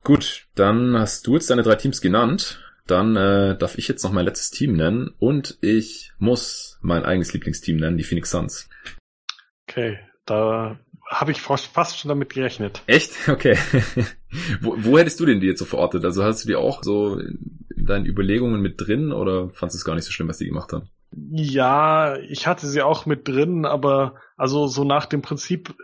Gut, 0.02 0.46
dann 0.54 0.98
hast 0.98 1.26
du 1.26 1.34
jetzt 1.34 1.50
deine 1.50 1.62
drei 1.62 1.74
Teams 1.74 2.00
genannt. 2.00 2.60
Dann 2.90 3.14
äh, 3.14 3.56
darf 3.56 3.78
ich 3.78 3.86
jetzt 3.86 4.02
noch 4.02 4.10
mein 4.10 4.24
letztes 4.24 4.50
Team 4.50 4.72
nennen 4.72 5.14
und 5.18 5.58
ich 5.60 6.12
muss 6.18 6.78
mein 6.82 7.04
eigenes 7.04 7.32
Lieblingsteam 7.32 7.76
nennen, 7.76 7.96
die 7.96 8.04
Phoenix 8.04 8.30
Suns. 8.30 8.68
Okay, 9.68 9.98
da 10.26 10.78
habe 11.08 11.30
ich 11.30 11.40
fast 11.40 11.98
schon 11.98 12.08
damit 12.08 12.32
gerechnet. 12.32 12.82
Echt? 12.86 13.12
Okay. 13.28 13.56
wo, 14.60 14.74
wo 14.76 14.98
hättest 14.98 15.20
du 15.20 15.26
denn 15.26 15.40
die 15.40 15.46
jetzt 15.46 15.60
so 15.60 15.64
verortet? 15.64 16.04
Also 16.04 16.24
hast 16.24 16.44
du 16.44 16.48
die 16.48 16.56
auch 16.56 16.82
so 16.82 17.18
in 17.18 17.86
deinen 17.86 18.06
Überlegungen 18.06 18.60
mit 18.60 18.80
drin 18.80 19.12
oder 19.12 19.50
fandest 19.50 19.76
du 19.76 19.78
es 19.78 19.84
gar 19.84 19.94
nicht 19.94 20.04
so 20.04 20.10
schlimm, 20.10 20.28
was 20.28 20.38
die 20.38 20.46
gemacht 20.46 20.72
haben? 20.72 20.88
Ja, 21.12 22.16
ich 22.16 22.46
hatte 22.46 22.66
sie 22.66 22.82
auch 22.82 23.06
mit 23.06 23.28
drin, 23.28 23.64
aber 23.66 24.16
also 24.36 24.66
so 24.66 24.84
nach 24.84 25.06
dem 25.06 25.22
Prinzip 25.22 25.74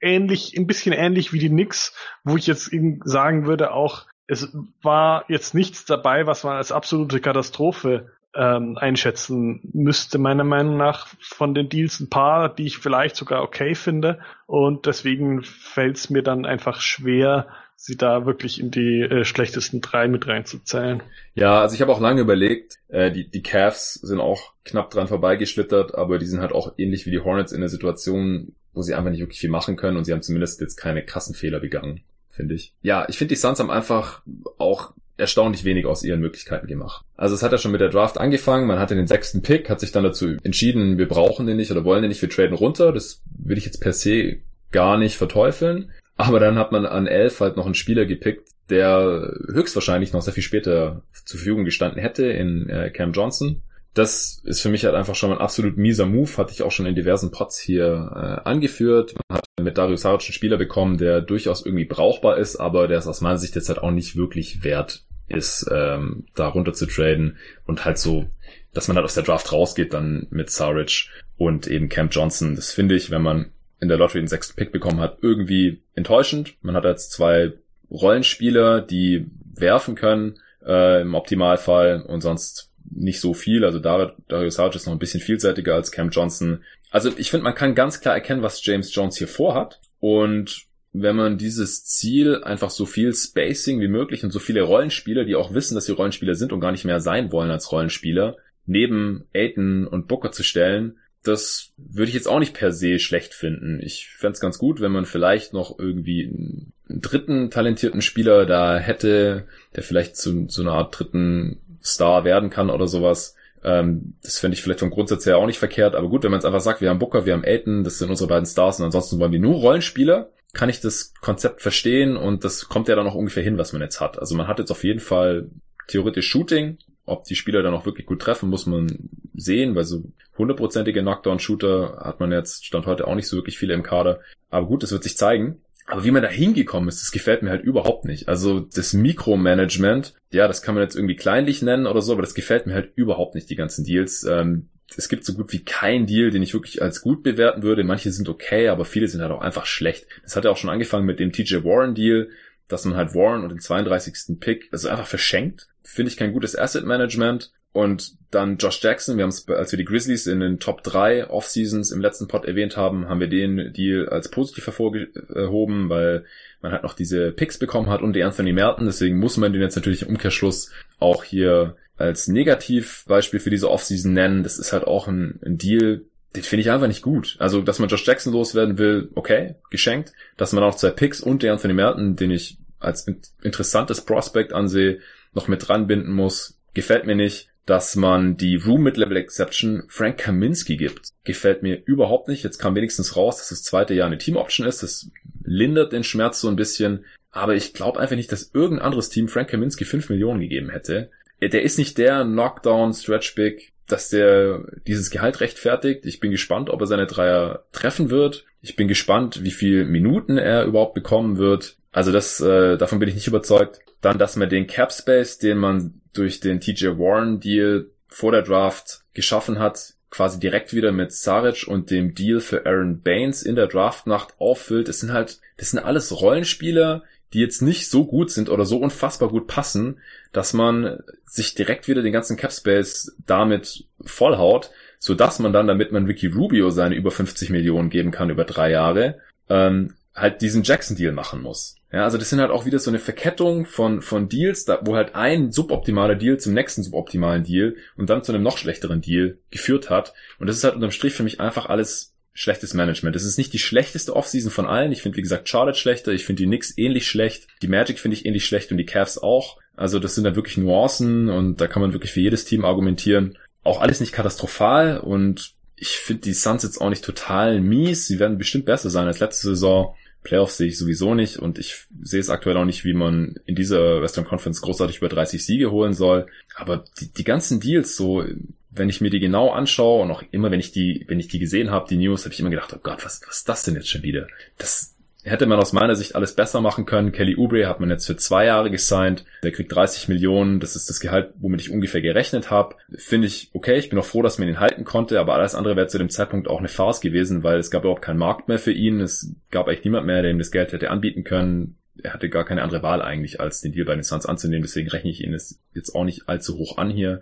ähnlich, 0.00 0.56
ein 0.56 0.66
bisschen 0.66 0.92
ähnlich 0.92 1.32
wie 1.32 1.38
die 1.38 1.48
Knicks, 1.48 1.94
wo 2.24 2.36
ich 2.36 2.46
jetzt 2.46 2.70
sagen 3.04 3.46
würde 3.46 3.72
auch, 3.72 4.06
es 4.28 4.54
war 4.82 5.24
jetzt 5.28 5.54
nichts 5.54 5.84
dabei, 5.86 6.26
was 6.26 6.44
man 6.44 6.56
als 6.56 6.70
absolute 6.70 7.20
Katastrophe 7.20 8.10
ähm, 8.34 8.76
einschätzen 8.76 9.60
müsste, 9.72 10.18
meiner 10.18 10.44
Meinung 10.44 10.76
nach, 10.76 11.08
von 11.20 11.54
den 11.54 11.68
Deals 11.68 11.98
ein 11.98 12.10
paar, 12.10 12.54
die 12.54 12.66
ich 12.66 12.78
vielleicht 12.78 13.16
sogar 13.16 13.42
okay 13.42 13.74
finde. 13.74 14.20
Und 14.46 14.86
deswegen 14.86 15.42
fällt 15.42 15.96
es 15.96 16.10
mir 16.10 16.22
dann 16.22 16.44
einfach 16.44 16.80
schwer, 16.80 17.48
sie 17.74 17.96
da 17.96 18.26
wirklich 18.26 18.60
in 18.60 18.70
die 18.70 19.00
äh, 19.00 19.24
schlechtesten 19.24 19.80
drei 19.80 20.08
mit 20.08 20.26
reinzuzählen. 20.26 21.02
Ja, 21.34 21.62
also 21.62 21.74
ich 21.74 21.80
habe 21.80 21.92
auch 21.92 22.00
lange 22.00 22.20
überlegt, 22.20 22.78
äh, 22.88 23.10
die, 23.10 23.30
die 23.30 23.42
Cavs 23.42 23.94
sind 23.94 24.20
auch 24.20 24.52
knapp 24.64 24.90
dran 24.90 25.08
vorbeigeschlittert, 25.08 25.94
aber 25.94 26.18
die 26.18 26.26
sind 26.26 26.40
halt 26.40 26.52
auch 26.52 26.74
ähnlich 26.76 27.06
wie 27.06 27.10
die 27.10 27.20
Hornets 27.20 27.52
in 27.52 27.60
der 27.60 27.70
Situation, 27.70 28.54
wo 28.74 28.82
sie 28.82 28.94
einfach 28.94 29.10
nicht 29.10 29.20
wirklich 29.20 29.40
viel 29.40 29.50
machen 29.50 29.76
können 29.76 29.96
und 29.96 30.04
sie 30.04 30.12
haben 30.12 30.22
zumindest 30.22 30.60
jetzt 30.60 30.76
keine 30.76 31.04
krassen 31.04 31.34
Fehler 31.34 31.60
begangen, 31.60 32.02
finde 32.38 32.54
ich. 32.54 32.72
Ja, 32.82 33.06
ich 33.08 33.18
finde 33.18 33.34
die 33.34 33.40
Suns 33.40 33.58
haben 33.58 33.70
einfach 33.70 34.22
auch 34.58 34.94
erstaunlich 35.16 35.64
wenig 35.64 35.84
aus 35.84 36.04
ihren 36.04 36.20
Möglichkeiten 36.20 36.68
gemacht. 36.68 37.04
Also 37.16 37.34
es 37.34 37.42
hat 37.42 37.50
ja 37.50 37.58
schon 37.58 37.72
mit 37.72 37.80
der 37.80 37.88
Draft 37.88 38.18
angefangen, 38.18 38.68
man 38.68 38.78
hatte 38.78 38.94
den 38.94 39.08
sechsten 39.08 39.42
Pick, 39.42 39.68
hat 39.68 39.80
sich 39.80 39.90
dann 39.90 40.04
dazu 40.04 40.36
entschieden, 40.44 40.96
wir 40.96 41.08
brauchen 41.08 41.46
den 41.46 41.56
nicht 41.56 41.72
oder 41.72 41.84
wollen 41.84 42.02
den 42.02 42.08
nicht, 42.08 42.22
wir 42.22 42.30
traden 42.30 42.56
runter. 42.56 42.92
Das 42.92 43.22
will 43.36 43.58
ich 43.58 43.64
jetzt 43.64 43.80
per 43.80 43.92
se 43.92 44.38
gar 44.70 44.96
nicht 44.96 45.16
verteufeln. 45.16 45.90
Aber 46.16 46.38
dann 46.40 46.56
hat 46.56 46.72
man 46.72 46.86
an 46.86 47.06
elf 47.06 47.40
halt 47.40 47.56
noch 47.56 47.66
einen 47.66 47.74
Spieler 47.74 48.06
gepickt, 48.06 48.48
der 48.70 49.34
höchstwahrscheinlich 49.52 50.12
noch 50.12 50.22
sehr 50.22 50.34
viel 50.34 50.42
später 50.42 51.02
zur 51.24 51.38
Verfügung 51.38 51.64
gestanden 51.64 52.00
hätte 52.00 52.26
in 52.26 52.68
äh, 52.68 52.90
Cam 52.90 53.12
Johnson. 53.12 53.62
Das 53.98 54.40
ist 54.44 54.60
für 54.60 54.68
mich 54.68 54.84
halt 54.84 54.94
einfach 54.94 55.16
schon 55.16 55.32
ein 55.32 55.38
absolut 55.38 55.76
mieser 55.76 56.06
Move, 56.06 56.36
hatte 56.36 56.52
ich 56.52 56.62
auch 56.62 56.70
schon 56.70 56.86
in 56.86 56.94
diversen 56.94 57.32
Pots 57.32 57.58
hier 57.58 58.12
äh, 58.14 58.48
angeführt. 58.48 59.16
Man 59.28 59.38
hat 59.38 59.44
mit 59.60 59.76
Darius 59.76 60.02
Saric 60.02 60.20
einen 60.20 60.32
Spieler 60.32 60.56
bekommen, 60.56 60.98
der 60.98 61.20
durchaus 61.20 61.66
irgendwie 61.66 61.84
brauchbar 61.84 62.38
ist, 62.38 62.54
aber 62.56 62.86
der 62.86 62.98
ist 62.98 63.08
aus 63.08 63.22
meiner 63.22 63.38
Sicht 63.38 63.56
jetzt 63.56 63.68
halt 63.68 63.80
auch 63.80 63.90
nicht 63.90 64.14
wirklich 64.14 64.62
wert 64.62 65.02
ist, 65.26 65.68
ähm, 65.72 66.26
da 66.36 66.46
runter 66.46 66.74
zu 66.74 66.86
traden 66.86 67.38
und 67.66 67.84
halt 67.84 67.98
so, 67.98 68.26
dass 68.72 68.86
man 68.86 68.96
halt 68.96 69.04
aus 69.04 69.14
der 69.14 69.24
Draft 69.24 69.52
rausgeht 69.52 69.92
dann 69.92 70.28
mit 70.30 70.48
Saric 70.48 71.08
und 71.36 71.66
eben 71.66 71.88
Camp 71.88 72.14
Johnson. 72.14 72.54
Das 72.54 72.70
finde 72.70 72.94
ich, 72.94 73.10
wenn 73.10 73.22
man 73.22 73.50
in 73.80 73.88
der 73.88 73.98
Lottery 73.98 74.20
den 74.20 74.28
sechsten 74.28 74.54
Pick 74.54 74.70
bekommen 74.70 75.00
hat, 75.00 75.18
irgendwie 75.22 75.82
enttäuschend. 75.96 76.54
Man 76.62 76.76
hat 76.76 76.84
jetzt 76.84 77.10
zwei 77.10 77.52
Rollenspieler, 77.90 78.80
die 78.80 79.26
werfen 79.56 79.96
können 79.96 80.38
äh, 80.64 81.02
im 81.02 81.16
Optimalfall 81.16 82.02
und 82.02 82.20
sonst 82.20 82.70
nicht 82.90 83.20
so 83.20 83.34
viel. 83.34 83.64
Also 83.64 83.78
Darius 83.78 84.54
Saric 84.54 84.74
ist 84.74 84.86
noch 84.86 84.92
ein 84.92 84.98
bisschen 84.98 85.20
vielseitiger 85.20 85.74
als 85.74 85.92
Cam 85.92 86.10
Johnson. 86.10 86.62
Also 86.90 87.10
ich 87.16 87.30
finde, 87.30 87.44
man 87.44 87.54
kann 87.54 87.74
ganz 87.74 88.00
klar 88.00 88.14
erkennen, 88.14 88.42
was 88.42 88.64
James 88.64 88.94
Jones 88.94 89.16
hier 89.16 89.28
vorhat. 89.28 89.80
Und 90.00 90.66
wenn 90.92 91.16
man 91.16 91.38
dieses 91.38 91.84
Ziel 91.84 92.42
einfach 92.42 92.70
so 92.70 92.86
viel 92.86 93.14
Spacing 93.14 93.80
wie 93.80 93.88
möglich 93.88 94.24
und 94.24 94.30
so 94.30 94.38
viele 94.38 94.62
Rollenspieler, 94.62 95.24
die 95.24 95.36
auch 95.36 95.52
wissen, 95.52 95.74
dass 95.74 95.84
sie 95.84 95.92
Rollenspieler 95.92 96.34
sind 96.34 96.52
und 96.52 96.60
gar 96.60 96.72
nicht 96.72 96.84
mehr 96.84 97.00
sein 97.00 97.30
wollen 97.30 97.50
als 97.50 97.70
Rollenspieler, 97.72 98.36
neben 98.66 99.26
Aiton 99.34 99.86
und 99.86 100.08
Booker 100.08 100.32
zu 100.32 100.42
stellen, 100.42 100.98
das 101.22 101.72
würde 101.76 102.08
ich 102.08 102.14
jetzt 102.14 102.28
auch 102.28 102.38
nicht 102.38 102.54
per 102.54 102.72
se 102.72 102.98
schlecht 102.98 103.34
finden. 103.34 103.80
Ich 103.82 104.08
fände 104.16 104.34
es 104.34 104.40
ganz 104.40 104.58
gut, 104.58 104.80
wenn 104.80 104.92
man 104.92 105.04
vielleicht 105.04 105.52
noch 105.52 105.78
irgendwie 105.78 106.24
einen, 106.26 106.72
dritten 106.88 107.50
talentierten 107.50 108.00
Spieler 108.00 108.46
da 108.46 108.78
hätte, 108.78 109.46
der 109.76 109.82
vielleicht 109.82 110.16
zu, 110.16 110.46
zu 110.46 110.62
einer 110.62 110.72
Art 110.72 110.98
dritten 110.98 111.60
Star 111.82 112.24
werden 112.24 112.50
kann 112.50 112.70
oder 112.70 112.86
sowas. 112.86 113.36
Ähm, 113.64 114.14
das 114.22 114.38
fände 114.38 114.54
ich 114.54 114.62
vielleicht 114.62 114.80
vom 114.80 114.90
Grundsatz 114.90 115.26
her 115.26 115.38
auch 115.38 115.46
nicht 115.46 115.58
verkehrt. 115.58 115.94
Aber 115.94 116.08
gut, 116.08 116.22
wenn 116.22 116.30
man 116.30 116.38
jetzt 116.38 116.46
einfach 116.46 116.60
sagt, 116.60 116.80
wir 116.80 116.90
haben 116.90 116.98
Booker, 116.98 117.26
wir 117.26 117.32
haben 117.32 117.44
Aiton, 117.44 117.84
das 117.84 117.98
sind 117.98 118.10
unsere 118.10 118.28
beiden 118.28 118.46
Stars 118.46 118.78
und 118.78 118.86
ansonsten 118.86 119.18
wollen 119.18 119.32
wir 119.32 119.40
nur 119.40 119.56
Rollenspieler, 119.56 120.30
kann 120.52 120.68
ich 120.68 120.80
das 120.80 121.12
Konzept 121.20 121.62
verstehen 121.62 122.16
und 122.16 122.44
das 122.44 122.68
kommt 122.68 122.88
ja 122.88 122.96
dann 122.96 123.06
auch 123.06 123.14
ungefähr 123.14 123.42
hin, 123.42 123.58
was 123.58 123.72
man 123.72 123.82
jetzt 123.82 124.00
hat. 124.00 124.18
Also 124.18 124.34
man 124.34 124.48
hat 124.48 124.58
jetzt 124.58 124.70
auf 124.70 124.84
jeden 124.84 125.00
Fall 125.00 125.50
theoretisch 125.88 126.28
Shooting. 126.28 126.78
Ob 127.04 127.24
die 127.24 127.36
Spieler 127.36 127.62
dann 127.62 127.74
auch 127.74 127.86
wirklich 127.86 128.06
gut 128.06 128.20
treffen, 128.20 128.50
muss 128.50 128.66
man 128.66 129.08
sehen, 129.34 129.74
weil 129.74 129.84
so 129.84 130.04
hundertprozentige 130.36 131.00
Knockdown-Shooter 131.00 132.00
hat 132.02 132.20
man 132.20 132.32
jetzt 132.32 132.66
Stand 132.66 132.86
heute 132.86 133.06
auch 133.06 133.14
nicht 133.14 133.28
so 133.28 133.36
wirklich 133.36 133.58
viele 133.58 133.72
im 133.72 133.82
Kader. 133.82 134.20
Aber 134.50 134.66
gut, 134.66 134.82
das 134.82 134.92
wird 134.92 135.02
sich 135.02 135.16
zeigen. 135.16 135.62
Aber 135.88 136.04
wie 136.04 136.10
man 136.10 136.22
da 136.22 136.28
hingekommen 136.28 136.88
ist, 136.88 137.00
das 137.00 137.12
gefällt 137.12 137.42
mir 137.42 137.48
halt 137.48 137.64
überhaupt 137.64 138.04
nicht. 138.04 138.28
Also 138.28 138.60
das 138.60 138.92
Mikromanagement, 138.92 140.14
ja, 140.30 140.46
das 140.46 140.60
kann 140.60 140.74
man 140.74 140.84
jetzt 140.84 140.94
irgendwie 140.94 141.16
kleinlich 141.16 141.62
nennen 141.62 141.86
oder 141.86 142.02
so, 142.02 142.12
aber 142.12 142.20
das 142.20 142.34
gefällt 142.34 142.66
mir 142.66 142.74
halt 142.74 142.92
überhaupt 142.94 143.34
nicht, 143.34 143.48
die 143.48 143.56
ganzen 143.56 143.84
Deals. 143.84 144.22
Ähm, 144.24 144.68
es 144.96 145.08
gibt 145.08 145.24
so 145.24 145.32
gut 145.32 145.50
wie 145.52 145.64
keinen 145.64 146.06
Deal, 146.06 146.30
den 146.30 146.42
ich 146.42 146.52
wirklich 146.52 146.82
als 146.82 147.00
gut 147.00 147.22
bewerten 147.22 147.62
würde. 147.62 147.84
Manche 147.84 148.12
sind 148.12 148.28
okay, 148.28 148.68
aber 148.68 148.84
viele 148.84 149.08
sind 149.08 149.22
halt 149.22 149.32
auch 149.32 149.40
einfach 149.40 149.64
schlecht. 149.64 150.06
Das 150.22 150.36
hat 150.36 150.44
ja 150.44 150.50
auch 150.50 150.58
schon 150.58 150.70
angefangen 150.70 151.06
mit 151.06 151.20
dem 151.20 151.32
TJ 151.32 151.64
Warren 151.64 151.94
Deal, 151.94 152.28
dass 152.68 152.84
man 152.84 152.96
halt 152.96 153.14
Warren 153.14 153.42
und 153.42 153.48
den 153.48 153.60
32. 153.60 154.38
Pick, 154.40 154.68
also 154.72 154.88
einfach 154.88 155.06
verschenkt. 155.06 155.68
Finde 155.82 156.10
ich 156.10 156.18
kein 156.18 156.34
gutes 156.34 156.56
Asset 156.56 156.84
Management. 156.84 157.52
Und 157.72 158.16
dann 158.30 158.56
Josh 158.56 158.82
Jackson, 158.82 159.16
wir 159.16 159.22
haben 159.22 159.30
es, 159.30 159.48
als 159.48 159.72
wir 159.72 159.76
die 159.76 159.84
Grizzlies 159.84 160.26
in 160.26 160.40
den 160.40 160.58
Top 160.58 160.82
3 160.82 161.28
Off-Seasons 161.28 161.92
im 161.92 162.00
letzten 162.00 162.26
Pod 162.26 162.44
erwähnt 162.44 162.76
haben, 162.76 163.08
haben 163.08 163.20
wir 163.20 163.28
den 163.28 163.72
Deal 163.72 164.08
als 164.08 164.30
positiv 164.30 164.66
hervorgehoben, 164.66 165.88
weil 165.88 166.24
man 166.60 166.72
halt 166.72 166.82
noch 166.82 166.94
diese 166.94 167.30
Picks 167.30 167.58
bekommen 167.58 167.88
hat 167.88 168.02
und 168.02 168.14
die 168.14 168.22
Anthony 168.22 168.52
Merton. 168.52 168.86
Deswegen 168.86 169.18
muss 169.18 169.36
man 169.36 169.52
den 169.52 169.62
jetzt 169.62 169.76
natürlich 169.76 170.02
im 170.02 170.08
Umkehrschluss 170.08 170.72
auch 170.98 171.24
hier 171.24 171.76
als 171.96 172.28
Negativbeispiel 172.28 173.40
für 173.40 173.50
diese 173.50 173.70
Offseason 173.70 174.12
nennen. 174.12 174.42
Das 174.42 174.58
ist 174.58 174.72
halt 174.72 174.84
auch 174.84 175.08
ein, 175.08 175.38
ein 175.44 175.58
Deal, 175.58 176.02
den 176.34 176.42
finde 176.42 176.62
ich 176.62 176.70
einfach 176.70 176.86
nicht 176.88 177.02
gut. 177.02 177.36
Also, 177.38 177.60
dass 177.60 177.78
man 177.78 177.88
Josh 177.88 178.06
Jackson 178.06 178.32
loswerden 178.32 178.78
will, 178.78 179.10
okay, 179.14 179.56
geschenkt. 179.70 180.12
Dass 180.36 180.52
man 180.52 180.64
auch 180.64 180.74
zwei 180.74 180.90
Picks 180.90 181.20
und 181.20 181.42
der 181.42 181.52
Anthony 181.52 181.74
Merton, 181.74 182.16
den 182.16 182.30
ich 182.30 182.58
als 182.80 183.06
interessantes 183.42 184.02
Prospect 184.02 184.52
ansehe, 184.52 185.00
noch 185.34 185.48
mit 185.48 185.66
dran 185.66 185.86
binden 185.86 186.12
muss, 186.12 186.58
gefällt 186.74 187.06
mir 187.06 187.16
nicht. 187.16 187.50
Dass 187.68 187.96
man 187.96 188.36
die 188.36 188.56
Room 188.56 188.82
Mid-Level 188.82 189.16
Exception 189.16 189.84
Frank 189.88 190.18
Kaminski 190.18 190.76
gibt, 190.76 191.10
gefällt 191.24 191.62
mir 191.62 191.82
überhaupt 191.84 192.28
nicht. 192.28 192.42
Jetzt 192.42 192.58
kam 192.58 192.74
wenigstens 192.74 193.14
raus, 193.14 193.38
dass 193.38 193.50
das 193.50 193.62
zweite 193.62 193.94
Jahr 193.94 194.06
eine 194.06 194.18
Team-Option 194.18 194.66
ist. 194.66 194.82
Das 194.82 195.10
lindert 195.44 195.92
den 195.92 196.04
Schmerz 196.04 196.40
so 196.40 196.48
ein 196.48 196.56
bisschen. 196.56 197.04
Aber 197.30 197.54
ich 197.54 197.74
glaube 197.74 198.00
einfach 198.00 198.16
nicht, 198.16 198.32
dass 198.32 198.50
irgendein 198.54 198.86
anderes 198.86 199.10
Team 199.10 199.28
Frank 199.28 199.50
Kaminski 199.50 199.84
5 199.84 200.08
Millionen 200.08 200.40
gegeben 200.40 200.70
hätte 200.70 201.10
der 201.40 201.62
ist 201.62 201.78
nicht 201.78 201.98
der 201.98 202.24
Knockdown 202.24 202.92
Stretch 202.92 203.34
Big, 203.34 203.72
dass 203.86 204.10
der 204.10 204.64
dieses 204.86 205.10
Gehalt 205.10 205.40
rechtfertigt. 205.40 206.04
Ich 206.04 206.20
bin 206.20 206.30
gespannt, 206.30 206.68
ob 206.68 206.80
er 206.80 206.86
seine 206.86 207.06
Dreier 207.06 207.64
treffen 207.72 208.10
wird. 208.10 208.44
Ich 208.60 208.76
bin 208.76 208.88
gespannt, 208.88 209.44
wie 209.44 209.52
viel 209.52 209.84
Minuten 209.84 210.36
er 210.36 210.64
überhaupt 210.64 210.94
bekommen 210.94 211.38
wird. 211.38 211.76
Also 211.92 212.12
das, 212.12 212.40
äh, 212.40 212.76
davon 212.76 212.98
bin 212.98 213.08
ich 213.08 213.14
nicht 213.14 213.26
überzeugt. 213.26 213.80
Dann, 214.00 214.18
dass 214.18 214.36
man 214.36 214.48
den 214.48 214.66
Cap 214.66 214.92
Space, 214.92 215.38
den 215.38 215.58
man 215.58 216.00
durch 216.12 216.40
den 216.40 216.60
TJ 216.60 216.98
Warren 216.98 217.40
Deal 217.40 217.86
vor 218.06 218.32
der 218.32 218.42
Draft 218.42 219.02
geschaffen 219.14 219.58
hat, 219.58 219.94
quasi 220.10 220.40
direkt 220.40 220.72
wieder 220.72 220.92
mit 220.92 221.12
Saric 221.12 221.66
und 221.66 221.90
dem 221.90 222.14
Deal 222.14 222.40
für 222.40 222.64
Aaron 222.66 223.02
Baines 223.02 223.42
in 223.42 223.56
der 223.56 223.66
Draftnacht 223.66 224.34
auffüllt. 224.38 224.88
Das 224.88 225.00
sind 225.00 225.12
halt, 225.12 225.40
das 225.56 225.70
sind 225.70 225.80
alles 225.80 226.20
Rollenspieler, 226.20 227.02
die 227.32 227.40
jetzt 227.40 227.60
nicht 227.60 227.90
so 227.90 228.06
gut 228.06 228.30
sind 228.30 228.48
oder 228.48 228.64
so 228.64 228.78
unfassbar 228.78 229.28
gut 229.28 229.46
passen, 229.46 229.98
dass 230.32 230.54
man 230.54 231.02
sich 231.24 231.54
direkt 231.54 231.88
wieder 231.88 232.02
den 232.02 232.12
ganzen 232.12 232.38
Capspace 232.38 233.14
damit 233.26 233.84
vollhaut, 234.00 234.70
so 234.98 235.14
dass 235.14 235.38
man 235.38 235.52
dann, 235.52 235.66
damit 235.66 235.92
man 235.92 236.06
Ricky 236.06 236.28
Rubio 236.28 236.70
seine 236.70 236.94
über 236.94 237.10
50 237.10 237.50
Millionen 237.50 237.90
geben 237.90 238.10
kann 238.10 238.30
über 238.30 238.44
drei 238.44 238.70
Jahre, 238.70 239.18
ähm, 239.50 239.94
halt 240.20 240.40
diesen 240.40 240.62
Jackson-Deal 240.62 241.12
machen 241.12 241.42
muss. 241.42 241.76
Ja, 241.92 242.04
also 242.04 242.18
das 242.18 242.28
sind 242.28 242.40
halt 242.40 242.50
auch 242.50 242.66
wieder 242.66 242.78
so 242.78 242.90
eine 242.90 242.98
Verkettung 242.98 243.64
von, 243.64 244.02
von 244.02 244.28
Deals, 244.28 244.66
da, 244.66 244.80
wo 244.82 244.94
halt 244.94 245.14
ein 245.14 245.52
suboptimaler 245.52 246.16
Deal 246.16 246.38
zum 246.38 246.52
nächsten 246.52 246.82
suboptimalen 246.82 247.44
Deal 247.44 247.76
und 247.96 248.10
dann 248.10 248.22
zu 248.22 248.32
einem 248.32 248.42
noch 248.42 248.58
schlechteren 248.58 249.00
Deal 249.00 249.38
geführt 249.50 249.88
hat. 249.88 250.12
Und 250.38 250.48
das 250.48 250.56
ist 250.56 250.64
halt 250.64 250.74
unterm 250.74 250.90
Strich 250.90 251.14
für 251.14 251.22
mich 251.22 251.40
einfach 251.40 251.66
alles 251.66 252.14
schlechtes 252.34 252.74
Management. 252.74 253.16
Das 253.16 253.24
ist 253.24 253.38
nicht 253.38 253.52
die 253.52 253.58
schlechteste 253.58 254.14
Offseason 254.14 254.52
von 254.52 254.66
allen. 254.66 254.92
Ich 254.92 255.02
finde, 255.02 255.16
wie 255.16 255.22
gesagt, 255.22 255.48
Charlotte 255.48 255.78
schlechter. 255.78 256.12
Ich 256.12 256.24
finde 256.24 256.42
die 256.42 256.46
Knicks 256.46 256.76
ähnlich 256.76 257.08
schlecht. 257.08 257.48
Die 257.62 257.68
Magic 257.68 257.98
finde 257.98 258.16
ich 258.16 258.26
ähnlich 258.26 258.44
schlecht 258.44 258.70
und 258.70 258.76
die 258.76 258.86
Cavs 258.86 259.18
auch. 259.18 259.58
Also 259.74 259.98
das 259.98 260.14
sind 260.14 260.24
dann 260.24 260.36
wirklich 260.36 260.56
Nuancen 260.56 261.30
und 261.30 261.60
da 261.60 261.66
kann 261.66 261.82
man 261.82 261.94
wirklich 261.94 262.12
für 262.12 262.20
jedes 262.20 262.44
Team 262.44 262.64
argumentieren. 262.64 263.38
Auch 263.64 263.80
alles 263.80 264.00
nicht 264.00 264.12
katastrophal 264.12 265.00
und 265.00 265.54
ich 265.74 265.96
finde 265.96 266.22
die 266.22 266.32
Suns 266.32 266.62
jetzt 266.62 266.80
auch 266.80 266.90
nicht 266.90 267.04
total 267.04 267.60
mies. 267.60 268.06
Sie 268.06 268.18
werden 268.18 268.38
bestimmt 268.38 268.66
besser 268.66 268.90
sein 268.90 269.06
als 269.06 269.20
letzte 269.20 269.48
Saison. 269.48 269.94
Playoffs 270.22 270.56
sehe 270.56 270.68
ich 270.68 270.78
sowieso 270.78 271.14
nicht 271.14 271.38
und 271.38 271.58
ich 271.58 271.86
sehe 272.02 272.20
es 272.20 272.30
aktuell 272.30 272.56
auch 272.56 272.64
nicht, 272.64 272.84
wie 272.84 272.94
man 272.94 273.36
in 273.46 273.54
dieser 273.54 274.02
Western 274.02 274.24
Conference 274.24 274.60
großartig 274.60 274.98
über 274.98 275.08
30 275.08 275.44
Siege 275.44 275.70
holen 275.70 275.94
soll. 275.94 276.26
Aber 276.54 276.84
die, 277.00 277.12
die 277.12 277.24
ganzen 277.24 277.60
Deals, 277.60 277.96
so 277.96 278.24
wenn 278.70 278.88
ich 278.88 279.00
mir 279.00 279.10
die 279.10 279.20
genau 279.20 279.50
anschaue 279.50 280.02
und 280.02 280.10
auch 280.10 280.22
immer, 280.30 280.50
wenn 280.50 280.60
ich 280.60 280.72
die, 280.72 281.04
wenn 281.08 281.20
ich 281.20 281.28
die 281.28 281.38
gesehen 281.38 281.70
habe, 281.70 281.88
die 281.88 281.96
News, 281.96 282.24
habe 282.24 282.34
ich 282.34 282.40
immer 282.40 282.50
gedacht, 282.50 282.72
oh 282.74 282.80
Gott, 282.82 283.04
was, 283.04 283.22
was 283.26 283.38
ist 283.38 283.48
das 283.48 283.62
denn 283.64 283.74
jetzt 283.74 283.88
schon 283.88 284.02
wieder? 284.02 284.26
Das 284.58 284.94
hätte 285.28 285.46
man 285.46 285.58
aus 285.58 285.72
meiner 285.72 285.96
Sicht 285.96 286.14
alles 286.14 286.34
besser 286.34 286.60
machen 286.60 286.86
können. 286.86 287.12
Kelly 287.12 287.36
Oubre 287.36 287.66
hat 287.66 287.80
man 287.80 287.90
jetzt 287.90 288.06
für 288.06 288.16
zwei 288.16 288.46
Jahre 288.46 288.70
gesigned. 288.70 289.24
Der 289.42 289.52
kriegt 289.52 289.74
30 289.74 290.08
Millionen. 290.08 290.60
Das 290.60 290.76
ist 290.76 290.88
das 290.88 291.00
Gehalt, 291.00 291.32
womit 291.38 291.60
ich 291.60 291.70
ungefähr 291.70 292.00
gerechnet 292.00 292.50
habe. 292.50 292.76
Finde 292.96 293.26
ich 293.26 293.50
okay. 293.52 293.78
Ich 293.78 293.88
bin 293.88 293.98
auch 293.98 294.04
froh, 294.04 294.22
dass 294.22 294.38
man 294.38 294.48
ihn 294.48 294.60
halten 294.60 294.84
konnte. 294.84 295.20
Aber 295.20 295.34
alles 295.34 295.54
andere 295.54 295.76
wäre 295.76 295.86
zu 295.86 295.98
dem 295.98 296.10
Zeitpunkt 296.10 296.48
auch 296.48 296.58
eine 296.58 296.68
Farce 296.68 297.00
gewesen, 297.00 297.42
weil 297.42 297.58
es 297.58 297.70
gab 297.70 297.82
überhaupt 297.82 298.02
keinen 298.02 298.18
Markt 298.18 298.48
mehr 298.48 298.58
für 298.58 298.72
ihn. 298.72 299.00
Es 299.00 299.34
gab 299.50 299.68
eigentlich 299.68 299.84
niemand 299.84 300.06
mehr, 300.06 300.22
der 300.22 300.30
ihm 300.30 300.38
das 300.38 300.50
Geld 300.50 300.72
hätte 300.72 300.90
anbieten 300.90 301.24
können. 301.24 301.76
Er 302.02 302.14
hatte 302.14 302.28
gar 302.28 302.44
keine 302.44 302.62
andere 302.62 302.82
Wahl 302.82 303.02
eigentlich, 303.02 303.40
als 303.40 303.60
den 303.60 303.72
Deal 303.72 303.86
bei 303.86 303.94
den 303.94 304.04
Suns 304.04 304.26
anzunehmen. 304.26 304.62
Deswegen 304.62 304.88
rechne 304.88 305.10
ich 305.10 305.22
ihn 305.22 305.32
jetzt 305.32 305.94
auch 305.94 306.04
nicht 306.04 306.28
allzu 306.28 306.56
hoch 306.56 306.78
an 306.78 306.90
hier. 306.90 307.20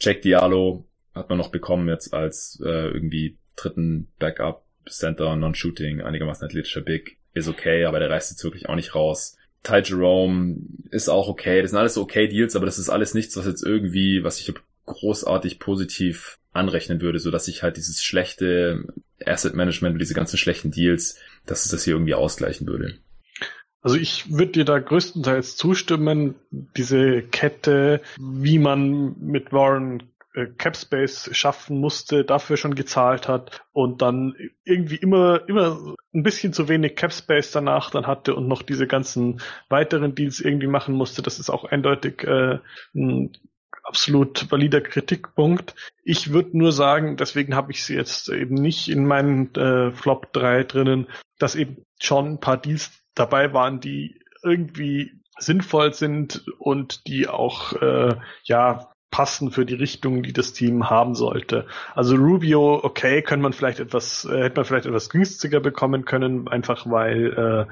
Jack 0.00 0.22
Diallo 0.22 0.84
hat 1.14 1.28
man 1.28 1.38
noch 1.38 1.50
bekommen 1.50 1.88
jetzt 1.88 2.14
als 2.14 2.60
äh, 2.64 2.88
irgendwie 2.88 3.36
dritten 3.56 4.08
Backup 4.18 4.64
Center, 4.88 5.36
Non-Shooting, 5.36 6.00
einigermaßen 6.00 6.46
athletischer 6.46 6.80
Big 6.80 7.17
ist 7.34 7.48
okay, 7.48 7.84
aber 7.84 8.00
der 8.00 8.10
reißt 8.10 8.30
jetzt 8.30 8.44
wirklich 8.44 8.68
auch 8.68 8.74
nicht 8.74 8.94
raus. 8.94 9.36
Ty 9.62 9.82
Jerome 9.84 10.56
ist 10.90 11.08
auch 11.08 11.28
okay. 11.28 11.62
Das 11.62 11.70
sind 11.70 11.78
alles 11.78 11.98
okay 11.98 12.28
Deals, 12.28 12.56
aber 12.56 12.66
das 12.66 12.78
ist 12.78 12.88
alles 12.88 13.14
nichts, 13.14 13.36
was 13.36 13.46
jetzt 13.46 13.62
irgendwie, 13.62 14.24
was 14.24 14.40
ich 14.40 14.52
großartig 14.86 15.58
positiv 15.58 16.38
anrechnen 16.52 17.00
würde, 17.00 17.18
so 17.18 17.30
dass 17.30 17.48
ich 17.48 17.62
halt 17.62 17.76
dieses 17.76 18.02
schlechte 18.02 18.84
Asset 19.24 19.54
Management, 19.54 20.00
diese 20.00 20.14
ganzen 20.14 20.38
schlechten 20.38 20.70
Deals, 20.70 21.18
dass 21.46 21.64
es 21.64 21.70
das 21.70 21.84
hier 21.84 21.94
irgendwie 21.94 22.14
ausgleichen 22.14 22.66
würde. 22.66 22.98
Also 23.80 23.96
ich 23.96 24.32
würde 24.32 24.52
dir 24.52 24.64
da 24.64 24.78
größtenteils 24.78 25.56
zustimmen, 25.56 26.34
diese 26.50 27.22
Kette, 27.22 28.00
wie 28.18 28.58
man 28.58 29.16
mit 29.20 29.52
Warren 29.52 30.10
äh, 30.34 30.46
Capspace 30.46 31.30
schaffen 31.32 31.78
musste, 31.78 32.24
dafür 32.24 32.56
schon 32.56 32.74
gezahlt 32.74 33.28
hat 33.28 33.62
und 33.72 34.02
dann 34.02 34.34
irgendwie 34.64 34.96
immer, 34.96 35.48
immer 35.48 35.94
ein 36.14 36.22
bisschen 36.22 36.52
zu 36.52 36.68
wenig 36.68 36.96
Capspace 36.96 37.50
danach 37.52 37.90
dann 37.90 38.06
hatte 38.06 38.34
und 38.34 38.48
noch 38.48 38.62
diese 38.62 38.86
ganzen 38.86 39.40
weiteren 39.68 40.14
Deals 40.14 40.40
irgendwie 40.40 40.66
machen 40.66 40.94
musste. 40.94 41.22
Das 41.22 41.38
ist 41.38 41.50
auch 41.50 41.64
eindeutig 41.64 42.24
äh, 42.24 42.58
ein 42.94 43.32
absolut 43.82 44.50
valider 44.50 44.80
Kritikpunkt. 44.80 45.74
Ich 46.04 46.32
würde 46.32 46.56
nur 46.56 46.72
sagen, 46.72 47.16
deswegen 47.16 47.54
habe 47.54 47.72
ich 47.72 47.84
sie 47.84 47.94
jetzt 47.94 48.28
eben 48.28 48.54
nicht 48.54 48.88
in 48.88 49.06
meinen 49.06 49.54
äh, 49.54 49.92
Flop 49.92 50.32
3 50.32 50.64
drinnen, 50.64 51.08
dass 51.38 51.54
eben 51.54 51.84
schon 52.00 52.32
ein 52.32 52.40
paar 52.40 52.58
Deals 52.58 52.90
dabei 53.14 53.52
waren, 53.52 53.80
die 53.80 54.20
irgendwie 54.42 55.20
sinnvoll 55.38 55.94
sind 55.94 56.44
und 56.58 57.06
die 57.06 57.28
auch 57.28 57.72
äh, 57.74 58.16
ja 58.44 58.90
passen 59.10 59.50
für 59.50 59.64
die 59.64 59.74
Richtung, 59.74 60.22
die 60.22 60.32
das 60.32 60.52
Team 60.52 60.90
haben 60.90 61.14
sollte. 61.14 61.66
Also 61.94 62.16
Rubio, 62.16 62.80
okay, 62.82 63.22
könnte 63.22 63.42
man 63.42 63.52
vielleicht 63.52 63.80
etwas, 63.80 64.24
äh, 64.26 64.44
hätte 64.44 64.56
man 64.56 64.64
vielleicht 64.64 64.86
etwas 64.86 65.08
günstiger 65.08 65.60
bekommen 65.60 66.04
können, 66.04 66.48
einfach 66.48 66.88
weil 66.88 67.32
äh, 67.32 67.66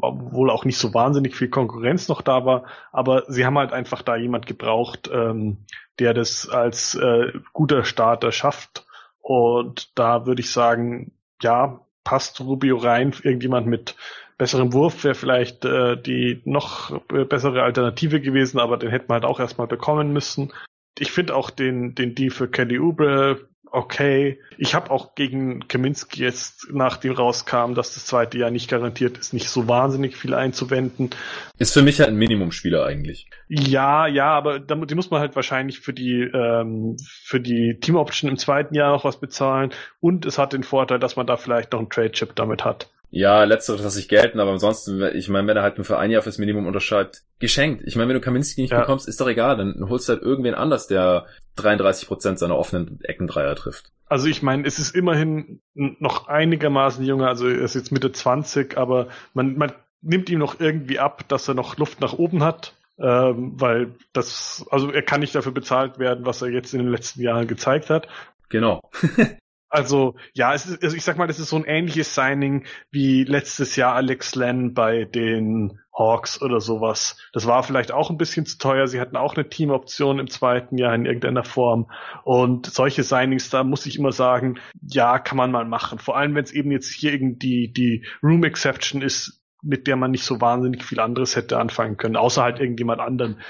wohl 0.00 0.50
auch 0.50 0.64
nicht 0.64 0.78
so 0.78 0.92
wahnsinnig 0.92 1.36
viel 1.36 1.48
Konkurrenz 1.48 2.08
noch 2.08 2.22
da 2.22 2.44
war, 2.44 2.64
aber 2.92 3.24
sie 3.28 3.46
haben 3.46 3.58
halt 3.58 3.72
einfach 3.72 4.02
da 4.02 4.16
jemand 4.16 4.46
gebraucht, 4.46 5.08
ähm, 5.12 5.58
der 5.98 6.12
das 6.12 6.48
als 6.48 6.94
äh, 6.96 7.32
guter 7.52 7.84
Starter 7.84 8.32
schafft. 8.32 8.86
Und 9.20 9.96
da 9.96 10.26
würde 10.26 10.40
ich 10.40 10.50
sagen, 10.50 11.12
ja, 11.40 11.80
passt 12.02 12.40
Rubio 12.40 12.78
rein, 12.78 13.14
irgendjemand 13.22 13.66
mit 13.66 13.94
besserem 14.38 14.72
Wurf 14.72 15.04
wäre 15.04 15.14
vielleicht 15.14 15.66
äh, 15.66 16.00
die 16.00 16.40
noch 16.46 16.98
bessere 17.08 17.62
Alternative 17.62 18.20
gewesen, 18.20 18.58
aber 18.58 18.78
den 18.78 18.90
hätten 18.90 19.10
wir 19.10 19.14
halt 19.14 19.26
auch 19.26 19.38
erstmal 19.38 19.66
bekommen 19.66 20.12
müssen 20.12 20.50
ich 20.98 21.12
finde 21.12 21.34
auch 21.34 21.50
den, 21.50 21.94
den 21.94 22.14
Deal 22.14 22.30
für 22.30 22.48
Kelly 22.48 22.78
Oubre 22.78 23.50
okay. 23.72 24.38
Ich 24.58 24.74
habe 24.74 24.90
auch 24.90 25.14
gegen 25.14 25.66
Kaminski 25.68 26.22
jetzt, 26.22 26.68
nachdem 26.72 27.12
rauskam, 27.12 27.74
dass 27.74 27.94
das 27.94 28.06
zweite 28.06 28.38
Jahr 28.38 28.50
nicht 28.50 28.68
garantiert 28.68 29.18
ist, 29.18 29.32
nicht 29.32 29.48
so 29.48 29.68
wahnsinnig 29.68 30.16
viel 30.16 30.34
einzuwenden. 30.34 31.10
Ist 31.58 31.74
für 31.74 31.82
mich 31.82 32.00
halt 32.00 32.10
ein 32.10 32.16
Minimumspieler 32.16 32.84
eigentlich. 32.84 33.28
Ja, 33.48 34.06
ja, 34.06 34.26
aber 34.26 34.60
die 34.60 34.94
muss 34.94 35.10
man 35.10 35.20
halt 35.20 35.36
wahrscheinlich 35.36 35.80
für 35.80 35.92
die 35.92 36.22
ähm, 36.22 36.96
für 37.24 37.40
die 37.40 37.78
Team 37.80 37.96
Option 37.96 38.30
im 38.30 38.38
zweiten 38.38 38.74
Jahr 38.74 38.92
noch 38.92 39.04
was 39.04 39.18
bezahlen 39.18 39.70
und 40.00 40.26
es 40.26 40.38
hat 40.38 40.52
den 40.52 40.62
Vorteil, 40.62 40.98
dass 40.98 41.16
man 41.16 41.26
da 41.26 41.36
vielleicht 41.36 41.72
noch 41.72 41.80
einen 41.80 41.90
Trade 41.90 42.12
Chip 42.12 42.34
damit 42.36 42.64
hat. 42.64 42.90
Ja, 43.10 43.42
letzteres 43.42 43.82
lasse 43.82 43.98
ich 43.98 44.08
gelten, 44.08 44.38
aber 44.38 44.52
ansonsten, 44.52 45.02
ich 45.14 45.28
meine, 45.28 45.48
wenn 45.48 45.56
er 45.56 45.64
halt 45.64 45.78
nur 45.78 45.84
für 45.84 45.98
ein 45.98 46.12
Jahr 46.12 46.22
fürs 46.22 46.38
Minimum 46.38 46.66
unterschreibt, 46.66 47.22
geschenkt. 47.40 47.82
Ich 47.84 47.96
meine, 47.96 48.08
wenn 48.08 48.14
du 48.14 48.20
Kaminski 48.20 48.62
nicht 48.62 48.70
ja. 48.70 48.80
bekommst, 48.80 49.08
ist 49.08 49.20
doch 49.20 49.26
egal, 49.26 49.56
dann 49.56 49.88
holst 49.88 50.08
du 50.08 50.12
halt 50.12 50.22
irgendwen 50.22 50.54
anders, 50.54 50.86
der 50.86 51.26
33 51.56 52.06
Prozent 52.06 52.38
seiner 52.38 52.56
offenen 52.56 53.00
Eckendreier 53.02 53.56
trifft. 53.56 53.90
Also 54.06 54.28
ich 54.28 54.42
meine, 54.42 54.66
es 54.66 54.78
ist 54.78 54.94
immerhin 54.94 55.60
noch 55.74 56.28
einigermaßen 56.28 57.04
junger, 57.04 57.28
also 57.28 57.48
er 57.48 57.60
ist 57.60 57.74
jetzt 57.74 57.90
Mitte 57.92 58.12
20, 58.12 58.76
aber 58.76 59.08
man, 59.34 59.56
man 59.56 59.72
nimmt 60.02 60.30
ihm 60.30 60.38
noch 60.38 60.60
irgendwie 60.60 60.98
ab, 60.98 61.28
dass 61.28 61.48
er 61.48 61.54
noch 61.54 61.76
Luft 61.78 62.00
nach 62.00 62.12
oben 62.12 62.42
hat, 62.44 62.74
ähm, 62.98 63.52
weil 63.60 63.94
das, 64.12 64.66
also 64.70 64.92
er 64.92 65.02
kann 65.02 65.20
nicht 65.20 65.34
dafür 65.34 65.52
bezahlt 65.52 65.98
werden, 65.98 66.26
was 66.26 66.42
er 66.42 66.48
jetzt 66.48 66.74
in 66.74 66.80
den 66.80 66.90
letzten 66.90 67.22
Jahren 67.22 67.48
gezeigt 67.48 67.90
hat. 67.90 68.08
Genau. 68.48 68.80
Also 69.70 70.16
ja, 70.34 70.52
es 70.52 70.66
ist, 70.66 70.82
also 70.82 70.96
ich 70.96 71.04
sag 71.04 71.16
mal, 71.16 71.28
das 71.28 71.38
ist 71.38 71.48
so 71.48 71.56
ein 71.56 71.64
ähnliches 71.64 72.14
Signing 72.14 72.64
wie 72.90 73.22
letztes 73.22 73.76
Jahr 73.76 73.94
Alex 73.94 74.34
Len 74.34 74.74
bei 74.74 75.04
den 75.04 75.78
Hawks 75.96 76.42
oder 76.42 76.60
sowas. 76.60 77.16
Das 77.32 77.46
war 77.46 77.62
vielleicht 77.62 77.92
auch 77.92 78.10
ein 78.10 78.18
bisschen 78.18 78.46
zu 78.46 78.58
teuer. 78.58 78.88
Sie 78.88 79.00
hatten 79.00 79.16
auch 79.16 79.36
eine 79.36 79.48
Teamoption 79.48 80.18
im 80.18 80.28
zweiten 80.28 80.76
Jahr 80.76 80.94
in 80.94 81.06
irgendeiner 81.06 81.44
Form. 81.44 81.90
Und 82.24 82.66
solche 82.66 83.04
Signings, 83.04 83.50
da 83.50 83.62
muss 83.62 83.86
ich 83.86 83.96
immer 83.96 84.12
sagen, 84.12 84.58
ja, 84.82 85.20
kann 85.20 85.36
man 85.36 85.52
mal 85.52 85.66
machen. 85.66 86.00
Vor 86.00 86.16
allem, 86.16 86.34
wenn 86.34 86.44
es 86.44 86.52
eben 86.52 86.72
jetzt 86.72 86.90
hier 86.92 87.12
irgendwie 87.12 87.68
die 87.68 88.04
Room 88.22 88.42
Exception 88.42 89.02
ist, 89.02 89.40
mit 89.62 89.86
der 89.86 89.96
man 89.96 90.10
nicht 90.10 90.24
so 90.24 90.40
wahnsinnig 90.40 90.84
viel 90.84 91.00
anderes 91.00 91.36
hätte 91.36 91.58
anfangen 91.58 91.96
können, 91.96 92.16
außer 92.16 92.42
halt 92.42 92.60
irgendjemand 92.60 93.00
anderen 93.00 93.40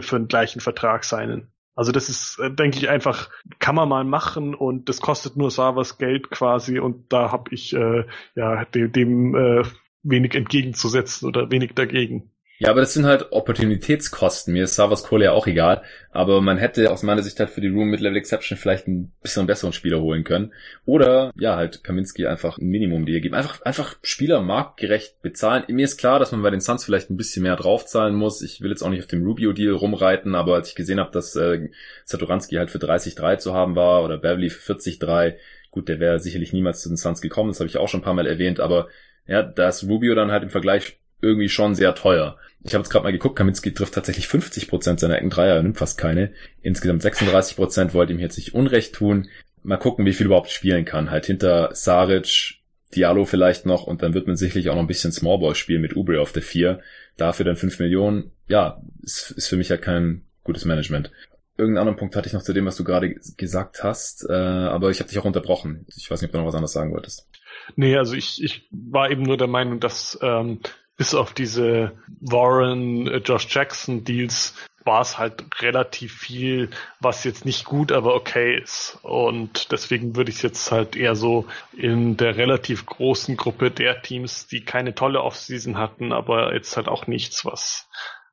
für 0.00 0.18
den 0.18 0.28
gleichen 0.28 0.60
Vertrag 0.60 1.04
seinen. 1.04 1.52
Also 1.78 1.92
das 1.92 2.08
ist, 2.08 2.40
äh, 2.40 2.50
denke 2.50 2.76
ich, 2.76 2.88
einfach, 2.88 3.30
kann 3.60 3.76
man 3.76 3.88
mal 3.88 4.02
machen 4.02 4.52
und 4.52 4.88
das 4.88 5.00
kostet 5.00 5.36
nur 5.36 5.52
Savas 5.52 5.96
Geld 5.96 6.28
quasi 6.28 6.80
und 6.80 7.12
da 7.12 7.30
habe 7.30 7.54
ich 7.54 7.72
äh, 7.72 8.04
ja 8.34 8.64
dem, 8.64 8.90
dem 8.90 9.36
äh, 9.36 9.62
wenig 10.02 10.34
entgegenzusetzen 10.34 11.28
oder 11.28 11.52
wenig 11.52 11.74
dagegen. 11.76 12.32
Ja, 12.60 12.70
aber 12.70 12.80
das 12.80 12.92
sind 12.92 13.06
halt 13.06 13.30
Opportunitätskosten. 13.30 14.52
Mir 14.52 14.64
ist 14.64 14.74
Savas 14.74 15.04
Kohle 15.04 15.26
ja 15.26 15.32
auch 15.32 15.46
egal. 15.46 15.82
Aber 16.10 16.40
man 16.40 16.58
hätte 16.58 16.90
aus 16.90 17.04
meiner 17.04 17.22
Sicht 17.22 17.38
halt 17.38 17.50
für 17.50 17.60
die 17.60 17.68
Room 17.68 17.90
Mid-Level 17.90 18.16
Exception 18.16 18.58
vielleicht 18.58 18.88
ein 18.88 19.12
bisschen 19.22 19.46
besseren 19.46 19.72
Spieler 19.72 20.00
holen 20.00 20.24
können. 20.24 20.52
Oder, 20.84 21.32
ja, 21.38 21.54
halt 21.54 21.84
Kaminski 21.84 22.26
einfach 22.26 22.58
ein 22.58 22.66
Minimum 22.66 23.06
dir 23.06 23.20
geben. 23.20 23.36
Einfach, 23.36 23.62
einfach 23.62 23.96
Spieler 24.02 24.40
marktgerecht 24.40 25.22
bezahlen. 25.22 25.62
Mir 25.68 25.84
ist 25.84 25.98
klar, 25.98 26.18
dass 26.18 26.32
man 26.32 26.42
bei 26.42 26.50
den 26.50 26.60
Suns 26.60 26.84
vielleicht 26.84 27.10
ein 27.10 27.16
bisschen 27.16 27.44
mehr 27.44 27.54
draufzahlen 27.54 28.16
muss. 28.16 28.42
Ich 28.42 28.60
will 28.60 28.70
jetzt 28.70 28.82
auch 28.82 28.90
nicht 28.90 29.04
auf 29.04 29.06
dem 29.06 29.24
Rubio-Deal 29.24 29.74
rumreiten, 29.74 30.34
aber 30.34 30.56
als 30.56 30.70
ich 30.70 30.74
gesehen 30.74 30.98
habe, 30.98 31.12
dass 31.12 31.36
äh, 31.36 31.68
Satoranski 32.06 32.56
halt 32.56 32.72
für 32.72 32.78
30-3 32.78 33.38
zu 33.38 33.54
haben 33.54 33.76
war 33.76 34.02
oder 34.02 34.18
Beverly 34.18 34.50
für 34.50 34.74
40-3, 34.74 35.36
gut, 35.70 35.88
der 35.88 36.00
wäre 36.00 36.18
sicherlich 36.18 36.52
niemals 36.52 36.80
zu 36.82 36.88
den 36.88 36.96
Suns 36.96 37.20
gekommen. 37.20 37.50
Das 37.50 37.60
habe 37.60 37.68
ich 37.68 37.76
auch 37.76 37.88
schon 37.88 38.00
ein 38.00 38.04
paar 38.04 38.14
Mal 38.14 38.26
erwähnt, 38.26 38.58
aber 38.58 38.88
ja, 39.28 39.44
da 39.44 39.68
ist 39.68 39.84
Rubio 39.84 40.16
dann 40.16 40.32
halt 40.32 40.42
im 40.42 40.50
Vergleich 40.50 40.98
irgendwie 41.20 41.48
schon 41.48 41.74
sehr 41.74 41.94
teuer. 41.94 42.36
Ich 42.62 42.74
habe 42.74 42.82
jetzt 42.82 42.90
gerade 42.90 43.04
mal 43.04 43.12
geguckt, 43.12 43.36
Kaminski 43.36 43.72
trifft 43.72 43.94
tatsächlich 43.94 44.26
50% 44.26 44.98
seiner 44.98 45.16
Ecken 45.16 45.30
Dreier, 45.30 45.62
nimmt 45.62 45.78
fast 45.78 45.98
keine. 45.98 46.32
Insgesamt 46.60 47.02
36% 47.02 47.94
wollte 47.94 48.12
ihm 48.12 48.18
jetzt 48.18 48.36
nicht 48.36 48.54
Unrecht 48.54 48.94
tun. 48.94 49.28
Mal 49.62 49.76
gucken, 49.76 50.06
wie 50.06 50.12
viel 50.12 50.26
überhaupt 50.26 50.50
spielen 50.50 50.84
kann. 50.84 51.10
Halt 51.10 51.26
hinter 51.26 51.74
Saric, 51.74 52.58
Diallo 52.94 53.24
vielleicht 53.24 53.66
noch 53.66 53.84
und 53.84 54.02
dann 54.02 54.14
wird 54.14 54.26
man 54.26 54.36
sicherlich 54.36 54.70
auch 54.70 54.74
noch 54.74 54.82
ein 54.82 54.88
bisschen 54.88 55.12
Smallball 55.12 55.54
spielen 55.54 55.82
mit 55.82 55.96
Ubre 55.96 56.20
auf 56.20 56.32
der 56.32 56.42
4. 56.42 56.80
Dafür 57.16 57.44
dann 57.44 57.56
5 57.56 57.78
Millionen. 57.80 58.32
Ja, 58.48 58.82
ist, 59.02 59.30
ist 59.32 59.48
für 59.48 59.56
mich 59.56 59.68
ja 59.68 59.76
kein 59.76 60.22
gutes 60.42 60.64
Management. 60.64 61.10
Irgendeinen 61.56 61.82
anderen 61.82 61.98
Punkt 61.98 62.16
hatte 62.16 62.28
ich 62.28 62.32
noch 62.32 62.42
zu 62.42 62.52
dem, 62.52 62.66
was 62.66 62.76
du 62.76 62.84
gerade 62.84 63.16
gesagt 63.36 63.82
hast, 63.82 64.24
äh, 64.28 64.32
aber 64.32 64.90
ich 64.90 65.00
habe 65.00 65.08
dich 65.08 65.18
auch 65.18 65.24
unterbrochen. 65.24 65.86
Ich 65.96 66.10
weiß 66.10 66.22
nicht, 66.22 66.28
ob 66.28 66.32
du 66.32 66.38
noch 66.38 66.46
was 66.46 66.54
anderes 66.54 66.72
sagen 66.72 66.92
wolltest. 66.92 67.28
Nee, 67.76 67.96
also 67.96 68.14
ich, 68.14 68.42
ich 68.42 68.68
war 68.70 69.10
eben 69.10 69.22
nur 69.22 69.36
der 69.36 69.48
Meinung, 69.48 69.80
dass 69.80 70.18
ähm, 70.22 70.60
bis 70.98 71.14
auf 71.14 71.32
diese 71.32 71.92
Warren, 72.20 73.06
äh, 73.06 73.16
Josh 73.18 73.46
Jackson 73.48 74.04
Deals 74.04 74.54
war 74.84 75.00
es 75.00 75.18
halt 75.18 75.44
relativ 75.60 76.14
viel, 76.14 76.70
was 76.98 77.24
jetzt 77.24 77.44
nicht 77.44 77.64
gut, 77.64 77.92
aber 77.92 78.14
okay 78.14 78.58
ist. 78.58 78.98
Und 79.02 79.70
deswegen 79.70 80.16
würde 80.16 80.30
ich 80.30 80.36
es 80.36 80.42
jetzt 80.42 80.72
halt 80.72 80.96
eher 80.96 81.14
so 81.14 81.46
in 81.76 82.16
der 82.16 82.36
relativ 82.36 82.86
großen 82.86 83.36
Gruppe 83.36 83.70
der 83.70 84.02
Teams, 84.02 84.46
die 84.46 84.64
keine 84.64 84.94
tolle 84.94 85.22
Offseason 85.22 85.78
hatten, 85.78 86.12
aber 86.12 86.54
jetzt 86.54 86.76
halt 86.76 86.88
auch 86.88 87.06
nichts, 87.06 87.44
was, 87.44 87.88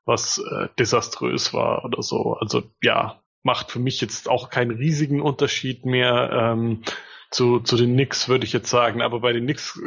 was 0.06 0.38
äh, 0.38 0.70
desaströs 0.80 1.54
war 1.54 1.84
oder 1.86 2.02
so. 2.02 2.34
Also 2.40 2.64
ja, 2.82 3.22
macht 3.44 3.72
für 3.72 3.80
mich 3.80 4.02
jetzt 4.02 4.30
auch 4.30 4.50
keinen 4.50 4.72
riesigen 4.72 5.22
Unterschied 5.22 5.86
mehr. 5.86 6.30
Ähm, 6.32 6.84
zu, 7.32 7.60
zu 7.60 7.76
den 7.76 7.94
Knicks 7.94 8.30
würde 8.30 8.46
ich 8.46 8.54
jetzt 8.54 8.70
sagen, 8.70 9.02
aber 9.02 9.20
bei 9.20 9.34
den 9.34 9.44
Knicks 9.44 9.80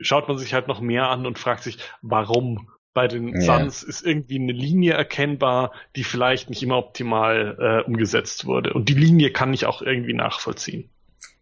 schaut 0.00 0.28
man 0.28 0.38
sich 0.38 0.54
halt 0.54 0.68
noch 0.68 0.80
mehr 0.80 1.08
an 1.08 1.26
und 1.26 1.38
fragt 1.38 1.62
sich, 1.62 1.78
warum? 2.02 2.70
Bei 2.94 3.08
den 3.08 3.34
ja. 3.34 3.58
Suns 3.58 3.82
ist 3.82 4.06
irgendwie 4.06 4.38
eine 4.38 4.52
Linie 4.52 4.94
erkennbar, 4.94 5.72
die 5.96 6.04
vielleicht 6.04 6.48
nicht 6.48 6.62
immer 6.62 6.78
optimal 6.78 7.56
äh, 7.60 7.86
umgesetzt 7.86 8.46
wurde. 8.46 8.72
Und 8.72 8.88
die 8.88 8.94
Linie 8.94 9.32
kann 9.32 9.52
ich 9.52 9.66
auch 9.66 9.82
irgendwie 9.82 10.14
nachvollziehen. 10.14 10.88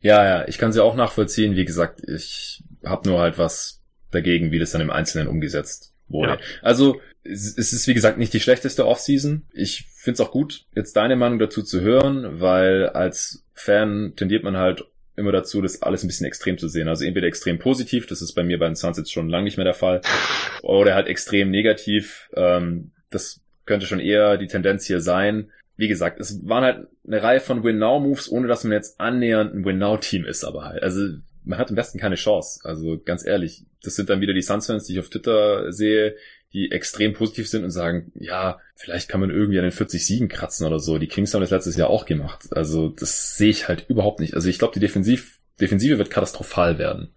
Ja, 0.00 0.24
ja, 0.24 0.48
ich 0.48 0.58
kann 0.58 0.72
sie 0.72 0.82
auch 0.82 0.96
nachvollziehen. 0.96 1.54
Wie 1.54 1.64
gesagt, 1.64 2.02
ich 2.08 2.64
habe 2.84 3.08
nur 3.08 3.20
halt 3.20 3.38
was 3.38 3.82
dagegen, 4.10 4.50
wie 4.50 4.58
das 4.58 4.72
dann 4.72 4.80
im 4.80 4.90
Einzelnen 4.90 5.28
umgesetzt 5.28 5.94
wurde. 6.08 6.32
Ja. 6.32 6.38
Also 6.62 7.00
es 7.22 7.56
ist 7.56 7.86
wie 7.86 7.94
gesagt 7.94 8.18
nicht 8.18 8.32
die 8.32 8.40
schlechteste 8.40 8.86
Offseason. 8.86 9.46
Ich 9.52 9.86
finde 9.96 10.14
es 10.14 10.20
auch 10.20 10.30
gut, 10.30 10.66
jetzt 10.74 10.94
deine 10.96 11.16
Meinung 11.16 11.38
dazu 11.38 11.62
zu 11.62 11.80
hören, 11.80 12.40
weil 12.40 12.88
als 12.88 13.46
Fan 13.54 14.12
tendiert 14.16 14.44
man 14.44 14.56
halt 14.56 14.84
immer 15.16 15.32
dazu, 15.32 15.62
das 15.62 15.82
alles 15.82 16.02
ein 16.02 16.08
bisschen 16.08 16.26
extrem 16.26 16.58
zu 16.58 16.68
sehen. 16.68 16.88
Also 16.88 17.04
entweder 17.04 17.26
extrem 17.26 17.58
positiv, 17.58 18.06
das 18.06 18.22
ist 18.22 18.34
bei 18.34 18.42
mir 18.42 18.58
bei 18.58 18.66
den 18.66 18.74
Suns 18.74 18.98
jetzt 18.98 19.12
schon 19.12 19.28
lange 19.28 19.44
nicht 19.44 19.56
mehr 19.56 19.64
der 19.64 19.74
Fall, 19.74 20.00
oder 20.62 20.94
halt 20.94 21.06
extrem 21.06 21.50
negativ. 21.50 22.28
Ähm, 22.34 22.92
das 23.10 23.40
könnte 23.66 23.86
schon 23.86 24.00
eher 24.00 24.36
die 24.36 24.46
Tendenz 24.46 24.86
hier 24.86 25.00
sein. 25.00 25.50
Wie 25.76 25.88
gesagt, 25.88 26.20
es 26.20 26.46
waren 26.46 26.64
halt 26.64 26.88
eine 27.06 27.22
Reihe 27.22 27.40
von 27.40 27.64
Win-Now-Moves, 27.64 28.30
ohne 28.30 28.46
dass 28.46 28.64
man 28.64 28.72
jetzt 28.72 29.00
annähernd 29.00 29.54
ein 29.54 29.64
Win-Now-Team 29.64 30.24
ist, 30.24 30.44
aber 30.44 30.64
halt. 30.64 30.82
Also 30.82 31.08
man 31.44 31.58
hat 31.58 31.70
im 31.70 31.76
Westen 31.76 31.98
keine 31.98 32.14
Chance. 32.14 32.60
Also 32.64 33.00
ganz 33.04 33.26
ehrlich, 33.26 33.64
das 33.82 33.96
sind 33.96 34.08
dann 34.08 34.20
wieder 34.20 34.34
die 34.34 34.42
Suns-Fans, 34.42 34.84
die 34.84 34.94
ich 34.94 35.00
auf 35.00 35.10
Twitter 35.10 35.72
sehe, 35.72 36.16
die 36.54 36.70
extrem 36.70 37.12
positiv 37.12 37.48
sind 37.48 37.64
und 37.64 37.70
sagen, 37.70 38.12
ja, 38.14 38.60
vielleicht 38.76 39.08
kann 39.08 39.20
man 39.20 39.30
irgendwie 39.30 39.58
an 39.58 39.64
den 39.64 39.72
40 39.72 40.06
Siegen 40.06 40.28
kratzen 40.28 40.66
oder 40.66 40.78
so. 40.78 40.98
Die 40.98 41.08
Kings 41.08 41.34
haben 41.34 41.40
das 41.40 41.50
letztes 41.50 41.76
Jahr 41.76 41.90
auch 41.90 42.06
gemacht. 42.06 42.46
Also 42.52 42.88
das 42.88 43.36
sehe 43.36 43.50
ich 43.50 43.68
halt 43.68 43.86
überhaupt 43.88 44.20
nicht. 44.20 44.34
Also 44.34 44.48
ich 44.48 44.58
glaube, 44.58 44.74
die 44.74 44.80
Defensiv 44.80 45.40
Defensive 45.60 45.98
wird 45.98 46.10
katastrophal 46.10 46.78
werden. 46.78 47.14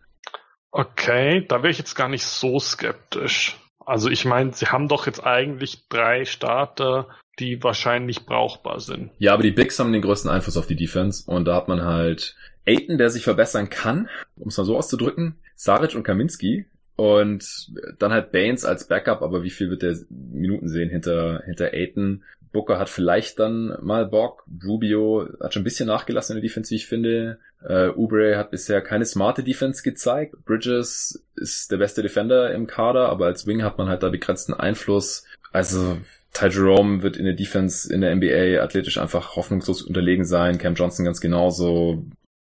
Okay, 0.72 1.46
da 1.48 1.58
wäre 1.58 1.70
ich 1.72 1.78
jetzt 1.78 1.96
gar 1.96 2.10
nicht 2.10 2.26
so 2.26 2.60
skeptisch. 2.60 3.58
Also 3.86 4.10
ich 4.10 4.26
meine, 4.26 4.54
sie 4.54 4.68
haben 4.68 4.88
doch 4.88 5.06
jetzt 5.06 5.24
eigentlich 5.24 5.88
drei 5.88 6.26
Starter, 6.26 7.08
die 7.40 7.64
wahrscheinlich 7.64 8.26
brauchbar 8.26 8.80
sind. 8.80 9.12
Ja, 9.18 9.34
aber 9.34 9.44
die 9.44 9.52
Bigs 9.52 9.80
haben 9.80 9.94
den 9.94 10.02
größten 10.02 10.30
Einfluss 10.30 10.58
auf 10.58 10.68
die 10.68 10.76
Defense 10.76 11.24
und 11.30 11.46
da 11.46 11.56
hat 11.56 11.68
man 11.68 11.84
halt 11.84 12.36
Aiton, 12.66 12.98
der 12.98 13.10
sich 13.10 13.24
verbessern 13.24 13.70
kann, 13.70 14.10
um 14.36 14.50
es 14.50 14.58
mal 14.58 14.66
so 14.66 14.78
auszudrücken, 14.78 15.40
Saric 15.56 15.96
und 15.96 16.04
Kaminski, 16.04 16.66
und 16.98 17.72
dann 18.00 18.12
halt 18.12 18.32
Baines 18.32 18.66
als 18.66 18.88
Backup, 18.88 19.22
aber 19.22 19.44
wie 19.44 19.52
viel 19.52 19.70
wird 19.70 19.84
der 19.84 19.96
Minuten 20.10 20.68
sehen 20.68 20.90
hinter, 20.90 21.44
hinter 21.46 21.74
Aiton? 21.74 22.24
Booker 22.52 22.80
hat 22.80 22.90
vielleicht 22.90 23.40
dann 23.40 23.78
mal 23.82 24.08
Bock. 24.08 24.44
Rubio 24.66 25.30
hat 25.40 25.54
schon 25.54 25.62
ein 25.62 25.64
bisschen 25.64 25.88
nachgelassen 25.88 26.36
in 26.36 26.42
der 26.42 26.50
Defense, 26.50 26.72
wie 26.72 26.76
ich 26.76 26.88
finde. 26.88 27.40
Uh, 27.64 27.92
Ubre 27.96 28.38
hat 28.38 28.52
bisher 28.52 28.82
keine 28.82 29.06
smarte 29.06 29.44
Defense 29.44 29.84
gezeigt. 29.84 30.36
Bridges 30.46 31.24
ist 31.36 31.72
der 31.72 31.78
beste 31.78 32.02
Defender 32.02 32.52
im 32.52 32.66
Kader, 32.66 33.10
aber 33.10 33.28
als 33.28 33.46
Wing 33.46 33.64
hat 33.64 33.78
man 33.78 33.90
halt 33.90 34.02
da 34.02 34.10
begrenzten 34.10 34.54
Einfluss. 34.54 35.26
Also 35.52 35.98
Ty 36.34 36.48
Jerome 36.48 37.04
wird 37.04 37.18
in 37.18 37.26
der 37.26 37.34
Defense 37.34 37.94
in 37.94 38.02
der 38.02 38.16
NBA 38.16 38.64
athletisch 38.64 38.98
einfach 38.98 39.36
hoffnungslos 39.36 39.82
unterlegen 39.82 40.26
sein. 40.26 40.58
Cam 40.58 40.76
Johnson 40.76 41.06
ganz 41.06 41.22
genauso. 41.22 42.04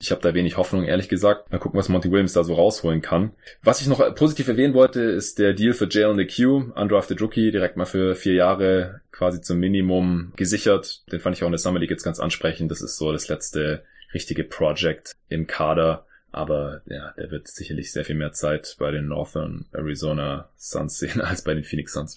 Ich 0.01 0.09
habe 0.09 0.21
da 0.21 0.33
wenig 0.33 0.57
Hoffnung, 0.57 0.83
ehrlich 0.83 1.09
gesagt. 1.09 1.51
Mal 1.51 1.59
gucken, 1.59 1.77
was 1.77 1.87
Monty 1.87 2.09
Williams 2.09 2.33
da 2.33 2.43
so 2.43 2.55
rausholen 2.55 3.01
kann. 3.01 3.33
Was 3.61 3.81
ich 3.81 3.87
noch 3.87 4.15
positiv 4.15 4.47
erwähnen 4.47 4.73
wollte, 4.73 4.99
ist 4.99 5.37
der 5.37 5.53
Deal 5.53 5.73
für 5.73 5.87
Jalen 5.87 6.17
LeQ, 6.17 6.75
undrafted 6.75 7.21
Rookie, 7.21 7.51
direkt 7.51 7.77
mal 7.77 7.85
für 7.85 8.15
vier 8.15 8.33
Jahre 8.33 9.01
quasi 9.11 9.41
zum 9.41 9.59
Minimum 9.59 10.33
gesichert. 10.35 11.03
Den 11.11 11.19
fand 11.19 11.37
ich 11.37 11.43
auch 11.43 11.47
in 11.47 11.51
der 11.51 11.59
Summer 11.59 11.77
League 11.77 11.91
jetzt 11.91 12.03
ganz 12.03 12.19
ansprechend. 12.19 12.71
Das 12.71 12.81
ist 12.81 12.97
so 12.97 13.11
das 13.11 13.27
letzte 13.27 13.83
richtige 14.11 14.43
Project 14.43 15.13
im 15.29 15.45
Kader. 15.45 16.07
Aber 16.31 16.81
ja, 16.87 17.13
der 17.17 17.29
wird 17.29 17.47
sicherlich 17.47 17.91
sehr 17.91 18.05
viel 18.05 18.15
mehr 18.15 18.31
Zeit 18.31 18.77
bei 18.79 18.89
den 18.89 19.07
Northern 19.07 19.65
Arizona 19.71 20.49
Suns 20.55 20.97
sehen 20.97 21.21
als 21.21 21.43
bei 21.43 21.53
den 21.53 21.63
Phoenix 21.63 21.93
Suns. 21.93 22.15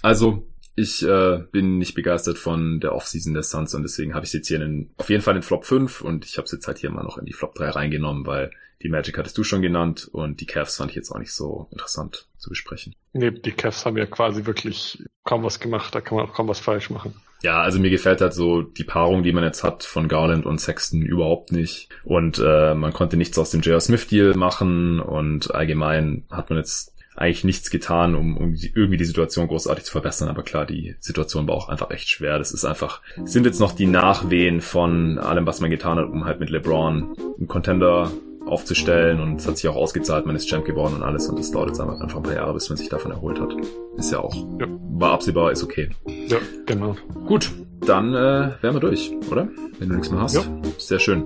Also 0.00 0.46
ich 0.80 1.02
äh, 1.02 1.42
bin 1.52 1.78
nicht 1.78 1.94
begeistert 1.94 2.38
von 2.38 2.80
der 2.80 2.94
Offseason 2.94 3.34
der 3.34 3.42
Suns 3.42 3.74
und 3.74 3.82
deswegen 3.82 4.14
habe 4.14 4.24
ich 4.24 4.32
jetzt 4.32 4.48
hier 4.48 4.60
in, 4.60 4.90
auf 4.96 5.10
jeden 5.10 5.22
Fall 5.22 5.36
in 5.36 5.42
Flop 5.42 5.64
5 5.64 6.00
und 6.00 6.24
ich 6.24 6.38
habe 6.38 6.46
es 6.46 6.52
jetzt 6.52 6.66
halt 6.66 6.78
hier 6.78 6.90
mal 6.90 7.02
noch 7.02 7.18
in 7.18 7.26
die 7.26 7.32
Flop 7.32 7.54
3 7.54 7.70
reingenommen, 7.70 8.26
weil 8.26 8.50
die 8.82 8.88
Magic 8.88 9.18
hattest 9.18 9.36
du 9.36 9.44
schon 9.44 9.60
genannt 9.60 10.08
und 10.10 10.40
die 10.40 10.46
Cavs 10.46 10.76
fand 10.76 10.90
ich 10.90 10.96
jetzt 10.96 11.10
auch 11.10 11.18
nicht 11.18 11.32
so 11.32 11.68
interessant 11.70 12.28
zu 12.38 12.48
besprechen. 12.48 12.94
Nee, 13.12 13.30
die 13.30 13.52
Cavs 13.52 13.84
haben 13.84 13.98
ja 13.98 14.06
quasi 14.06 14.46
wirklich 14.46 15.04
kaum 15.24 15.44
was 15.44 15.60
gemacht, 15.60 15.94
da 15.94 16.00
kann 16.00 16.16
man 16.16 16.26
auch 16.26 16.34
kaum 16.34 16.48
was 16.48 16.60
falsch 16.60 16.88
machen. 16.88 17.14
Ja, 17.42 17.62
also 17.62 17.78
mir 17.78 17.90
gefällt 17.90 18.20
halt 18.20 18.34
so 18.34 18.62
die 18.62 18.84
Paarung, 18.84 19.22
die 19.22 19.32
man 19.32 19.44
jetzt 19.44 19.64
hat 19.64 19.82
von 19.82 20.08
Garland 20.08 20.44
und 20.44 20.60
Sexton 20.60 21.00
überhaupt 21.00 21.52
nicht. 21.52 21.88
Und 22.04 22.38
äh, 22.38 22.74
man 22.74 22.92
konnte 22.92 23.16
nichts 23.16 23.38
aus 23.38 23.50
dem 23.50 23.62
J.R. 23.62 23.80
Smith-Deal 23.80 24.34
machen 24.34 25.00
und 25.00 25.54
allgemein 25.54 26.24
hat 26.30 26.50
man 26.50 26.58
jetzt 26.58 26.94
eigentlich 27.20 27.44
nichts 27.44 27.70
getan, 27.70 28.14
um, 28.14 28.36
um 28.36 28.54
irgendwie 28.54 28.96
die 28.96 29.04
Situation 29.04 29.46
großartig 29.46 29.84
zu 29.84 29.92
verbessern. 29.92 30.28
Aber 30.28 30.42
klar, 30.42 30.64
die 30.64 30.96
Situation 31.00 31.46
war 31.46 31.54
auch 31.54 31.68
einfach 31.68 31.90
echt 31.90 32.08
schwer. 32.08 32.38
Das 32.38 32.50
ist 32.50 32.64
einfach, 32.64 33.02
sind 33.24 33.44
jetzt 33.44 33.60
noch 33.60 33.72
die 33.72 33.86
Nachwehen 33.86 34.62
von 34.62 35.18
allem, 35.18 35.46
was 35.46 35.60
man 35.60 35.70
getan 35.70 35.98
hat, 35.98 36.08
um 36.08 36.24
halt 36.24 36.40
mit 36.40 36.48
LeBron 36.48 37.14
einen 37.38 37.46
Contender 37.46 38.10
aufzustellen 38.46 39.20
und 39.20 39.36
es 39.36 39.46
hat 39.46 39.58
sich 39.58 39.68
auch 39.68 39.76
ausgezahlt, 39.76 40.26
man 40.26 40.34
ist 40.34 40.48
Champ 40.48 40.64
geworden 40.64 40.94
und 40.96 41.02
alles 41.02 41.28
und 41.28 41.38
das 41.38 41.50
dauert 41.50 41.68
jetzt 41.68 41.80
einfach 41.80 42.00
ein 42.00 42.22
paar 42.22 42.34
Jahre, 42.34 42.54
bis 42.54 42.68
man 42.68 42.78
sich 42.78 42.88
davon 42.88 43.12
erholt 43.12 43.38
hat. 43.38 43.54
Ist 43.96 44.12
ja 44.12 44.18
auch, 44.18 44.34
ja. 44.58 44.66
war 44.92 45.12
absehbar, 45.12 45.52
ist 45.52 45.62
okay. 45.62 45.90
Ja, 46.26 46.38
genau. 46.66 46.96
Gut, 47.26 47.50
dann 47.86 48.14
äh, 48.14 48.50
wären 48.60 48.74
wir 48.74 48.80
durch, 48.80 49.12
oder? 49.30 49.48
Wenn 49.78 49.88
du 49.88 49.94
nichts 49.94 50.10
mehr 50.10 50.20
hast. 50.20 50.34
Ja. 50.34 50.42
Sehr 50.78 50.98
schön. 50.98 51.24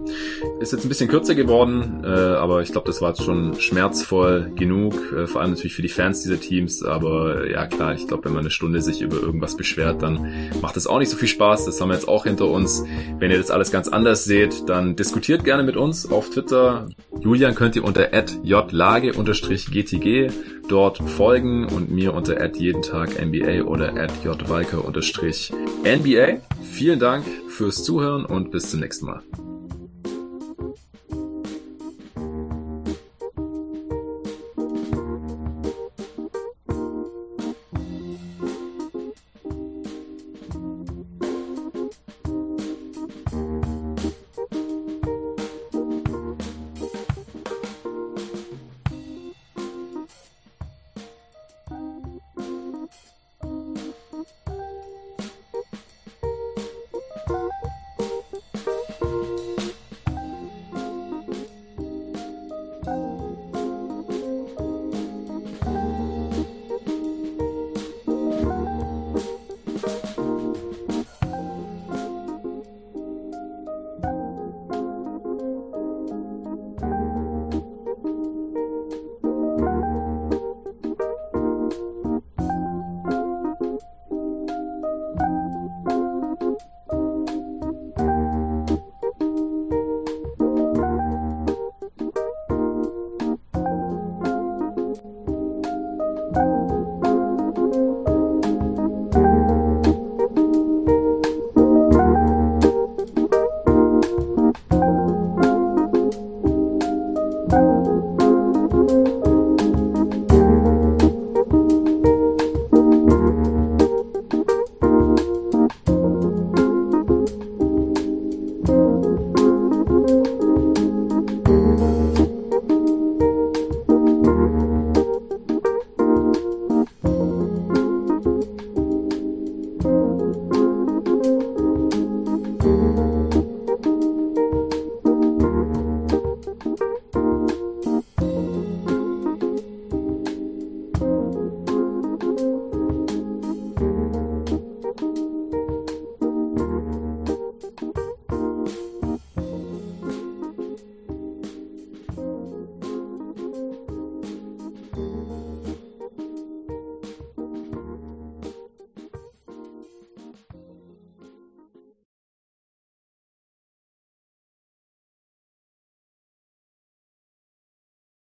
Ist 0.61 0.73
jetzt 0.73 0.85
ein 0.85 0.89
bisschen 0.89 1.09
kürzer 1.09 1.35
geworden, 1.35 2.03
äh, 2.05 2.09
aber 2.09 2.63
ich 2.63 2.71
glaube, 2.71 2.87
das 2.87 3.01
war 3.01 3.09
jetzt 3.11 3.23
schon 3.23 3.59
schmerzvoll 3.59 4.53
genug, 4.55 4.95
äh, 5.13 5.27
vor 5.27 5.41
allem 5.41 5.51
natürlich 5.51 5.75
für 5.75 5.83
die 5.83 5.89
Fans 5.89 6.23
dieser 6.23 6.39
Teams. 6.39 6.85
Aber 6.85 7.51
ja 7.51 7.67
klar, 7.67 7.95
ich 7.95 8.07
glaube, 8.07 8.27
wenn 8.27 8.33
man 8.33 8.43
eine 8.43 8.51
Stunde 8.51 8.81
sich 8.81 9.01
über 9.03 9.17
irgendwas 9.17 9.57
beschwert, 9.57 10.03
dann 10.03 10.29
macht 10.63 10.77
das 10.77 10.87
auch 10.87 10.99
nicht 10.99 11.11
so 11.11 11.17
viel 11.17 11.29
Spaß. 11.29 11.65
Das 11.65 11.81
haben 11.81 11.89
wir 11.89 11.95
jetzt 11.95 12.07
auch 12.09 12.25
hinter 12.25 12.49
uns. 12.49 12.85
Wenn 13.19 13.31
ihr 13.31 13.39
das 13.39 13.51
alles 13.51 13.73
ganz 13.73 13.89
anders 13.89 14.25
seht, 14.25 14.69
dann 14.69 14.95
diskutiert 14.97 15.45
gerne 15.45 15.63
mit 15.65 15.77
uns 15.77 16.11
auf 16.11 16.31
Twitter. 16.31 16.89
Julian 17.21 17.55
könnt 17.55 17.75
ihr 17.77 17.85
unter 17.85 18.13
jlage-gtg 18.45 20.31
dort 20.69 20.99
folgen 20.99 21.67
und 21.67 21.91
mir 21.91 22.15
unter 22.15 22.39
jeden 22.57 22.83
Tag 22.83 23.23
NBA 23.25 23.63
oder 23.63 23.93
jwalker-nba. 24.23 24.79
Vielen 26.63 26.99
Dank 26.99 27.25
fürs 27.49 27.85
Zuhören 27.85 28.25
und 28.25 28.51
bis 28.51 28.71
zum 28.71 28.81
nächsten 28.81 29.07
Mal. 29.07 29.23